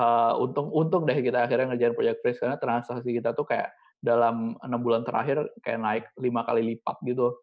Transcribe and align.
uh, 0.00 0.32
untung 0.40 0.72
untung 0.72 1.04
deh 1.04 1.20
kita 1.20 1.44
akhirnya 1.44 1.76
ngerjain 1.76 1.92
project 1.92 2.18
freeze 2.24 2.40
karena 2.40 2.56
transaksi 2.56 3.10
kita 3.12 3.36
tuh 3.36 3.44
kayak 3.44 3.68
dalam 4.00 4.56
enam 4.64 4.80
bulan 4.80 5.04
terakhir 5.04 5.44
kayak 5.60 5.80
naik 5.80 6.04
lima 6.16 6.40
kali 6.48 6.74
lipat 6.74 6.96
gitu. 7.04 7.36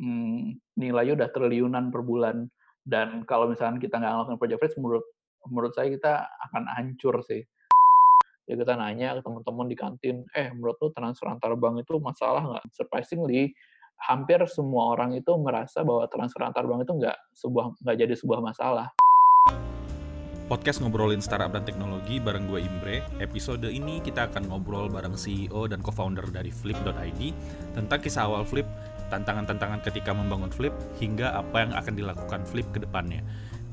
Hmm, 0.00 0.56
nilainya 0.78 1.18
udah 1.18 1.28
triliunan 1.34 1.90
per 1.90 2.00
bulan. 2.06 2.46
Dan 2.80 3.26
kalau 3.28 3.50
misalnya 3.50 3.76
kita 3.82 4.00
nggak 4.00 4.12
ngelakuin 4.16 4.38
project 4.38 4.60
freeze 4.62 4.78
menurut 4.78 5.04
menurut 5.50 5.72
saya 5.74 5.90
kita 5.90 6.12
akan 6.48 6.62
hancur 6.78 7.20
sih. 7.26 7.42
Ya 8.48 8.54
kita 8.58 8.74
nanya 8.74 9.18
ke 9.18 9.22
teman-teman 9.22 9.66
di 9.70 9.76
kantin 9.78 10.16
eh 10.34 10.50
menurut 10.50 10.78
lu 10.82 10.88
transfer 10.94 11.28
antar 11.30 11.54
bank 11.58 11.82
itu 11.82 11.98
masalah 11.98 12.42
nggak? 12.46 12.64
Surprisingly 12.72 13.52
hampir 14.00 14.40
semua 14.48 14.96
orang 14.96 15.12
itu 15.12 15.28
merasa 15.36 15.84
bahwa 15.84 16.08
transfer 16.08 16.40
antar 16.40 16.64
bank 16.64 16.88
itu 16.88 16.94
nggak 16.96 17.18
sebuah 17.36 17.76
nggak 17.84 17.96
jadi 18.00 18.14
sebuah 18.16 18.40
masalah 18.40 18.88
podcast 20.50 20.82
ngobrolin 20.82 21.22
startup 21.22 21.54
dan 21.54 21.62
teknologi 21.62 22.18
bareng 22.18 22.50
gue 22.50 22.66
Imbre. 22.66 23.06
Episode 23.22 23.70
ini 23.70 24.02
kita 24.02 24.26
akan 24.26 24.50
ngobrol 24.50 24.90
bareng 24.90 25.14
CEO 25.14 25.70
dan 25.70 25.78
co-founder 25.78 26.26
dari 26.26 26.50
Flip.id 26.50 27.22
tentang 27.78 28.00
kisah 28.02 28.26
awal 28.26 28.42
Flip, 28.42 28.66
tantangan-tantangan 29.14 29.78
ketika 29.86 30.10
membangun 30.10 30.50
Flip, 30.50 30.74
hingga 30.98 31.38
apa 31.38 31.62
yang 31.62 31.72
akan 31.78 31.94
dilakukan 31.94 32.42
Flip 32.42 32.66
ke 32.74 32.82
depannya. 32.82 33.22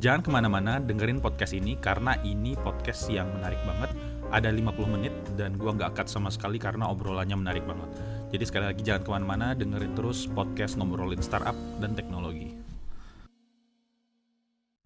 Jangan 0.06 0.22
ke 0.22 0.30
mana-mana, 0.30 0.78
dengerin 0.78 1.18
podcast 1.18 1.58
ini 1.58 1.82
karena 1.82 2.14
ini 2.22 2.54
podcast 2.54 3.10
yang 3.10 3.26
menarik 3.34 3.58
banget. 3.66 3.90
Ada 4.30 4.54
50 4.54 4.94
menit 4.94 5.14
dan 5.34 5.58
gue 5.58 5.72
nggak 5.74 5.98
cut 5.98 6.06
sama 6.06 6.30
sekali 6.30 6.62
karena 6.62 6.94
obrolannya 6.94 7.42
menarik 7.42 7.66
banget. 7.66 7.90
Jadi 8.30 8.44
sekali 8.46 8.66
lagi 8.70 8.86
jangan 8.86 9.02
ke 9.02 9.10
mana-mana, 9.18 9.58
dengerin 9.58 9.98
terus 9.98 10.30
podcast 10.30 10.78
ngobrolin 10.78 11.26
startup 11.26 11.58
dan 11.82 11.98
teknologi 11.98 12.57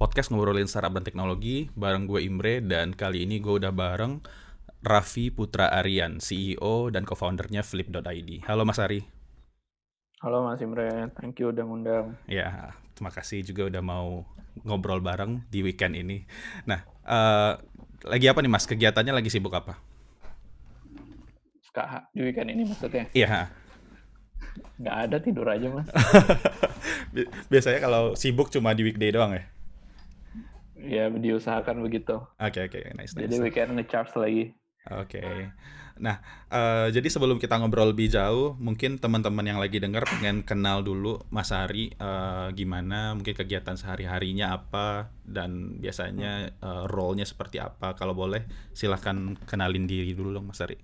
podcast 0.01 0.33
ngobrolin 0.33 0.65
startup 0.65 0.97
dan 0.97 1.05
teknologi 1.05 1.69
bareng 1.77 2.09
gue 2.09 2.25
Imre 2.25 2.57
dan 2.65 2.97
kali 2.97 3.21
ini 3.21 3.37
gue 3.37 3.61
udah 3.61 3.69
bareng 3.69 4.17
Raffi 4.81 5.29
Putra 5.29 5.69
Aryan, 5.69 6.17
CEO 6.17 6.89
dan 6.89 7.05
co-foundernya 7.05 7.61
Flip.id. 7.61 8.41
Halo 8.49 8.65
Mas 8.65 8.81
Ari. 8.81 9.05
Halo 10.25 10.41
Mas 10.41 10.57
Imre, 10.57 10.89
thank 11.13 11.37
you 11.37 11.53
udah 11.53 11.61
ngundang. 11.61 12.17
Ya, 12.25 12.73
terima 12.97 13.13
kasih 13.13 13.45
juga 13.45 13.69
udah 13.69 13.85
mau 13.85 14.25
ngobrol 14.65 15.05
bareng 15.05 15.45
di 15.53 15.61
weekend 15.61 15.93
ini. 15.93 16.25
Nah, 16.65 16.81
uh, 17.05 17.61
lagi 18.01 18.25
apa 18.25 18.41
nih 18.41 18.49
Mas? 18.49 18.65
Kegiatannya 18.65 19.13
lagi 19.13 19.29
sibuk 19.29 19.53
apa? 19.53 19.77
Di 22.09 22.25
weekend 22.25 22.49
ini 22.49 22.65
maksudnya? 22.65 23.05
Iya. 23.13 23.53
Nggak 24.81 24.97
ada 24.97 25.17
tidur 25.21 25.45
aja 25.45 25.69
Mas. 25.69 25.85
Biasanya 27.53 27.77
kalau 27.77 28.17
sibuk 28.17 28.49
cuma 28.49 28.73
di 28.73 28.81
weekday 28.81 29.13
doang 29.13 29.37
ya? 29.37 29.45
Ya 30.81 31.09
diusahakan 31.09 31.85
begitu. 31.85 32.17
Oke 32.41 32.65
okay, 32.65 32.71
oke 32.71 32.79
okay. 32.81 32.97
nice. 32.97 33.13
Jadi 33.13 33.37
nice. 33.37 33.43
weekend 33.43 33.77
ngecharge 33.77 34.13
lagi. 34.17 34.43
Oke. 34.89 35.21
Okay. 35.21 35.41
Nah, 36.01 36.17
uh, 36.49 36.89
jadi 36.89 37.05
sebelum 37.05 37.37
kita 37.37 37.61
ngobrol 37.61 37.93
lebih 37.93 38.09
jauh, 38.09 38.57
mungkin 38.57 38.97
teman-teman 38.97 39.45
yang 39.45 39.61
lagi 39.61 39.77
dengar 39.77 40.01
pengen 40.09 40.41
kenal 40.41 40.81
dulu 40.81 41.21
Mas 41.29 41.53
Hari 41.53 41.93
uh, 42.01 42.49
gimana, 42.57 43.13
mungkin 43.13 43.37
kegiatan 43.37 43.77
sehari-harinya 43.77 44.57
apa 44.57 45.13
dan 45.21 45.77
biasanya 45.77 46.57
uh, 46.57 46.89
role-nya 46.89 47.29
seperti 47.29 47.61
apa. 47.61 47.93
Kalau 47.93 48.17
boleh 48.17 48.49
silahkan 48.73 49.37
kenalin 49.45 49.85
diri 49.85 50.17
dulu 50.17 50.33
dong 50.33 50.49
Mas 50.49 50.57
Hari. 50.57 50.81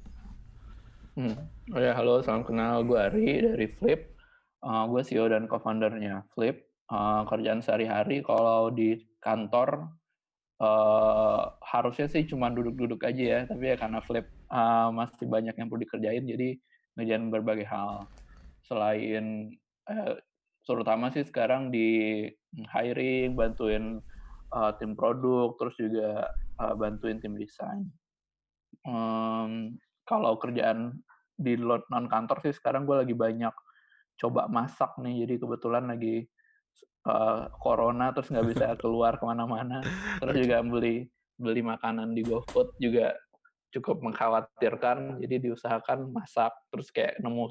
Hmm. 1.18 1.34
Oh 1.74 1.82
ya, 1.82 1.98
halo, 1.98 2.22
salam 2.22 2.46
kenal. 2.46 2.86
Gue 2.86 3.02
Ari 3.02 3.42
dari 3.42 3.68
Flip. 3.74 4.14
Uh, 4.62 4.86
gue 4.86 5.02
CEO 5.02 5.26
dan 5.26 5.50
co-foundernya 5.50 6.30
Flip. 6.38 6.62
Uh, 6.94 7.26
kerjaan 7.26 7.66
sehari-hari 7.66 8.22
kalau 8.22 8.70
di 8.70 9.02
kantor 9.24 9.92
uh, 10.62 11.58
harusnya 11.62 12.08
sih 12.10 12.26
cuma 12.26 12.50
duduk-duduk 12.54 13.02
aja 13.06 13.24
ya 13.24 13.40
tapi 13.46 13.74
ya 13.74 13.76
karena 13.78 14.00
flip 14.02 14.30
uh, 14.50 14.90
masih 14.94 15.26
banyak 15.30 15.54
yang 15.58 15.68
perlu 15.70 15.84
dikerjain 15.86 16.26
jadi 16.26 16.50
ngerjain 16.98 17.30
berbagai 17.30 17.68
hal. 17.70 18.10
Selain 18.66 19.54
uh, 19.88 20.18
terutama 20.66 21.14
sih 21.14 21.24
sekarang 21.24 21.70
di 21.70 22.26
hiring 22.74 23.38
bantuin 23.38 24.02
uh, 24.52 24.72
tim 24.82 24.98
produk 24.98 25.56
terus 25.62 25.76
juga 25.78 26.28
uh, 26.60 26.74
bantuin 26.76 27.22
tim 27.22 27.38
desain. 27.38 27.86
Um, 28.88 29.78
kalau 30.08 30.40
kerjaan 30.40 31.04
di 31.38 31.54
non 31.60 32.10
kantor 32.10 32.42
sih 32.42 32.56
sekarang 32.56 32.90
gue 32.90 32.98
lagi 32.98 33.14
banyak 33.14 33.54
coba 34.18 34.50
masak 34.50 34.98
nih 34.98 35.28
jadi 35.28 35.36
kebetulan 35.38 35.86
lagi 35.86 36.26
uh, 37.08 37.48
corona 37.64 38.12
terus 38.12 38.28
nggak 38.28 38.48
bisa 38.52 38.66
keluar 38.84 39.16
ke 39.16 39.24
mana-mana. 39.24 39.80
Terus 40.20 40.36
juga 40.44 40.60
beli 40.62 41.08
beli 41.40 41.62
makanan 41.64 42.12
di 42.12 42.22
GoFood 42.28 42.76
juga 42.84 43.16
cukup 43.72 44.04
mengkhawatirkan. 44.04 45.24
Jadi 45.24 45.48
diusahakan 45.48 46.12
masak 46.12 46.52
terus 46.70 46.92
kayak 46.92 47.16
nemu 47.24 47.48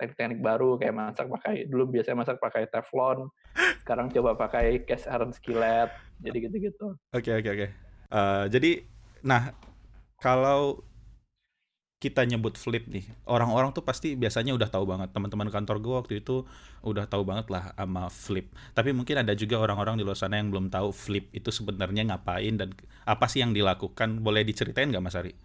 teknik-teknik 0.00 0.40
baru 0.40 0.80
kayak 0.80 0.96
masak 0.96 1.28
pakai 1.28 1.68
dulu 1.68 1.92
biasanya 1.92 2.24
masak 2.24 2.40
pakai 2.40 2.64
teflon 2.72 3.28
sekarang 3.84 4.08
coba 4.08 4.32
pakai 4.32 4.80
cast 4.88 5.04
iron 5.12 5.28
skillet 5.36 5.92
jadi 6.24 6.48
gitu-gitu. 6.48 6.96
Oke 7.12 7.28
okay, 7.28 7.32
oke 7.36 7.44
okay, 7.44 7.52
oke. 7.52 7.66
Okay. 7.68 7.68
uh, 8.16 8.44
jadi 8.48 8.80
nah 9.20 9.52
kalau 10.16 10.80
kita 12.00 12.24
nyebut 12.24 12.56
flip 12.56 12.88
nih 12.88 13.04
orang-orang 13.28 13.76
tuh 13.76 13.84
pasti 13.84 14.16
biasanya 14.16 14.56
udah 14.56 14.72
tahu 14.72 14.88
banget 14.88 15.12
teman-teman 15.12 15.52
kantor 15.52 15.76
gue 15.84 15.94
waktu 16.00 16.14
itu 16.24 16.48
udah 16.80 17.04
tahu 17.04 17.28
banget 17.28 17.52
lah 17.52 17.76
sama 17.76 18.08
flip 18.08 18.48
tapi 18.72 18.96
mungkin 18.96 19.20
ada 19.20 19.36
juga 19.36 19.60
orang-orang 19.60 20.00
di 20.00 20.02
luar 20.08 20.16
sana 20.16 20.40
yang 20.40 20.48
belum 20.48 20.72
tahu 20.72 20.96
flip 20.96 21.28
itu 21.36 21.52
sebenarnya 21.52 22.08
ngapain 22.08 22.56
dan 22.56 22.72
apa 23.04 23.28
sih 23.28 23.44
yang 23.44 23.52
dilakukan 23.52 24.24
boleh 24.24 24.48
diceritain 24.48 24.88
nggak 24.88 25.04
Mas 25.04 25.12
Ari? 25.12 25.36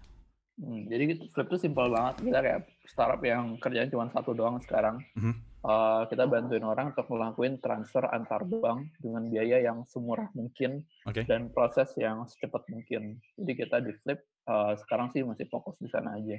Hmm, 0.56 0.88
jadi 0.88 1.12
gitu, 1.12 1.28
flip 1.36 1.52
tuh 1.52 1.60
simpel 1.60 1.92
banget 1.92 2.24
kita 2.24 2.40
kayak 2.40 2.62
startup 2.88 3.20
yang 3.28 3.60
kerjaan 3.60 3.92
cuma 3.92 4.08
satu 4.08 4.32
doang 4.32 4.56
sekarang 4.64 5.04
mm 5.12 5.20
-hmm. 5.20 5.34
uh, 5.68 6.08
kita 6.08 6.24
bantuin 6.32 6.64
orang 6.64 6.96
untuk 6.96 7.12
melakukan 7.12 7.60
transfer 7.60 8.08
antar 8.08 8.48
bank 8.48 8.96
dengan 9.04 9.28
biaya 9.28 9.60
yang 9.60 9.84
semurah 9.92 10.32
mungkin 10.32 10.88
okay. 11.04 11.28
dan 11.28 11.52
proses 11.52 11.92
yang 12.00 12.24
secepat 12.24 12.64
mungkin 12.72 13.20
jadi 13.36 13.52
kita 13.68 13.84
di 13.84 13.92
flip 14.00 14.24
uh, 14.50 14.74
sekarang 14.80 15.12
sih 15.12 15.26
masih 15.26 15.46
fokus 15.50 15.76
di 15.82 15.90
sana 15.90 16.18
aja. 16.18 16.38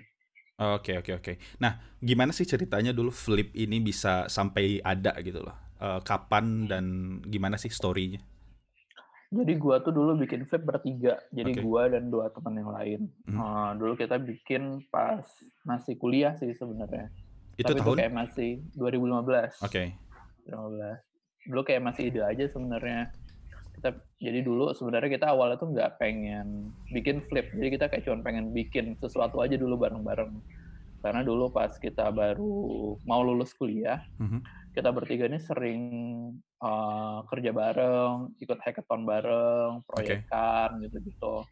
Oke 0.56 0.96
oke 0.96 1.20
oke. 1.20 1.32
Nah, 1.60 1.76
gimana 2.00 2.32
sih 2.32 2.48
ceritanya 2.48 2.96
dulu 2.96 3.12
Flip 3.12 3.52
ini 3.52 3.76
bisa 3.76 4.24
sampai 4.32 4.80
ada 4.80 5.12
gitu 5.20 5.44
loh? 5.44 5.56
Uh, 5.76 6.00
kapan 6.00 6.64
dan 6.64 6.84
gimana 7.28 7.60
sih 7.60 7.68
storynya? 7.68 8.16
Jadi 9.28 9.52
gua 9.60 9.84
tuh 9.84 9.92
dulu 9.92 10.16
bikin 10.16 10.48
Flip 10.48 10.64
bertiga. 10.64 11.20
Jadi 11.28 11.60
okay. 11.60 11.62
gua 11.62 11.92
dan 11.92 12.08
dua 12.08 12.32
teman 12.32 12.56
yang 12.56 12.72
lain. 12.72 13.00
Hmm. 13.28 13.36
Uh, 13.36 13.70
dulu 13.76 13.92
kita 14.00 14.16
bikin 14.16 14.80
pas 14.88 15.26
masih 15.68 16.00
kuliah 16.00 16.32
sih 16.40 16.56
sebenarnya. 16.56 17.12
Itu 17.60 17.76
Tapi 17.76 17.80
tahun? 17.84 17.92
Itu 17.92 18.00
kayak 18.00 18.14
masih 18.16 18.50
2015. 18.80 19.60
Oke. 19.60 19.68
Okay. 19.68 19.86
2015. 20.48 21.52
Dulu 21.52 21.60
kayak 21.68 21.82
masih 21.84 22.02
ide 22.08 22.20
aja 22.24 22.44
sebenarnya 22.48 23.12
kita 23.76 23.90
jadi 24.16 24.40
dulu 24.40 24.72
sebenarnya 24.72 25.20
kita 25.20 25.26
awalnya 25.30 25.60
tuh 25.60 25.70
nggak 25.70 26.00
pengen 26.00 26.72
bikin 26.90 27.20
flip 27.28 27.52
jadi 27.52 27.68
kita 27.76 27.84
kayak 27.92 28.04
cuma 28.08 28.24
pengen 28.24 28.50
bikin 28.56 28.96
sesuatu 28.96 29.44
aja 29.44 29.60
dulu 29.60 29.76
bareng-bareng 29.76 30.32
karena 31.04 31.22
dulu 31.22 31.52
pas 31.52 31.70
kita 31.76 32.08
baru 32.10 32.96
mau 33.04 33.20
lulus 33.22 33.52
kuliah 33.54 34.02
mm-hmm. 34.18 34.40
kita 34.74 34.90
bertiga 34.90 35.28
ini 35.28 35.38
sering 35.38 35.82
uh, 36.64 37.22
kerja 37.28 37.52
bareng 37.52 38.34
ikut 38.40 38.58
hackathon 38.64 39.04
bareng 39.04 39.84
proyekan 39.86 40.80
okay. 40.80 40.88
gitu-gitu 40.88 41.44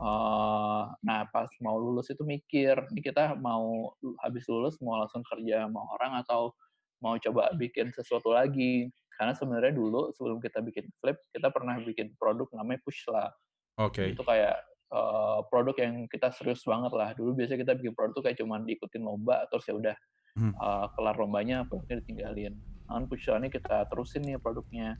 uh, 0.00 0.90
nah 1.04 1.28
pas 1.30 1.46
mau 1.60 1.76
lulus 1.76 2.08
itu 2.10 2.24
mikir 2.24 2.80
ini 2.90 3.00
kita 3.04 3.36
mau 3.36 3.94
habis 4.24 4.48
lulus 4.48 4.80
mau 4.80 4.98
langsung 4.98 5.22
kerja 5.22 5.68
sama 5.68 5.86
orang 6.00 6.24
atau 6.24 6.56
mau 6.98 7.16
coba 7.20 7.52
bikin 7.56 7.92
sesuatu 7.92 8.32
lagi 8.32 8.88
karena 9.20 9.36
sebenarnya 9.36 9.76
dulu 9.76 10.16
sebelum 10.16 10.40
kita 10.40 10.64
bikin 10.64 10.88
Flip, 10.96 11.20
kita 11.28 11.52
pernah 11.52 11.76
bikin 11.76 12.16
produk 12.16 12.48
namanya 12.56 12.80
Pushla. 12.80 13.28
Oke. 13.76 14.00
Okay. 14.00 14.06
Itu 14.16 14.24
kayak 14.24 14.64
uh, 14.88 15.44
produk 15.52 15.76
yang 15.76 16.08
kita 16.08 16.32
serius 16.32 16.64
banget 16.64 16.88
lah. 16.96 17.12
Dulu 17.12 17.36
biasanya 17.36 17.68
kita 17.68 17.72
bikin 17.76 17.92
produk 17.92 18.24
kayak 18.24 18.40
cuma 18.40 18.64
diikutin 18.64 19.04
lomba, 19.04 19.44
terus 19.52 19.68
ya 19.68 19.76
udah 19.76 19.96
hmm. 20.40 20.56
uh, 20.56 20.88
kelar 20.96 21.20
lombanya, 21.20 21.68
produknya 21.68 22.00
ditinggalin. 22.00 22.56
Nah, 22.88 23.04
Pushla 23.04 23.36
ini 23.44 23.52
kita 23.52 23.84
terusin 23.92 24.24
nih 24.24 24.40
produknya. 24.40 24.96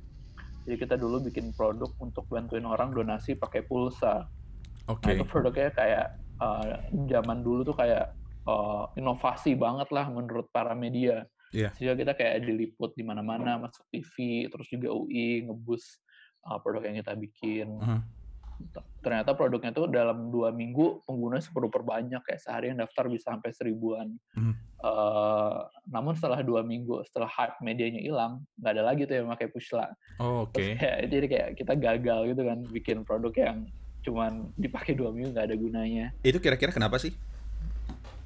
Jadi 0.68 0.76
kita 0.76 1.00
dulu 1.00 1.24
bikin 1.24 1.56
produk 1.56 1.88
untuk 1.96 2.28
bantuin 2.28 2.68
orang 2.68 2.92
donasi 2.92 3.40
pakai 3.40 3.64
pulsa. 3.64 4.28
Oke. 4.84 5.00
Okay. 5.00 5.16
Nah, 5.16 5.16
itu 5.16 5.24
produknya 5.24 5.72
kayak 5.72 6.06
uh, 6.44 6.76
zaman 7.08 7.40
dulu 7.40 7.64
tuh 7.64 7.72
kayak 7.72 8.12
uh, 8.44 8.84
inovasi 9.00 9.56
banget 9.56 9.88
lah 9.88 10.12
menurut 10.12 10.44
para 10.52 10.76
media 10.76 11.24
Yeah. 11.50 11.74
Sehingga 11.74 11.98
kita 11.98 12.12
kayak 12.14 12.46
diliput 12.46 12.94
di 12.94 13.02
mana-mana, 13.02 13.58
masuk 13.58 13.82
TV, 13.90 14.46
terus 14.46 14.66
juga 14.70 14.94
UI 14.94 15.46
ngebus 15.46 15.98
uh, 16.46 16.58
produk 16.62 16.86
yang 16.86 16.96
kita 17.02 17.12
bikin. 17.18 17.68
Uh 17.78 17.98
-huh. 17.98 18.00
Ternyata 19.00 19.32
produknya 19.32 19.72
tuh 19.72 19.88
dalam 19.88 20.28
dua 20.28 20.52
minggu 20.52 21.00
pengguna 21.08 21.40
sepuluh 21.40 21.72
perbanyak 21.72 22.20
kayak 22.20 22.44
sehari 22.44 22.68
yang 22.68 22.78
daftar 22.78 23.08
bisa 23.08 23.34
sampai 23.34 23.50
seribuan. 23.50 24.14
Uh 24.36 24.38
-huh. 24.38 24.54
uh, 24.86 25.58
namun 25.90 26.14
setelah 26.14 26.38
dua 26.46 26.62
minggu, 26.62 27.02
setelah 27.10 27.26
hype 27.26 27.58
medianya 27.66 27.98
hilang, 27.98 28.46
nggak 28.60 28.72
ada 28.78 28.82
lagi 28.86 29.02
tuh 29.10 29.18
yang 29.18 29.28
pakai 29.34 29.48
pushla. 29.50 29.90
Oh, 30.22 30.46
Oke. 30.46 30.54
Okay. 30.54 30.70
Kayak, 30.78 30.98
jadi 31.10 31.26
kayak 31.26 31.48
kita 31.58 31.72
gagal 31.74 32.20
gitu 32.30 32.42
kan 32.46 32.58
bikin 32.70 32.98
produk 33.02 33.34
yang 33.34 33.58
cuman 34.00 34.48
dipakai 34.56 34.96
dua 34.96 35.12
minggu 35.12 35.34
nggak 35.34 35.46
ada 35.50 35.56
gunanya. 35.58 36.06
Itu 36.24 36.38
kira-kira 36.40 36.72
kenapa 36.72 36.96
sih? 36.96 37.12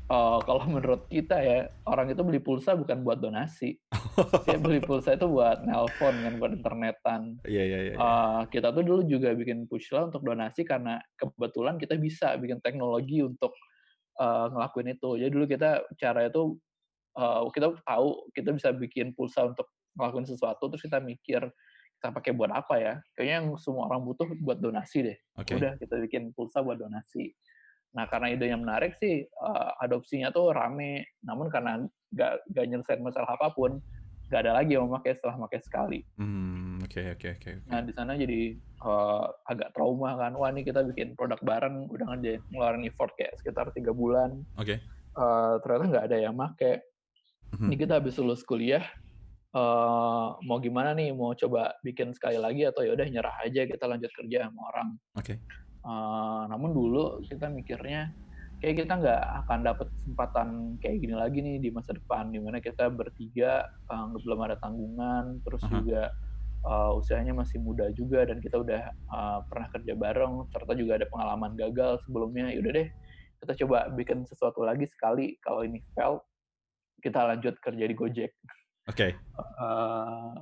Uh, 0.04 0.36
kalau 0.44 0.68
menurut 0.74 1.08
kita 1.08 1.40
ya 1.40 1.58
orang 1.88 2.12
itu 2.12 2.20
beli 2.20 2.40
pulsa 2.40 2.76
bukan 2.76 3.00
buat 3.00 3.24
donasi, 3.24 3.80
dia 4.44 4.60
beli 4.60 4.84
pulsa 4.84 5.16
itu 5.16 5.24
buat 5.24 5.64
nelpon 5.64 6.14
kan 6.20 6.34
buat 6.36 6.52
internetan. 6.52 7.40
Iya 7.48 7.62
iya 7.64 7.78
iya. 7.88 7.94
Uh, 7.96 8.40
kita 8.52 8.68
tuh 8.76 8.84
dulu 8.84 9.00
juga 9.08 9.32
bikin 9.32 9.64
pushla 9.64 10.12
untuk 10.12 10.20
donasi 10.20 10.62
karena 10.68 11.00
kebetulan 11.16 11.80
kita 11.80 11.96
bisa 11.96 12.36
bikin 12.36 12.60
teknologi 12.60 13.24
untuk 13.24 13.56
uh, 14.20 14.52
ngelakuin 14.52 14.92
itu. 14.92 15.10
Jadi 15.16 15.30
dulu 15.32 15.44
kita 15.48 15.88
cara 15.96 16.28
itu 16.28 16.52
uh, 17.16 17.48
kita 17.48 17.72
tahu 17.88 18.28
kita 18.36 18.50
bisa 18.52 18.68
bikin 18.76 19.16
pulsa 19.16 19.48
untuk 19.48 19.72
ngelakuin 19.96 20.26
sesuatu 20.26 20.68
terus 20.68 20.82
kita 20.82 20.98
mikir 21.00 21.48
kita 21.96 22.12
pakai 22.12 22.36
buat 22.36 22.52
apa 22.52 22.76
ya? 22.76 22.94
Kayaknya 23.16 23.34
yang 23.40 23.48
semua 23.56 23.88
orang 23.88 24.04
butuh 24.04 24.28
buat 24.44 24.60
donasi 24.60 25.08
deh. 25.08 25.18
Oke. 25.40 25.56
Udah 25.56 25.80
kita 25.80 25.96
bikin 26.04 26.36
pulsa 26.36 26.60
buat 26.60 26.76
donasi. 26.76 27.32
Nah 27.94 28.10
karena 28.10 28.34
ide 28.34 28.50
yang 28.50 28.66
menarik 28.66 28.98
sih 28.98 29.22
uh, 29.38 29.70
adopsinya 29.78 30.34
tuh 30.34 30.50
rame, 30.50 31.06
namun 31.22 31.46
karena 31.46 31.78
nggak 32.10 32.32
nggak 32.50 32.64
nyelesain 32.66 33.02
masalah 33.02 33.38
apa 33.38 33.54
pun, 33.54 33.78
nggak 34.28 34.40
ada 34.44 34.52
lagi 34.58 34.74
yang 34.74 34.90
memakai 34.90 35.14
setelah 35.14 35.38
pakai 35.46 35.60
sekali. 35.62 36.00
Hmm, 36.18 36.82
oke 36.82 37.00
oke 37.14 37.28
oke. 37.38 37.50
Nah 37.70 37.80
di 37.86 37.92
sana 37.94 38.18
jadi 38.18 38.58
uh, 38.82 39.30
agak 39.46 39.70
trauma 39.78 40.18
kan, 40.18 40.34
wah 40.34 40.50
ini 40.50 40.66
kita 40.66 40.82
bikin 40.82 41.14
produk 41.14 41.38
bareng, 41.46 41.86
udah 41.86 42.06
ngerjain 42.10 42.42
ngeluarin 42.50 42.82
effort 42.90 43.14
kayak 43.14 43.38
sekitar 43.38 43.70
tiga 43.70 43.94
bulan, 43.94 44.42
Oke. 44.58 44.82
uh, 45.14 45.62
ternyata 45.62 45.84
nggak 45.94 46.06
ada 46.10 46.18
yang 46.18 46.34
make. 46.34 46.82
Mhm. 47.54 47.70
Ini 47.70 47.76
kita 47.78 48.02
habis 48.02 48.18
lulus 48.18 48.42
kuliah, 48.42 48.82
uh, 49.54 50.34
mau 50.42 50.58
gimana 50.58 50.92
nih, 50.98 51.14
mau 51.14 51.30
coba 51.38 51.78
bikin 51.86 52.10
sekali 52.10 52.36
lagi 52.42 52.66
atau 52.66 52.82
ya 52.82 52.98
udah 52.98 53.06
nyerah 53.06 53.36
aja 53.46 53.62
kita 53.70 53.86
lanjut 53.86 54.10
kerja 54.10 54.50
sama 54.50 54.60
orang. 54.74 54.88
Oke. 55.14 55.38
Uh, 55.84 56.48
namun 56.48 56.72
dulu 56.72 57.20
kita 57.28 57.52
mikirnya 57.52 58.08
kayak 58.64 58.88
kita 58.88 58.96
nggak 58.96 59.22
akan 59.44 59.58
dapat 59.60 59.86
kesempatan 59.92 60.48
kayak 60.80 60.96
gini 61.04 61.12
lagi 61.12 61.38
nih 61.44 61.60
di 61.60 61.68
masa 61.68 61.92
depan 61.92 62.32
di 62.32 62.40
mana 62.40 62.64
kita 62.64 62.88
bertiga 62.88 63.68
uh, 63.92 64.08
belum 64.16 64.40
ada 64.40 64.56
tanggungan 64.64 65.44
terus 65.44 65.60
Aha. 65.68 65.70
juga 65.76 66.02
uh, 66.64 66.96
usianya 66.96 67.36
masih 67.36 67.60
muda 67.60 67.92
juga 67.92 68.24
dan 68.24 68.40
kita 68.40 68.64
udah 68.64 68.82
uh, 69.12 69.44
pernah 69.52 69.68
kerja 69.68 69.92
bareng 69.92 70.48
serta 70.48 70.72
juga 70.72 70.96
ada 70.96 71.06
pengalaman 71.12 71.52
gagal 71.60 72.00
sebelumnya 72.08 72.48
yaudah 72.56 72.72
deh 72.72 72.88
kita 73.44 73.52
coba 73.68 73.92
bikin 73.92 74.24
sesuatu 74.24 74.64
lagi 74.64 74.88
sekali 74.88 75.36
kalau 75.44 75.60
ini 75.60 75.84
fail 75.92 76.24
kita 77.04 77.20
lanjut 77.20 77.60
kerja 77.60 77.84
di 77.84 77.92
Gojek 77.92 78.32
Oke. 78.84 79.16
Uh, 79.56 80.36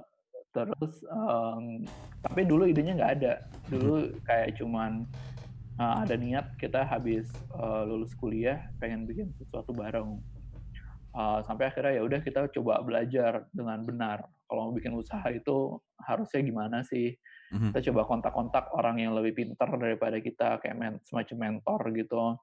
terus 0.52 1.00
um, 1.08 1.84
tapi 2.20 2.44
dulu 2.44 2.68
idenya 2.68 2.96
nggak 2.96 3.12
ada. 3.20 3.34
Dulu 3.72 4.22
kayak 4.28 4.60
cuman 4.60 5.08
uh, 5.80 6.04
ada 6.04 6.14
niat 6.14 6.54
kita 6.60 6.84
habis 6.84 7.28
uh, 7.56 7.88
lulus 7.88 8.12
kuliah 8.16 8.68
pengen 8.78 9.08
bikin 9.08 9.32
sesuatu 9.40 9.72
bareng. 9.72 10.20
Uh, 11.12 11.44
sampai 11.44 11.68
akhirnya 11.68 12.00
ya 12.00 12.02
udah 12.08 12.20
kita 12.24 12.48
coba 12.56 12.80
belajar 12.80 13.44
dengan 13.52 13.84
benar. 13.84 14.24
Kalau 14.48 14.68
mau 14.68 14.76
bikin 14.76 14.96
usaha 14.96 15.24
itu 15.28 15.80
harusnya 16.00 16.40
gimana 16.44 16.84
sih? 16.84 17.16
Mhm. 17.52 17.68
kita 17.76 17.92
coba 17.92 18.08
kontak-kontak 18.08 18.64
orang 18.72 18.96
yang 18.96 19.12
lebih 19.12 19.36
pintar 19.36 19.68
daripada 19.76 20.16
kita 20.24 20.56
kayak 20.64 20.72
men 20.72 20.96
semacam 21.04 21.36
mentor 21.52 21.80
gitu 21.92 22.40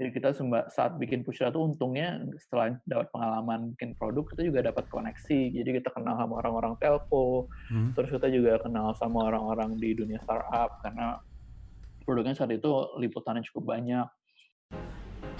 jadi 0.00 0.16
kita 0.16 0.32
saat 0.72 0.96
bikin 0.96 1.20
Pushra 1.20 1.52
tuh 1.52 1.76
untungnya 1.76 2.24
setelah 2.40 2.72
dapat 2.88 3.12
pengalaman 3.12 3.76
bikin 3.76 3.92
produk 4.00 4.24
kita 4.32 4.48
juga 4.48 4.72
dapat 4.72 4.88
koneksi 4.88 5.40
jadi 5.60 5.70
kita 5.76 5.92
kenal 5.92 6.16
sama 6.16 6.40
orang-orang 6.40 6.72
telco 6.80 7.52
Mhm. 7.68 7.92
terus 7.92 8.08
kita 8.08 8.32
juga 8.32 8.56
kenal 8.64 8.96
sama 8.96 9.28
orang-orang 9.28 9.76
di 9.76 9.92
dunia 9.92 10.16
startup 10.24 10.80
karena 10.80 11.20
produknya 12.08 12.32
saat 12.32 12.48
itu 12.48 12.96
liputannya 12.96 13.44
cukup 13.52 13.76
banyak 13.76 14.08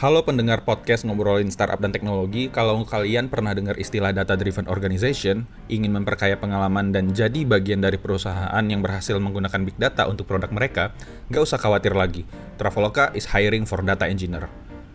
Halo 0.01 0.25
pendengar 0.25 0.65
podcast 0.65 1.05
ngobrolin 1.05 1.53
startup 1.53 1.77
dan 1.77 1.93
teknologi. 1.93 2.49
Kalau 2.49 2.73
kalian 2.89 3.29
pernah 3.29 3.53
dengar 3.53 3.77
istilah 3.77 4.17
data 4.17 4.33
driven 4.33 4.65
organization, 4.65 5.45
ingin 5.69 5.93
memperkaya 5.93 6.41
pengalaman 6.41 6.89
dan 6.89 7.13
jadi 7.13 7.45
bagian 7.45 7.85
dari 7.85 8.01
perusahaan 8.01 8.65
yang 8.65 8.81
berhasil 8.81 9.13
menggunakan 9.21 9.61
big 9.61 9.77
data 9.77 10.09
untuk 10.09 10.25
produk 10.25 10.49
mereka, 10.57 10.97
nggak 11.29 11.45
usah 11.45 11.61
khawatir 11.61 11.93
lagi. 11.93 12.25
Traveloka 12.57 13.13
is 13.13 13.29
hiring 13.29 13.69
for 13.69 13.85
data 13.85 14.09
engineer. 14.09 14.49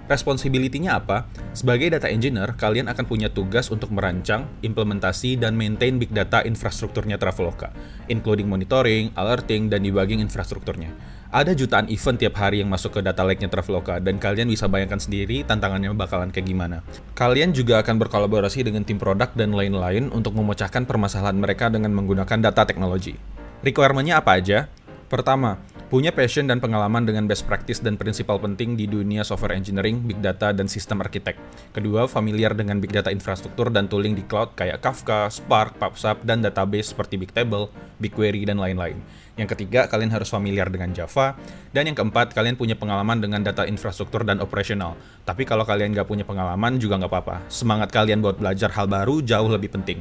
Responsibility-nya 0.10 0.98
apa? 0.98 1.30
Sebagai 1.54 1.94
data 1.94 2.10
engineer, 2.10 2.58
kalian 2.58 2.90
akan 2.90 3.06
punya 3.06 3.30
tugas 3.30 3.70
untuk 3.70 3.94
merancang, 3.94 4.50
implementasi, 4.66 5.38
dan 5.38 5.54
maintain 5.54 6.02
big 6.02 6.14
data 6.18 6.42
infrastrukturnya 6.42 7.22
Traveloka, 7.22 7.70
including 8.10 8.50
monitoring, 8.50 9.14
alerting, 9.14 9.70
dan 9.70 9.86
debugging 9.86 10.18
infrastrukturnya. 10.26 10.90
Ada 11.36 11.52
jutaan 11.52 11.92
event 11.92 12.16
tiap 12.16 12.40
hari 12.40 12.64
yang 12.64 12.72
masuk 12.72 12.96
ke 12.96 13.00
data 13.04 13.20
lake-nya 13.20 13.52
Traveloka, 13.52 14.00
dan 14.00 14.16
kalian 14.16 14.48
bisa 14.48 14.72
bayangkan 14.72 15.04
sendiri 15.04 15.44
tantangannya 15.44 15.92
bakalan 15.92 16.32
kayak 16.32 16.48
gimana. 16.48 16.80
Kalian 17.12 17.52
juga 17.52 17.84
akan 17.84 18.00
berkolaborasi 18.00 18.64
dengan 18.64 18.88
tim 18.88 18.96
produk 18.96 19.28
dan 19.36 19.52
lain-lain 19.52 20.16
untuk 20.16 20.32
memecahkan 20.32 20.88
permasalahan 20.88 21.36
mereka 21.36 21.68
dengan 21.68 21.92
menggunakan 21.92 22.40
data 22.40 22.64
teknologi. 22.64 23.20
Requirement-nya 23.68 24.24
apa 24.24 24.40
aja? 24.40 24.72
Pertama, 25.12 25.60
punya 25.92 26.16
passion 26.16 26.48
dan 26.48 26.64
pengalaman 26.64 27.04
dengan 27.04 27.28
best 27.28 27.44
practice 27.44 27.84
dan 27.84 28.00
prinsipal 28.00 28.40
penting 28.40 28.80
di 28.80 28.88
dunia 28.88 29.28
software 29.28 29.60
engineering, 29.60 30.08
big 30.08 30.24
data, 30.24 30.56
dan 30.56 30.72
sistem 30.72 31.04
arsitek. 31.04 31.36
Kedua, 31.76 32.08
familiar 32.08 32.56
dengan 32.56 32.80
big 32.80 32.96
data 32.96 33.12
infrastruktur 33.12 33.76
dan 33.76 33.92
tooling 33.92 34.16
di 34.16 34.24
cloud 34.24 34.56
kayak 34.56 34.80
Kafka, 34.80 35.28
Spark, 35.28 35.76
PubSub, 35.84 36.24
dan 36.24 36.40
database 36.40 36.96
seperti 36.96 37.20
Bigtable, 37.20 37.68
BigQuery, 38.00 38.48
dan 38.48 38.56
lain-lain. 38.56 39.04
Yang 39.36 39.56
ketiga, 39.56 39.92
kalian 39.92 40.16
harus 40.16 40.32
familiar 40.32 40.72
dengan 40.72 40.96
Java. 40.96 41.36
Dan 41.76 41.92
yang 41.92 41.98
keempat, 42.00 42.32
kalian 42.32 42.56
punya 42.56 42.80
pengalaman 42.80 43.20
dengan 43.20 43.44
data 43.44 43.68
infrastruktur 43.68 44.24
dan 44.24 44.40
operasional. 44.40 44.96
Tapi 45.28 45.44
kalau 45.44 45.68
kalian 45.68 45.92
nggak 45.92 46.08
punya 46.08 46.24
pengalaman 46.24 46.80
juga 46.80 46.96
nggak 46.96 47.12
apa-apa. 47.12 47.36
Semangat 47.52 47.92
kalian 47.92 48.24
buat 48.24 48.40
belajar 48.40 48.72
hal 48.72 48.88
baru 48.88 49.20
jauh 49.20 49.52
lebih 49.52 49.76
penting. 49.76 50.00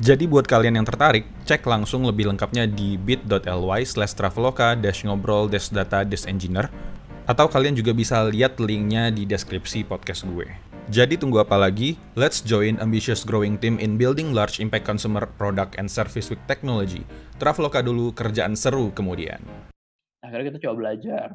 Jadi 0.00 0.24
buat 0.24 0.48
kalian 0.48 0.80
yang 0.80 0.88
tertarik, 0.88 1.28
cek 1.44 1.60
langsung 1.68 2.08
lebih 2.08 2.32
lengkapnya 2.32 2.64
di 2.64 2.96
bit.ly 2.96 3.84
slash 3.84 4.16
traveloka 4.16 4.72
ngobrol 5.04 5.44
data 5.52 6.08
dash 6.08 6.24
engineer 6.24 6.72
atau 7.28 7.46
kalian 7.52 7.76
juga 7.76 7.92
bisa 7.92 8.24
lihat 8.24 8.56
linknya 8.56 9.12
di 9.12 9.28
deskripsi 9.28 9.84
podcast 9.84 10.24
gue. 10.24 10.69
Jadi 10.90 11.14
tunggu 11.14 11.38
apa 11.38 11.54
lagi? 11.54 11.94
Let's 12.18 12.42
join 12.42 12.74
ambitious 12.82 13.22
growing 13.22 13.62
team 13.62 13.78
in 13.78 13.94
building 13.94 14.34
large 14.34 14.58
impact 14.58 14.82
consumer 14.82 15.22
product 15.38 15.78
and 15.78 15.86
service 15.86 16.26
with 16.26 16.42
technology. 16.50 17.06
Traveloka 17.38 17.78
dulu, 17.78 18.10
kerjaan 18.10 18.58
seru 18.58 18.90
kemudian. 18.90 19.38
akhirnya 20.20 20.52
kita 20.52 20.68
coba 20.68 20.74
belajar 20.84 21.26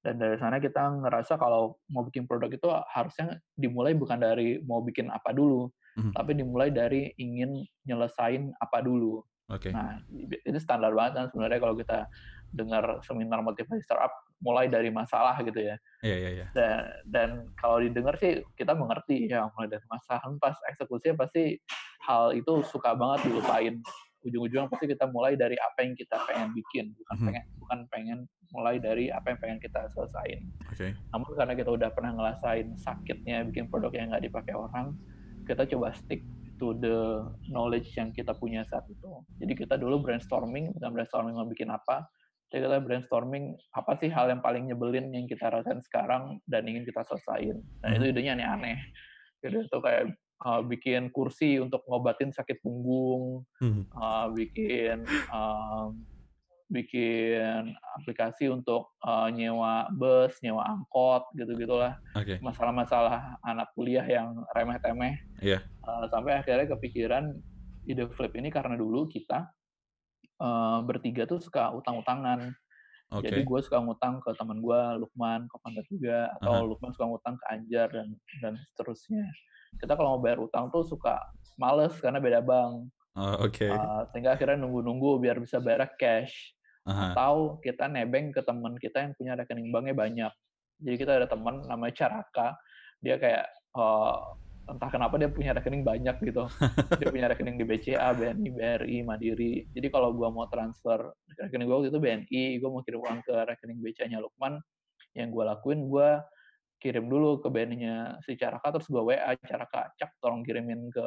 dan 0.00 0.16
dari 0.16 0.34
sana 0.34 0.58
kita 0.58 0.80
ngerasa 0.80 1.36
kalau 1.36 1.76
mau 1.86 2.02
bikin 2.02 2.24
produk 2.24 2.48
itu 2.48 2.66
harusnya 2.88 3.36
dimulai 3.52 3.92
bukan 3.92 4.16
dari 4.16 4.58
mau 4.64 4.80
bikin 4.80 5.06
apa 5.06 5.30
dulu 5.30 5.68
Mhm. 6.00 6.16
tapi 6.16 6.30
dimulai 6.34 6.72
dari 6.72 7.12
ingin 7.14 7.60
nyelesain 7.84 8.50
apa 8.56 8.80
dulu 8.80 9.20
Oke. 9.46 9.70
nah 9.70 10.00
itu 10.40 10.56
standar 10.56 10.90
banget 10.96 11.12
kan 11.14 11.26
sebenarnya 11.28 11.60
kalau 11.60 11.76
kita 11.76 12.08
dengar 12.50 12.98
seminar 13.06 13.40
motivasi 13.40 13.82
startup 13.82 14.10
mulai 14.42 14.66
dari 14.66 14.90
masalah 14.90 15.38
gitu 15.42 15.58
ya 15.60 15.76
Iya, 16.00 16.16
iya, 16.16 16.30
iya. 16.32 16.46
dan, 16.56 16.80
dan 17.06 17.28
kalau 17.60 17.78
didengar 17.78 18.16
sih 18.16 18.40
kita 18.56 18.72
mengerti 18.72 19.28
ya 19.28 19.46
mulai 19.52 19.68
dari 19.68 19.84
masalah 19.86 20.24
pas 20.40 20.56
eksekusinya 20.72 21.26
pasti 21.26 21.60
hal 22.08 22.32
itu 22.32 22.64
suka 22.64 22.96
banget 22.96 23.28
dilupain 23.28 23.76
ujung-ujungnya 24.20 24.68
pasti 24.68 24.84
kita 24.88 25.08
mulai 25.08 25.36
dari 25.36 25.56
apa 25.56 25.80
yang 25.84 25.96
kita 25.96 26.16
pengen 26.28 26.52
bikin 26.52 26.92
bukan 26.96 27.16
Mhm. 27.16 27.26
pengen 27.28 27.44
bukan 27.56 27.78
pengen 27.88 28.18
mulai 28.50 28.76
dari 28.76 29.08
apa 29.08 29.32
yang 29.32 29.38
pengen 29.40 29.58
kita 29.60 29.88
selesain 29.92 30.40
Oke. 30.72 30.92
namun 31.12 31.30
karena 31.36 31.54
kita 31.56 31.70
udah 31.72 31.88
pernah 31.92 32.12
ngerasain 32.16 32.68
sakitnya 32.76 33.46
bikin 33.48 33.68
produk 33.68 33.92
yang 33.94 34.12
nggak 34.12 34.24
dipakai 34.24 34.52
orang 34.56 34.96
kita 35.48 35.64
coba 35.76 35.92
stick 35.96 36.24
to 36.60 36.76
the 36.76 37.24
knowledge 37.48 37.88
yang 37.96 38.12
kita 38.12 38.36
punya 38.36 38.60
saat 38.68 38.84
itu 38.92 39.08
jadi 39.40 39.52
kita 39.56 39.74
dulu 39.80 40.04
brainstorming 40.04 40.76
bukan 40.76 40.90
brainstorming 40.92 41.32
mau 41.32 41.48
bikin 41.48 41.72
apa 41.72 42.04
kita 42.50 42.82
brainstorming 42.82 43.54
apa 43.72 43.94
sih 44.02 44.10
hal 44.10 44.26
yang 44.26 44.42
paling 44.42 44.66
nyebelin 44.66 45.14
yang 45.14 45.30
kita 45.30 45.46
rasain 45.48 45.78
sekarang 45.80 46.42
dan 46.50 46.66
ingin 46.66 46.82
kita 46.82 47.06
selesain 47.06 47.62
dan 47.80 47.88
itu 47.94 48.04
Mhm. 48.04 48.12
idenya 48.12 48.32
aneh-aneh 48.34 48.78
gitu 49.40 49.62
itu 49.62 49.78
kayak 49.80 50.12
uh, 50.42 50.60
bikin 50.66 51.08
kursi 51.14 51.62
untuk 51.62 51.80
ngobatin 51.86 52.34
sakit 52.34 52.58
punggung 52.60 53.46
uh, 53.94 54.26
bikin 54.34 55.06
um, 55.30 56.02
bikin 56.70 57.74
aplikasi 57.98 58.46
untuk 58.46 58.94
uh, 59.02 59.26
nyewa 59.26 59.90
bus, 59.90 60.38
nyewa 60.38 60.62
angkot, 60.70 61.26
gitu-gitulah. 61.34 61.98
Oke. 62.14 62.38
Masalah-masalah 62.38 63.42
anak 63.42 63.74
kuliah 63.74 64.06
yang 64.06 64.38
remeh-temeh. 64.54 65.18
Iya. 65.42 65.66
Uh, 65.82 66.06
sampai 66.06 66.38
akhirnya 66.38 66.70
kepikiran 66.70 67.34
ide 67.90 68.06
flip 68.14 68.30
ini 68.38 68.54
karena 68.54 68.78
dulu 68.78 69.10
kita 69.10 69.50
uh, 70.40 70.80
bertiga 70.82 71.28
tuh 71.28 71.38
suka 71.38 71.70
utang-utangan. 71.76 72.50
Oke. 73.10 73.26
Jadi 73.26 73.42
gue 73.42 73.60
suka 73.60 73.82
ngutang 73.82 74.22
ke 74.22 74.30
teman 74.38 74.62
gue, 74.62 74.80
Lukman, 75.02 75.50
co-founder 75.50 75.82
juga, 75.90 76.30
atau 76.38 76.62
Aha. 76.62 76.68
Lukman 76.70 76.90
suka 76.94 77.06
ngutang 77.10 77.34
ke 77.36 77.44
Anjar 77.50 77.88
dan 77.90 78.08
dan 78.40 78.54
seterusnya. 78.72 79.26
Kita 79.76 79.98
kalau 79.98 80.18
mau 80.18 80.22
bayar 80.22 80.38
utang 80.42 80.70
tuh 80.70 80.86
suka 80.86 81.18
males 81.58 81.94
karena 81.98 82.22
beda 82.22 82.40
bank. 82.42 82.86
Oh, 83.18 83.46
Oke. 83.46 83.66
Uh, 83.66 84.06
sehingga 84.14 84.38
akhirnya 84.38 84.62
nunggu-nunggu 84.62 85.18
biar 85.18 85.42
bisa 85.42 85.58
bayar 85.58 85.90
cash. 85.98 86.54
uh-huh. 86.86 87.12
atau 87.12 87.34
kita 87.60 87.86
nebeng 87.90 88.32
ke 88.32 88.40
teman 88.44 88.76
kita 88.80 89.04
yang 89.04 89.12
punya 89.16 89.32
rekening 89.36 89.68
banknya 89.70 89.96
banyak. 89.96 90.32
Jadi 90.80 90.96
kita 90.96 91.12
ada 91.20 91.28
teman 91.28 91.60
namanya 91.68 91.92
Caraka, 91.92 92.56
dia 93.04 93.20
kayak 93.20 93.44
uh, 93.76 94.32
entah 94.70 94.90
kenapa 94.90 95.18
dia 95.18 95.26
punya 95.26 95.50
rekening 95.52 95.82
banyak 95.82 96.16
gitu. 96.22 96.46
Dia 97.00 97.08
punya 97.10 97.26
rekening 97.30 97.58
di 97.58 97.64
BCA, 97.66 98.14
BNI, 98.14 98.48
BRI, 98.54 98.96
Mandiri. 99.02 99.66
Jadi 99.74 99.86
kalau 99.90 100.14
gua 100.14 100.30
mau 100.30 100.46
transfer 100.46 101.10
rekening 101.36 101.66
gua 101.66 101.82
waktu 101.82 101.90
itu 101.90 102.00
BNI, 102.00 102.42
gua 102.62 102.70
mau 102.70 102.82
kirim 102.86 103.00
uang 103.02 103.20
ke 103.26 103.34
rekening 103.34 103.78
BCA-nya 103.82 104.18
Lukman, 104.22 104.62
yang 105.18 105.34
gua 105.34 105.56
lakuin 105.56 105.90
gua 105.90 106.22
kirim 106.80 107.12
dulu 107.12 107.44
ke 107.44 107.48
BNI-nya 107.52 108.22
si 108.24 108.38
Caraka, 108.38 108.72
terus 108.72 108.88
gua 108.88 109.02
WA 109.04 109.32
Caraka, 109.42 109.92
cak 109.98 110.16
tolong 110.22 110.46
kirimin 110.46 110.88
ke 110.88 111.06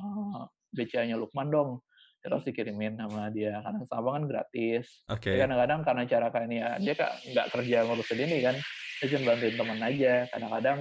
uh, 0.00 0.42
BCA-nya 0.72 1.20
Lukman 1.20 1.52
dong. 1.52 1.84
Terus 2.22 2.46
dikirimin 2.46 3.02
sama 3.02 3.34
dia 3.34 3.58
karena 3.66 3.82
sama 3.82 4.14
kan 4.14 4.24
gratis. 4.30 5.02
Oke. 5.10 5.34
Okay. 5.34 5.42
Kadang-kadang 5.42 5.80
karena 5.82 6.02
Caraka 6.06 6.38
ini 6.46 6.56
ya 6.62 6.70
dia 6.78 6.94
kak 6.94 7.12
nggak 7.34 7.46
kerja 7.50 7.76
ngurusin 7.82 8.20
ini 8.22 8.36
kan, 8.46 8.54
dia 9.02 9.06
cuma 9.10 9.34
bantuin 9.34 9.54
teman 9.58 9.80
aja. 9.82 10.14
Kadang-kadang 10.30 10.78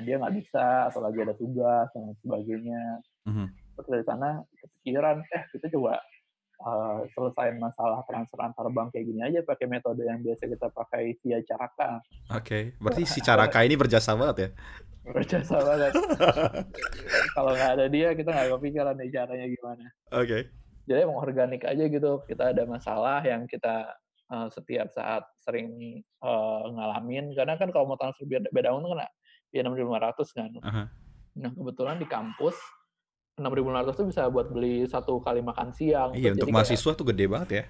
dia 0.00 0.16
nggak 0.16 0.34
bisa 0.40 0.88
atau 0.88 1.04
lagi 1.04 1.20
ada 1.20 1.34
tugas 1.36 1.88
dan 1.92 2.16
sebagainya. 2.24 2.82
Mm-hmm. 3.28 3.46
Terus 3.76 3.88
dari 3.88 4.04
sana 4.08 4.28
kepikiran, 4.56 5.16
eh 5.28 5.42
kita 5.52 5.66
coba 5.76 6.00
uh, 6.64 7.00
selesaiin 7.12 7.58
masalah 7.60 8.00
transfer 8.08 8.40
antar 8.40 8.68
bank 8.72 8.94
kayak 8.94 9.06
gini 9.10 9.20
aja 9.20 9.40
pakai 9.44 9.66
metode 9.68 10.06
yang 10.06 10.22
biasa 10.22 10.48
kita 10.48 10.68
pakai 10.72 11.18
via 11.20 11.38
Caraka. 11.44 12.00
Oke, 12.32 12.40
okay. 12.40 12.62
berarti 12.80 13.02
si 13.04 13.20
Caraka 13.26 13.60
ini 13.66 13.76
berjasa 13.76 14.16
banget 14.16 14.36
ya? 14.38 14.48
Berjasa 15.02 15.56
banget. 15.58 15.92
Kalau 17.36 17.52
nggak 17.52 17.72
ada 17.76 17.86
dia, 17.90 18.14
kita 18.14 18.30
nggak 18.30 18.48
kepikiran 18.58 18.94
nih 18.96 19.10
caranya 19.10 19.46
gimana. 19.50 19.86
Oke. 20.14 20.26
Okay. 20.28 20.42
Jadi 20.82 20.98
emang 21.06 21.18
organik 21.22 21.62
aja 21.62 21.84
gitu. 21.86 22.22
Kita 22.26 22.50
ada 22.50 22.62
masalah 22.66 23.22
yang 23.22 23.46
kita 23.46 23.86
uh, 24.30 24.48
setiap 24.50 24.90
saat 24.90 25.22
sering 25.42 26.02
uh, 26.22 26.66
ngalamin. 26.70 27.34
Karena 27.34 27.54
kan 27.58 27.70
kalau 27.70 27.94
mau 27.94 27.98
transfer 27.98 28.26
beda, 28.26 28.50
beda 28.50 28.74
uang 28.74 28.94
kan 28.94 29.06
ya 29.52 29.60
6.500 29.62 30.36
kan. 30.36 30.50
Uh 30.58 30.64
-huh. 30.64 30.86
Nah 31.38 31.50
kebetulan 31.52 31.96
di 32.00 32.08
kampus 32.08 32.56
6.500 33.36 33.96
itu 33.96 34.04
bisa 34.12 34.22
buat 34.28 34.48
beli 34.52 34.84
satu 34.88 35.20
kali 35.20 35.44
makan 35.44 35.72
siang. 35.72 36.16
Iya 36.16 36.36
untuk 36.36 36.52
mahasiswa 36.52 36.92
kayak, 36.92 36.98
tuh 36.98 37.06
gede 37.12 37.24
banget 37.28 37.50
ya. 37.52 37.64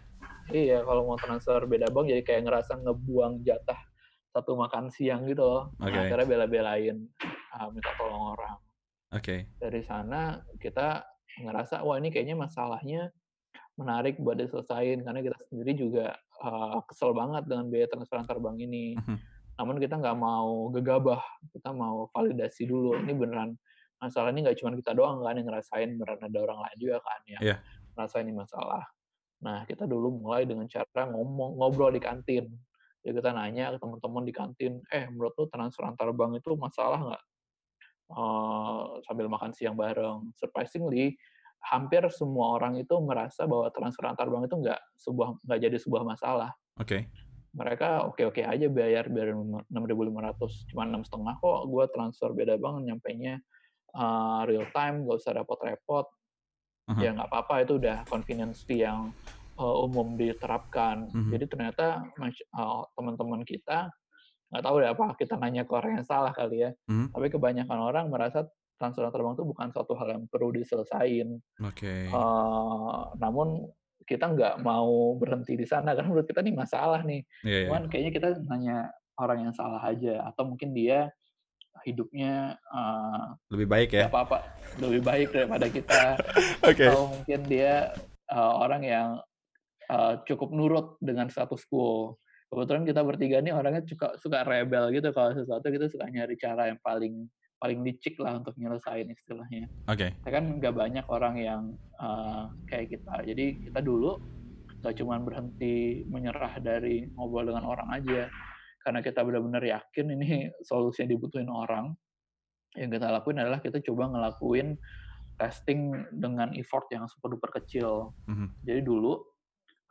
Iya 0.51 0.79
kalau 0.83 1.07
mau 1.07 1.19
transfer 1.19 1.67
beda 1.67 1.91
bank 1.91 2.11
jadi 2.11 2.23
kayak 2.23 2.43
ngerasa 2.51 2.73
ngebuang 2.83 3.47
jatah 3.47 3.79
satu 4.33 4.59
makan 4.59 4.91
siang 4.91 5.27
gitu 5.29 5.45
loh. 5.45 5.71
Okay. 5.79 5.93
Nah, 5.93 6.03
akhirnya 6.09 6.27
bela-belain 6.27 6.97
uh, 7.55 7.69
minta 7.71 7.91
tolong 7.95 8.35
orang. 8.35 8.57
Oke. 9.13 9.23
Okay. 9.23 9.39
Dari 9.61 9.83
sana 9.87 10.41
kita 10.59 11.05
ngerasa 11.43 11.87
wah 11.87 11.99
ini 11.99 12.11
kayaknya 12.11 12.35
masalahnya 12.35 13.13
menarik 13.79 14.19
buat 14.21 14.37
diselesain 14.37 15.01
karena 15.01 15.21
kita 15.23 15.39
sendiri 15.49 15.73
juga 15.79 16.07
uh, 16.43 16.83
kesel 16.91 17.15
banget 17.15 17.47
dengan 17.47 17.71
biaya 17.71 17.87
transfer 17.87 18.19
antar 18.19 18.43
bank 18.43 18.59
ini. 18.59 18.99
Uh 18.99 19.03
mhm. 19.03 19.19
-huh 19.19 19.32
namun 19.63 19.79
kita 19.79 19.95
nggak 19.95 20.19
mau 20.19 20.75
gegabah 20.75 21.23
kita 21.55 21.71
mau 21.71 22.11
validasi 22.11 22.67
dulu 22.67 22.99
ini 22.99 23.15
beneran 23.15 23.55
masalah 24.03 24.35
ini 24.35 24.43
nggak 24.43 24.59
cuma 24.59 24.75
kita 24.75 24.91
doang 24.91 25.23
kan 25.23 25.39
yang 25.39 25.47
ngerasain 25.47 25.95
beneran 25.95 26.19
ada 26.19 26.39
orang 26.43 26.59
lain 26.67 26.77
juga 26.83 26.99
kan 26.99 27.21
yang 27.31 27.43
yeah. 27.47 27.59
ngerasain 27.95 28.27
ini 28.27 28.35
masalah 28.35 28.83
nah 29.39 29.63
kita 29.63 29.87
dulu 29.87 30.19
mulai 30.19 30.51
dengan 30.51 30.67
cara 30.67 31.07
ngomong 31.15 31.63
ngobrol 31.63 31.95
di 31.95 32.03
kantin 32.03 32.51
ya 33.07 33.15
kita 33.15 33.31
nanya 33.31 33.71
ke 33.71 33.79
teman-teman 33.79 34.27
di 34.27 34.35
kantin 34.35 34.83
eh 34.91 35.07
menurut 35.07 35.31
lu 35.39 35.47
transfer 35.47 35.87
antar 35.87 36.11
bank 36.11 36.43
itu 36.43 36.59
masalah 36.59 36.99
nggak 36.99 37.23
uh, 38.19 38.99
sambil 39.07 39.31
makan 39.31 39.55
siang 39.55 39.79
bareng 39.79 40.27
surprisingly 40.35 41.15
hampir 41.63 42.03
semua 42.11 42.59
orang 42.59 42.83
itu 42.83 42.99
merasa 42.99 43.47
bahwa 43.47 43.71
transfer 43.71 44.11
antar 44.11 44.27
bank 44.27 44.51
itu 44.51 44.59
nggak 44.59 44.83
sebuah 44.99 45.39
nggak 45.47 45.61
jadi 45.63 45.77
sebuah 45.79 46.03
masalah. 46.03 46.51
Oke. 46.75 47.07
Okay 47.07 47.31
mereka 47.53 48.09
oke-oke 48.09 48.41
aja 48.41 48.67
bayar 48.73 49.13
bayar 49.13 49.37
6.500 49.37 50.73
cuma 50.73 50.89
enam 50.89 51.05
setengah 51.05 51.37
kok 51.37 51.59
gue 51.69 51.85
transfer 51.93 52.31
beda 52.33 52.57
banget 52.57 52.83
nyampe 52.93 53.11
nya 53.13 53.35
uh, 53.93 54.49
real 54.49 54.65
time 54.73 55.05
gak 55.05 55.21
usah 55.21 55.37
repot-repot 55.37 56.07
uh-huh. 56.89 57.01
ya 57.01 57.13
nggak 57.13 57.29
apa-apa 57.29 57.55
itu 57.69 57.77
udah 57.77 58.09
convenience 58.09 58.65
fee 58.65 58.89
yang 58.89 59.13
uh, 59.61 59.77
umum 59.85 60.17
diterapkan 60.17 61.13
uh-huh. 61.13 61.29
jadi 61.29 61.45
ternyata 61.45 62.09
uh, 62.57 62.89
teman-teman 62.97 63.45
kita 63.45 63.93
nggak 64.53 64.65
tahu 64.65 64.77
deh 64.85 64.91
apa 64.93 65.07
kita 65.17 65.35
nanya 65.41 65.65
ke 65.65 65.73
orang 65.73 66.01
yang 66.01 66.07
salah 66.09 66.33
kali 66.33 66.65
ya 66.65 66.71
uh-huh. 66.73 67.13
tapi 67.13 67.29
kebanyakan 67.29 67.79
orang 67.79 68.09
merasa 68.09 68.49
transfer 68.81 69.07
terbang 69.15 69.39
itu 69.39 69.47
bukan 69.47 69.71
suatu 69.71 69.95
hal 69.95 70.09
yang 70.11 70.25
perlu 70.27 70.51
diselesain. 70.51 71.39
Oke. 71.63 71.79
Okay. 71.79 72.03
Uh, 72.11 73.15
namun 73.23 73.71
kita 74.13 74.29
nggak 74.29 74.55
mau 74.61 75.17
berhenti 75.17 75.57
di 75.57 75.65
sana 75.65 75.97
karena 75.97 76.13
menurut 76.13 76.29
kita 76.29 76.45
nih 76.45 76.53
masalah 76.53 77.01
nih. 77.01 77.25
Yeah, 77.41 77.49
iya. 77.49 77.67
Cuman 77.69 77.81
yeah. 77.81 77.89
kayaknya 77.89 78.13
kita 78.13 78.29
nanya 78.45 78.79
orang 79.17 79.39
yang 79.49 79.53
salah 79.57 79.81
aja 79.81 80.29
atau 80.29 80.45
mungkin 80.45 80.77
dia 80.77 81.09
hidupnya 81.89 82.61
uh, 82.69 83.33
lebih 83.49 83.69
baik 83.73 83.91
ya. 83.97 84.13
Apa-apa 84.13 84.45
lebih 84.77 85.01
baik 85.01 85.29
daripada 85.33 85.67
kita. 85.73 86.03
okay. 86.69 86.93
Atau 86.93 87.17
mungkin 87.17 87.41
dia 87.49 87.97
uh, 88.29 88.53
orang 88.61 88.83
yang 88.85 89.09
uh, 89.89 90.21
cukup 90.29 90.53
nurut 90.53 91.01
dengan 91.01 91.33
status 91.33 91.65
quo. 91.65 92.21
Kebetulan 92.53 92.85
kita 92.85 93.01
bertiga 93.01 93.41
nih 93.41 93.57
orangnya 93.57 93.81
suka 93.89 94.13
suka 94.21 94.45
rebel 94.45 94.93
gitu 94.93 95.09
kalau 95.17 95.33
sesuatu 95.33 95.73
kita 95.73 95.89
suka 95.89 96.05
nyari 96.13 96.37
cara 96.37 96.69
yang 96.69 96.77
paling 96.85 97.25
paling 97.63 97.87
licik 97.87 98.19
lah 98.19 98.43
untuk 98.43 98.59
nyelesain 98.59 99.07
istilahnya. 99.07 99.71
Oke. 99.87 100.11
Okay. 100.11 100.31
kan 100.35 100.59
nggak 100.59 100.75
banyak 100.75 101.07
orang 101.07 101.35
yang 101.39 101.63
uh, 102.03 102.51
kayak 102.67 102.99
kita. 102.99 103.23
Jadi 103.23 103.71
kita 103.71 103.79
dulu 103.79 104.19
nggak 104.83 104.99
cuma 104.99 105.23
berhenti 105.23 106.03
menyerah 106.11 106.59
dari 106.59 107.07
ngobrol 107.15 107.47
dengan 107.47 107.71
orang 107.71 107.87
aja, 107.95 108.27
karena 108.83 108.99
kita 108.99 109.23
benar-benar 109.23 109.63
yakin 109.63 110.11
ini 110.19 110.51
solusi 110.69 111.07
yang 111.07 111.15
dibutuhin 111.15 111.47
orang. 111.47 111.95
Yang 112.75 112.99
kita 112.99 113.07
lakuin 113.15 113.39
adalah 113.39 113.63
kita 113.63 113.79
coba 113.79 114.11
ngelakuin 114.11 114.75
testing 115.39 116.03
dengan 116.11 116.51
effort 116.59 116.91
yang 116.91 117.07
super 117.07 117.31
duper 117.31 117.63
kecil. 117.63 118.11
Mm-hmm. 118.27 118.49
Jadi 118.67 118.81
dulu 118.83 119.23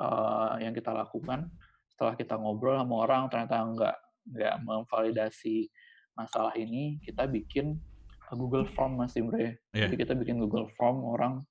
uh, 0.04 0.60
yang 0.60 0.75
kita 0.75 0.92
lakukan 0.92 1.48
setelah 1.88 2.20
kita 2.20 2.36
ngobrol 2.36 2.75
sama 2.75 2.96
orang 3.08 3.30
ternyata 3.32 3.56
nggak 3.63 3.98
nggak 4.34 4.56
memvalidasi 4.66 5.70
masalah 6.22 6.54
ini 6.54 7.01
kita 7.01 7.25
bikin 7.25 7.82
Google 8.36 8.68
Form 8.78 9.00
Mas 9.00 9.16
Imre. 9.20 9.60
Yeah. 9.75 9.88
Jadi 9.88 10.08
kita 10.08 10.13
bikin 10.16 10.40
Google 10.40 10.72
Form 10.80 11.04
orang 11.04 11.44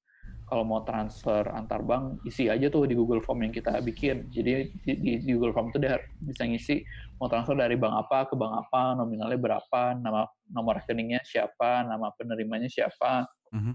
kalau 0.51 0.67
mau 0.67 0.83
transfer 0.83 1.47
antar 1.55 1.79
bank 1.79 2.27
isi 2.27 2.51
aja 2.51 2.67
tuh 2.67 2.83
di 2.83 2.99
Google 2.99 3.23
Form 3.23 3.47
yang 3.47 3.55
kita 3.55 3.79
bikin. 3.87 4.27
Jadi 4.35 4.67
di, 4.83 4.93
di, 4.99 5.13
di 5.23 5.31
Google 5.37 5.55
Form 5.55 5.71
itu 5.71 5.79
dia 5.79 6.03
bisa 6.19 6.43
ngisi 6.43 6.83
mau 7.23 7.31
transfer 7.31 7.55
dari 7.55 7.79
bank 7.79 7.95
apa 8.07 8.27
ke 8.27 8.35
bank 8.35 8.67
apa, 8.67 8.99
nominalnya 8.99 9.39
berapa, 9.39 9.95
nama 9.95 10.27
nomor 10.51 10.83
rekeningnya 10.83 11.23
siapa, 11.23 11.87
nama 11.87 12.11
penerimanya 12.19 12.67
siapa. 12.67 13.31
Mm 13.55 13.61
-hmm. 13.63 13.75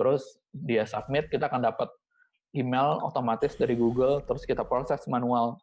Terus 0.00 0.40
dia 0.56 0.88
submit, 0.88 1.28
kita 1.28 1.52
akan 1.52 1.68
dapat 1.68 1.92
email 2.56 3.04
otomatis 3.04 3.52
dari 3.60 3.76
Google, 3.76 4.24
terus 4.24 4.48
kita 4.48 4.64
proses 4.64 5.04
manual 5.04 5.60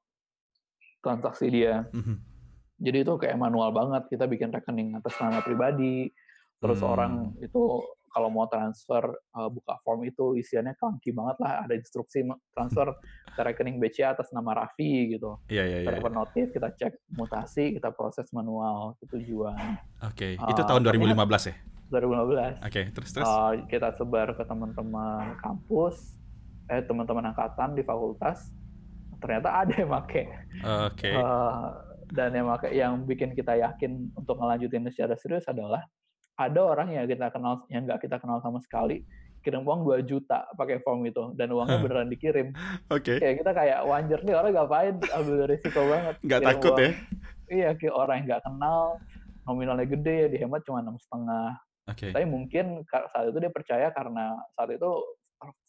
transaksi 1.01 1.49
dia. 1.49 1.89
Mm 1.89 2.03
-hmm 2.03 2.36
jadi 2.77 3.03
itu 3.03 3.13
kayak 3.17 3.37
manual 3.37 3.73
banget 3.73 4.05
kita 4.09 4.29
bikin 4.29 4.53
rekening 4.53 4.93
atas 4.97 5.17
nama 5.17 5.41
pribadi 5.41 6.13
terus 6.57 6.81
hmm. 6.81 6.89
orang 6.89 7.13
itu 7.41 7.85
kalau 8.17 8.33
mau 8.33 8.49
transfer 8.49 9.13
uh, 9.37 9.45
buka 9.45 9.77
form 9.85 10.01
itu 10.09 10.33
isiannya 10.41 10.73
clunky 10.81 11.13
banget 11.13 11.37
lah 11.37 11.69
ada 11.69 11.77
instruksi 11.77 12.25
transfer 12.49 12.89
ke 13.29 13.41
rekening 13.45 13.77
BCA 13.77 14.17
atas 14.17 14.33
nama 14.33 14.57
Raffi 14.57 15.13
gitu. 15.13 15.37
Iya 15.53 15.63
iya 15.69 15.77
iya. 15.85 16.01
Kita 16.01 16.09
notif, 16.09 16.49
kita 16.49 16.73
cek 16.73 17.13
mutasi, 17.13 17.77
kita 17.77 17.93
proses 17.93 18.25
manual 18.33 18.97
tujuan. 19.05 19.77
Oke, 20.01 20.33
okay. 20.33 20.41
uh, 20.41 20.49
itu 20.49 20.65
tahun 20.65 20.81
2015 20.81 21.13
ya? 21.13 21.55
2015. 21.93 21.93
Oke, 21.93 22.49
okay, 22.65 22.83
terus 22.89 23.09
terus. 23.13 23.29
Uh, 23.29 23.53
kita 23.69 23.93
sebar 23.93 24.33
ke 24.33 24.43
teman-teman 24.49 25.37
kampus, 25.37 26.17
eh 26.73 26.81
teman-teman 26.81 27.29
angkatan 27.29 27.77
di 27.77 27.85
fakultas. 27.85 28.49
Ternyata 29.21 29.61
ada 29.61 29.73
yang 29.77 29.93
pakai. 29.93 30.25
Oke. 30.89 31.05
Okay. 31.05 31.13
Uh, 31.13 31.86
dan 32.11 32.31
yang 32.31 32.47
yang 32.71 32.93
bikin 33.03 33.35
kita 33.35 33.57
yakin 33.59 34.11
untuk 34.15 34.39
ngelanjutin 34.39 34.87
secara 34.91 35.15
serius 35.19 35.47
adalah 35.47 35.83
ada 36.37 36.61
orang 36.61 36.93
yang 36.93 37.05
kita 37.09 37.33
kenal 37.33 37.65
yang 37.67 37.83
nggak 37.83 37.99
kita 38.05 38.21
kenal 38.21 38.39
sama 38.39 38.61
sekali 38.61 39.03
kirim 39.47 39.63
uang 39.63 39.87
2 39.87 40.03
juta 40.03 40.43
pakai 40.59 40.83
form 40.83 41.07
itu 41.07 41.31
dan 41.39 41.47
uangnya 41.55 41.79
beneran 41.79 42.11
dikirim. 42.11 42.51
Oke. 42.91 43.15
Okay. 43.15 43.17
Kayak 43.23 43.35
kita 43.39 43.51
kayak 43.55 43.79
wajar 43.87 44.19
nih 44.27 44.35
orang 44.35 44.51
ngapain 44.51 44.95
ambil 44.99 45.47
risiko 45.47 45.81
banget. 45.87 46.15
Nggak 46.27 46.41
takut 46.43 46.73
uang. 46.75 46.83
ya? 46.83 46.91
Iya, 47.47 47.69
kayak 47.79 47.95
orang 47.95 48.15
yang 48.19 48.25
nggak 48.27 48.43
kenal 48.43 48.79
nominalnya 49.47 49.87
gede 49.87 50.15
ya 50.19 50.27
dihemat 50.27 50.61
cuma 50.67 50.83
enam 50.83 50.99
setengah. 50.99 51.55
Okay. 51.87 52.11
Tapi 52.11 52.27
mungkin 52.27 52.83
saat 52.91 53.31
itu 53.31 53.39
dia 53.39 53.47
percaya 53.47 53.87
karena 53.95 54.35
saat 54.51 54.75
itu 54.75 54.91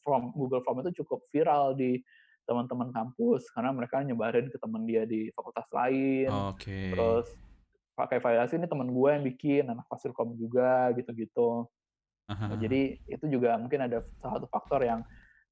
form 0.03 0.35
Google 0.35 0.67
Form 0.67 0.83
itu 0.83 1.05
cukup 1.05 1.23
viral 1.31 1.79
di 1.79 2.03
teman-teman 2.49 2.89
kampus 2.97 3.53
karena 3.53 3.71
mereka 3.77 4.01
nyebarin 4.01 4.49
ke 4.49 4.57
teman 4.57 4.89
dia 4.89 5.05
di 5.05 5.29
fakultas 5.37 5.69
lain. 5.69 6.33
Okay. 6.57 6.97
Terus 6.97 7.29
pakai 7.93 8.19
validasi 8.25 8.57
ini 8.57 8.65
teman 8.65 8.89
gue 8.89 9.11
yang 9.13 9.25
bikin, 9.27 9.65
anak 9.69 9.85
fasilkom 9.93 10.33
juga 10.41 10.89
gitu-gitu. 10.97 11.69
Nah, 12.29 12.61
jadi 12.61 13.01
itu 13.09 13.25
juga 13.25 13.57
mungkin 13.57 13.89
ada 13.89 14.05
salah 14.21 14.37
satu 14.37 14.49
faktor 14.53 14.85
yang 14.85 15.01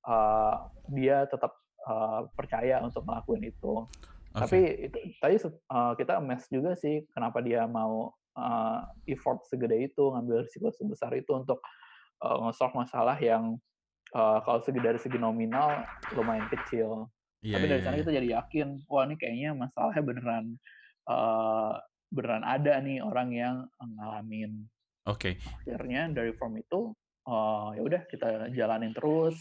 uh, 0.05 0.69
dia 0.93 1.25
tetap 1.25 1.57
uh, 1.88 2.29
percaya 2.37 2.85
untuk 2.85 3.00
ngelakuin 3.09 3.49
itu. 3.49 3.85
Oke. 3.85 4.37
Tapi 4.37 4.61
itu 4.85 4.97
tadi 5.17 5.37
uh, 5.73 5.97
kita 5.97 6.21
mes 6.21 6.45
juga 6.53 6.76
sih 6.76 7.09
kenapa 7.17 7.41
dia 7.41 7.65
mau 7.65 8.12
uh, 8.37 8.81
effort 9.09 9.41
segede 9.49 9.88
itu, 9.88 10.05
ngambil 10.12 10.45
risiko 10.45 10.69
sebesar 10.69 11.17
itu 11.17 11.33
untuk 11.33 11.65
uh, 12.21 12.45
nge-solve 12.45 12.76
masalah 12.76 13.17
yang 13.17 13.57
uh, 14.15 14.39
kalau 14.45 14.63
segi 14.63 14.79
dari 14.79 14.99
segi 15.01 15.19
nominal 15.19 15.83
lumayan 16.15 16.47
kecil. 16.53 17.11
Iya, 17.43 17.59
Tapi 17.59 17.67
dari 17.67 17.81
iya, 17.81 17.87
sana 17.87 17.97
iya. 17.97 18.03
kita 18.03 18.13
jadi 18.15 18.29
yakin, 18.43 18.69
wah 18.91 19.03
ini 19.07 19.15
kayaknya 19.19 19.51
masalahnya 19.55 20.03
beneran 20.03 20.45
uh, 21.07 21.79
beneran 22.11 22.45
ada 22.47 22.79
nih 22.83 23.03
orang 23.03 23.29
yang 23.35 23.57
ngalamin. 23.79 24.67
Oke. 25.07 25.39
Akhirnya 25.63 26.11
dari 26.11 26.35
form 26.35 26.59
itu 26.59 26.95
uh, 27.27 27.71
ya 27.75 27.83
udah 27.83 28.03
kita 28.11 28.51
jalanin 28.55 28.91
terus 28.95 29.39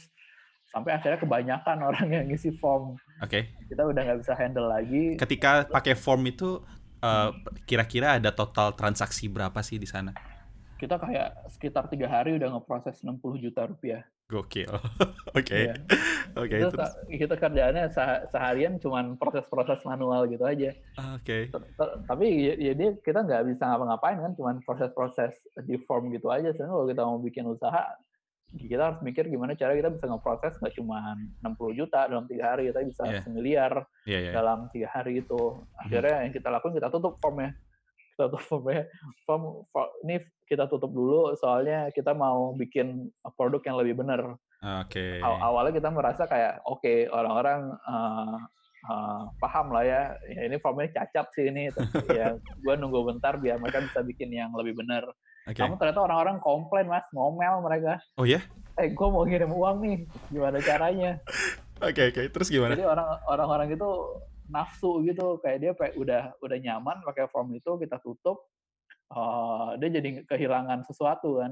sampai 0.70 0.98
akhirnya 0.98 1.20
kebanyakan 1.22 1.78
orang 1.90 2.08
yang 2.10 2.26
ngisi 2.30 2.54
form. 2.58 2.98
Oke. 3.22 3.54
Kita 3.70 3.86
udah 3.86 4.02
nggak 4.02 4.20
bisa 4.22 4.34
handle 4.38 4.70
lagi. 4.70 5.16
Ketika 5.16 5.70
pakai 5.70 5.96
form 5.96 6.28
itu 6.28 6.60
eh, 7.00 7.30
kira-kira 7.64 8.20
ada 8.20 8.36
total 8.36 8.76
transaksi 8.76 9.32
berapa 9.32 9.56
sih 9.64 9.80
di 9.80 9.88
sana? 9.88 10.12
Kita 10.76 11.00
kayak 11.00 11.48
sekitar 11.56 11.88
tiga 11.88 12.12
hari 12.12 12.36
udah 12.36 12.52
ngeproses 12.52 13.00
60 13.00 13.24
juta 13.40 13.64
rupiah. 13.64 14.04
Gokil. 14.26 14.66
Oke. 15.38 15.70
Iya. 15.70 15.74
Oke, 16.34 16.58
Itu 16.58 16.74
kita 17.08 17.36
kerjaannya 17.38 17.94
seh- 17.94 18.26
seharian 18.28 18.82
cuman 18.82 19.16
proses-proses 19.16 19.86
manual 19.86 20.26
gitu 20.28 20.42
aja. 20.44 20.74
oke. 21.16 21.38
T- 21.48 21.68
t- 21.78 21.96
Tapi 22.04 22.26
ya, 22.44 22.54
ya 22.58 22.74
dia 22.74 22.90
kita 23.00 23.22
nggak 23.22 23.46
bisa 23.48 23.64
ngapa-ngapain 23.64 24.18
kan, 24.18 24.34
cuman 24.34 24.56
proses-proses 24.66 25.32
di 25.64 25.78
form 25.80 26.10
gitu 26.10 26.28
aja. 26.28 26.50
Sebenarnya 26.50 26.74
kalau 26.74 26.88
kita 26.90 27.02
mau 27.06 27.20
bikin 27.22 27.46
usaha, 27.46 27.86
kita 28.52 28.82
harus 28.82 29.00
mikir 29.00 29.30
gimana 29.30 29.54
cara 29.54 29.78
kita 29.78 29.94
bisa 29.94 30.10
ngeproses 30.10 30.58
nggak 30.58 30.74
cuma 30.74 31.14
60 31.40 31.78
juta 31.78 32.10
dalam 32.10 32.26
tiga 32.26 32.58
hari, 32.58 32.74
tapi 32.74 32.86
bisa 32.90 33.04
Iya. 33.06 33.22
semiliar 33.22 33.74
Iya, 34.04 34.20
iya. 34.20 34.32
dalam 34.34 34.68
tiga 34.74 34.90
hari 34.90 35.22
itu. 35.22 35.42
Akhirnya 35.78 36.26
yang 36.26 36.34
kita 36.34 36.50
lakukan 36.50 36.74
kita 36.74 36.90
tutup 36.90 37.22
formnya. 37.22 37.54
Kita 38.16 38.32
tutup. 38.32 38.64
Form, 39.28 39.44
form- 39.70 39.96
ini 40.04 40.16
kita 40.46 40.66
tutup 40.66 40.90
dulu 40.90 41.34
soalnya 41.36 41.90
kita 41.90 42.14
mau 42.14 42.54
bikin 42.54 43.12
produk 43.36 43.60
yang 43.62 43.76
lebih 43.76 44.00
benar. 44.00 44.40
Oke. 44.82 45.20
Aw- 45.20 45.42
awalnya 45.44 45.76
kita 45.76 45.90
merasa 45.90 46.24
kayak 46.26 46.64
oke 46.64 46.90
orang-orang 47.10 47.70
uh, 47.84 48.38
uh, 48.86 49.22
paham 49.38 49.70
lah 49.70 49.84
ya, 49.84 50.02
ya 50.26 50.42
ini 50.46 50.58
formnya 50.58 50.90
cacat 50.92 51.28
sih 51.34 51.50
ini 51.50 51.70
Tapi 51.70 51.92
ya 52.18 52.34
gue 52.38 52.74
nunggu 52.74 53.04
bentar 53.06 53.36
biar 53.36 53.58
mereka 53.58 53.82
bisa 53.82 54.02
bikin 54.02 54.30
yang 54.30 54.54
lebih 54.54 54.78
benar 54.78 55.06
Oke. 55.46 55.62
namun 55.62 55.78
ternyata 55.78 56.02
orang-orang 56.02 56.38
komplain 56.42 56.90
mas 56.90 57.06
ngomel 57.14 57.62
mereka 57.62 58.02
Oh 58.18 58.26
ya? 58.26 58.42
eh 58.78 58.90
gue 58.90 59.08
mau 59.08 59.22
ngirim 59.22 59.50
uang 59.50 59.76
nih 59.82 59.98
gimana 60.30 60.58
caranya 60.62 61.18
Oke, 61.86 62.08
oke. 62.08 62.32
Terus 62.32 62.48
gimana? 62.48 62.72
jadi 62.72 62.88
orang 62.88 63.20
orang-orang 63.28 63.68
itu 63.76 63.90
nafsu 64.50 65.02
gitu 65.06 65.42
kayak 65.42 65.58
dia 65.62 65.72
udah 65.98 66.38
udah 66.40 66.58
nyaman 66.62 67.02
pakai 67.02 67.26
form 67.30 67.54
itu 67.58 67.78
kita 67.82 67.98
tutup 68.02 68.46
uh, 69.14 69.78
dia 69.78 69.90
jadi 70.02 70.26
kehilangan 70.26 70.86
sesuatu 70.86 71.42
kan 71.42 71.52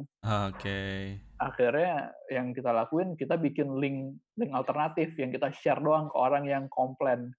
Oke. 0.50 1.18
akhirnya 1.38 2.14
yang 2.30 2.54
kita 2.54 2.70
lakuin 2.74 3.14
kita 3.18 3.38
bikin 3.38 3.78
link 3.78 4.18
link 4.38 4.52
alternatif 4.54 5.14
yang 5.18 5.30
kita 5.30 5.54
share 5.54 5.82
doang 5.82 6.10
ke 6.10 6.18
orang 6.18 6.46
yang 6.50 6.66
komplain. 6.70 7.34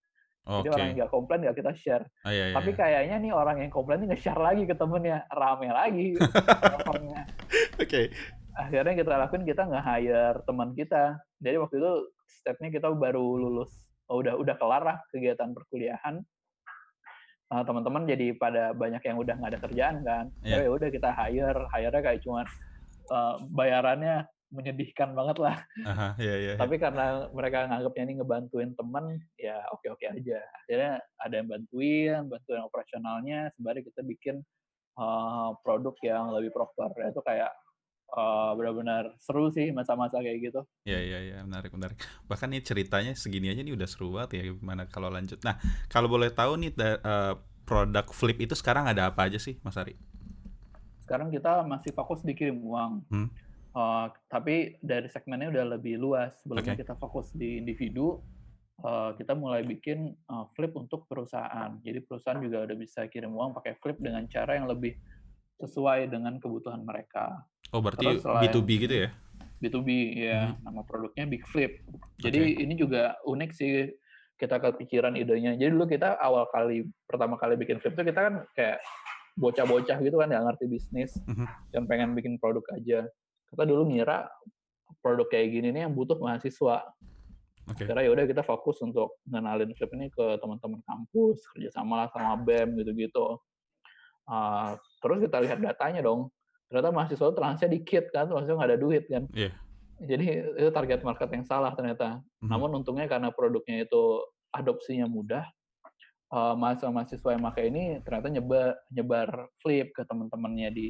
Jadi 0.45 0.69
Oke. 0.69 0.75
orang 0.77 0.87
yang 0.93 0.97
nggak 1.01 1.13
komplain 1.17 1.41
nggak 1.41 1.57
kita 1.57 1.73
share. 1.73 2.05
Ah, 2.21 2.29
iya, 2.29 2.53
iya, 2.53 2.55
Tapi 2.55 2.71
kayaknya 2.77 3.17
nih 3.17 3.33
orang 3.33 3.65
yang 3.65 3.73
komplain 3.73 4.05
nge-share 4.05 4.37
lagi 4.37 4.69
ke 4.69 4.77
temennya, 4.77 5.25
rame 5.33 5.73
lagi. 5.73 6.13
Oke. 7.81 8.13
akhirnya 8.55 8.95
kita 8.95 9.19
lakuin 9.19 9.43
kita 9.49 9.67
nge-hire 9.67 10.39
teman 10.45 10.77
kita. 10.77 11.17
Jadi 11.41 11.57
waktu 11.59 11.77
itu 11.81 11.93
stepnya 12.29 12.69
kita 12.71 12.93
baru 12.93 13.25
lulus, 13.41 13.73
oh, 13.73 13.84
udah 14.15 14.35
udah 14.39 14.55
kelar 14.59 14.83
lah 14.83 14.97
kegiatan 15.11 15.51
perkuliahan. 15.51 16.23
Nah, 17.45 17.63
teman-teman 17.63 18.09
jadi 18.09 18.35
pada 18.35 18.73
banyak 18.75 19.03
yang 19.05 19.21
udah 19.21 19.35
nggak 19.39 19.53
ada 19.55 19.61
kerjaan 19.63 19.97
kan. 20.03 20.25
Iya. 20.43 20.67
Ya 20.67 20.71
udah 20.73 20.89
kita 20.91 21.11
hire, 21.13 21.61
hire-nya 21.71 22.03
kayak 22.03 22.21
cuman 22.25 22.47
eh, 23.13 23.35
bayarannya 23.53 24.17
menyedihkan 24.55 25.13
banget 25.19 25.43
lah. 25.43 25.57
Aha, 25.83 26.15
iya, 26.23 26.35
iya. 26.39 26.55
Tapi 26.55 26.79
karena 26.79 27.27
mereka 27.35 27.67
nganggapnya 27.67 28.03
ini 28.07 28.15
ngebantuin 28.23 28.71
temen, 28.79 29.05
ya 29.35 29.59
oke-oke 29.75 30.07
aja. 30.07 30.39
Akhirnya 30.63 31.03
ada 31.19 31.35
yang 31.35 31.49
bantuin, 31.51 32.21
bantuin 32.31 32.63
operasionalnya, 32.63 33.51
sembari 33.59 33.83
kita 33.83 34.07
bikin 34.07 34.39
uh, 34.95 35.59
produk 35.67 35.95
yang 36.07 36.31
lebih 36.31 36.55
proper. 36.55 36.95
Itu 37.03 37.21
kayak 37.27 37.51
uh, 38.15 38.55
benar-benar 38.55 39.13
seru 39.19 39.51
sih 39.51 39.75
masa-masa 39.75 40.23
kayak 40.23 40.39
gitu. 40.51 40.61
Iya, 40.87 41.01
iya, 41.03 41.19
iya, 41.21 41.37
menarik, 41.43 41.75
menarik. 41.75 41.99
Bahkan 42.31 42.49
nih 42.55 42.63
ceritanya 42.63 43.13
segini 43.19 43.51
aja 43.51 43.61
nih 43.61 43.75
udah 43.75 43.89
seru 43.91 44.15
banget 44.15 44.41
ya 44.41 44.43
gimana 44.55 44.87
kalau 44.87 45.11
lanjut. 45.11 45.43
Nah, 45.43 45.59
kalau 45.91 46.07
boleh 46.07 46.31
tahu 46.31 46.57
nih 46.63 46.71
da- 46.73 47.03
eh, 47.03 47.35
produk 47.65 48.07
Flip 48.13 48.39
itu 48.39 48.55
sekarang 48.55 48.87
ada 48.87 49.11
apa 49.11 49.27
aja 49.27 49.41
sih, 49.41 49.59
Mas 49.65 49.75
Ari? 49.75 49.97
Sekarang 51.03 51.29
kita 51.29 51.65
masih 51.67 51.93
fokus 51.93 52.25
dikirim 52.25 52.57
uang. 52.65 53.05
Hmm. 53.13 53.29
Uh, 53.75 54.07
tapi 54.31 54.79
dari 54.79 55.11
segmennya 55.11 55.51
udah 55.51 55.65
lebih 55.77 55.99
luas. 55.99 56.39
Sebelumnya 56.47 56.79
Oke. 56.79 56.87
kita 56.87 56.95
fokus 56.95 57.35
di 57.35 57.59
individu, 57.59 58.23
uh, 58.87 59.11
kita 59.19 59.35
mulai 59.35 59.67
bikin 59.67 60.15
uh, 60.31 60.47
flip 60.55 60.71
untuk 60.79 61.11
perusahaan. 61.11 61.75
Jadi 61.83 61.99
perusahaan 62.07 62.39
juga 62.39 62.63
udah 62.63 62.77
bisa 62.79 63.11
kirim 63.11 63.35
uang 63.35 63.51
pakai 63.59 63.75
flip 63.83 63.99
dengan 63.99 64.23
cara 64.31 64.55
yang 64.55 64.71
lebih 64.71 64.95
sesuai 65.59 66.07
dengan 66.07 66.39
kebutuhan 66.39 66.87
mereka. 66.87 67.43
Oh, 67.75 67.83
berarti 67.83 68.07
Terus 68.07 68.23
selain- 68.23 68.47
B2B 68.47 68.71
gitu 68.87 68.95
ya? 68.95 69.09
B2B 69.59 69.89
ya, 70.15 70.55
nama 70.63 70.87
produknya 70.87 71.27
Big 71.27 71.43
Flip. 71.43 71.75
Jadi 72.23 72.63
ini 72.63 72.79
juga 72.79 73.19
unik 73.27 73.51
sih 73.51 73.91
kita 74.39 74.63
kepikiran 74.63 75.19
idenya. 75.19 75.59
Jadi 75.59 75.75
dulu 75.75 75.91
kita 75.91 76.15
awal 76.23 76.47
kali 76.49 76.87
pertama 77.07 77.35
kali 77.35 77.59
bikin 77.59 77.79
flip 77.79 77.95
tuh 77.95 78.03
kita 78.03 78.21
kan 78.21 78.35
kayak 78.53 78.79
bocah-bocah 79.35 79.99
gitu 79.99 80.15
kan 80.15 80.31
nggak 80.31 80.45
ngerti 80.45 80.65
bisnis 80.69 81.11
Mhm. 81.27 81.47
dan 81.71 81.83
pengen 81.87 82.15
bikin 82.15 82.39
produk 82.39 82.63
aja. 82.71 83.07
Kita 83.51 83.63
dulu 83.65 83.91
ngira 83.91 84.27
produk 85.01 85.27
kayak 85.27 85.49
gini 85.51 85.71
nih 85.71 85.87
yang 85.87 85.95
butuh 85.95 86.19
mahasiswa. 86.19 86.83
Oke. 87.65 87.89
Karena 87.89 88.05
ya 88.05 88.11
udah 88.13 88.25
kita 88.29 88.43
fokus 88.45 88.79
untuk 88.85 89.19
ngenalin 89.25 89.73
flip 89.75 89.91
ini 89.97 90.13
ke 90.13 90.37
teman-teman 90.39 90.79
kampus, 90.85 91.41
kerjasama 91.51 92.05
lah 92.05 92.09
sama 92.13 92.37
BEM 92.37 92.77
gitu-gitu. 92.77 93.39
Ah, 94.25 94.77
terus 95.01 95.19
kita 95.21 95.41
lihat 95.41 95.59
datanya 95.59 96.05
dong. 96.05 96.29
Ternyata 96.69 96.91
mahasiswa 96.91 97.29
transnya 97.37 97.69
dikit 97.71 98.11
kan, 98.11 98.29
mahasiswa 98.33 98.57
nggak 98.57 98.71
ada 98.73 98.81
duit 98.81 99.05
kan. 99.07 99.25
Iya. 99.31 99.53
Jadi 99.95 100.27
itu 100.59 100.71
target 100.75 101.01
market 101.07 101.31
yang 101.31 101.47
salah 101.47 101.73
ternyata. 101.77 102.19
Mhm. 102.43 102.51
Namun 102.51 102.71
untungnya 102.83 103.07
karena 103.07 103.31
produknya 103.31 103.87
itu 103.87 104.27
adopsinya 104.51 105.07
mudah, 105.07 105.45
eh, 106.35 106.55
mahasiswa-mahasiswa 106.59 107.29
yang 107.35 107.45
pakai 107.47 107.65
ini 107.71 107.83
ternyata 108.03 108.29
nyebar 108.31 108.69
nyebar 108.91 109.29
flip 109.63 109.95
ke 109.95 110.03
teman-temannya 110.07 110.71
di 110.75 110.89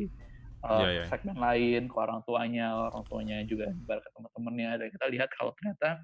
eh, 0.64 0.80
Iya, 0.80 0.88
iya. 0.88 1.04
segmen 1.12 1.36
lain, 1.36 1.92
ke 1.92 1.96
orang 2.00 2.24
tuanya, 2.24 2.88
orang 2.88 3.04
tuanya 3.04 3.44
juga 3.44 3.68
nyebar 3.68 4.00
ke 4.00 4.08
teman-temannya. 4.16 4.70
Dan 4.80 4.88
kita 4.96 5.06
lihat 5.12 5.28
kalau 5.36 5.52
ternyata 5.60 6.00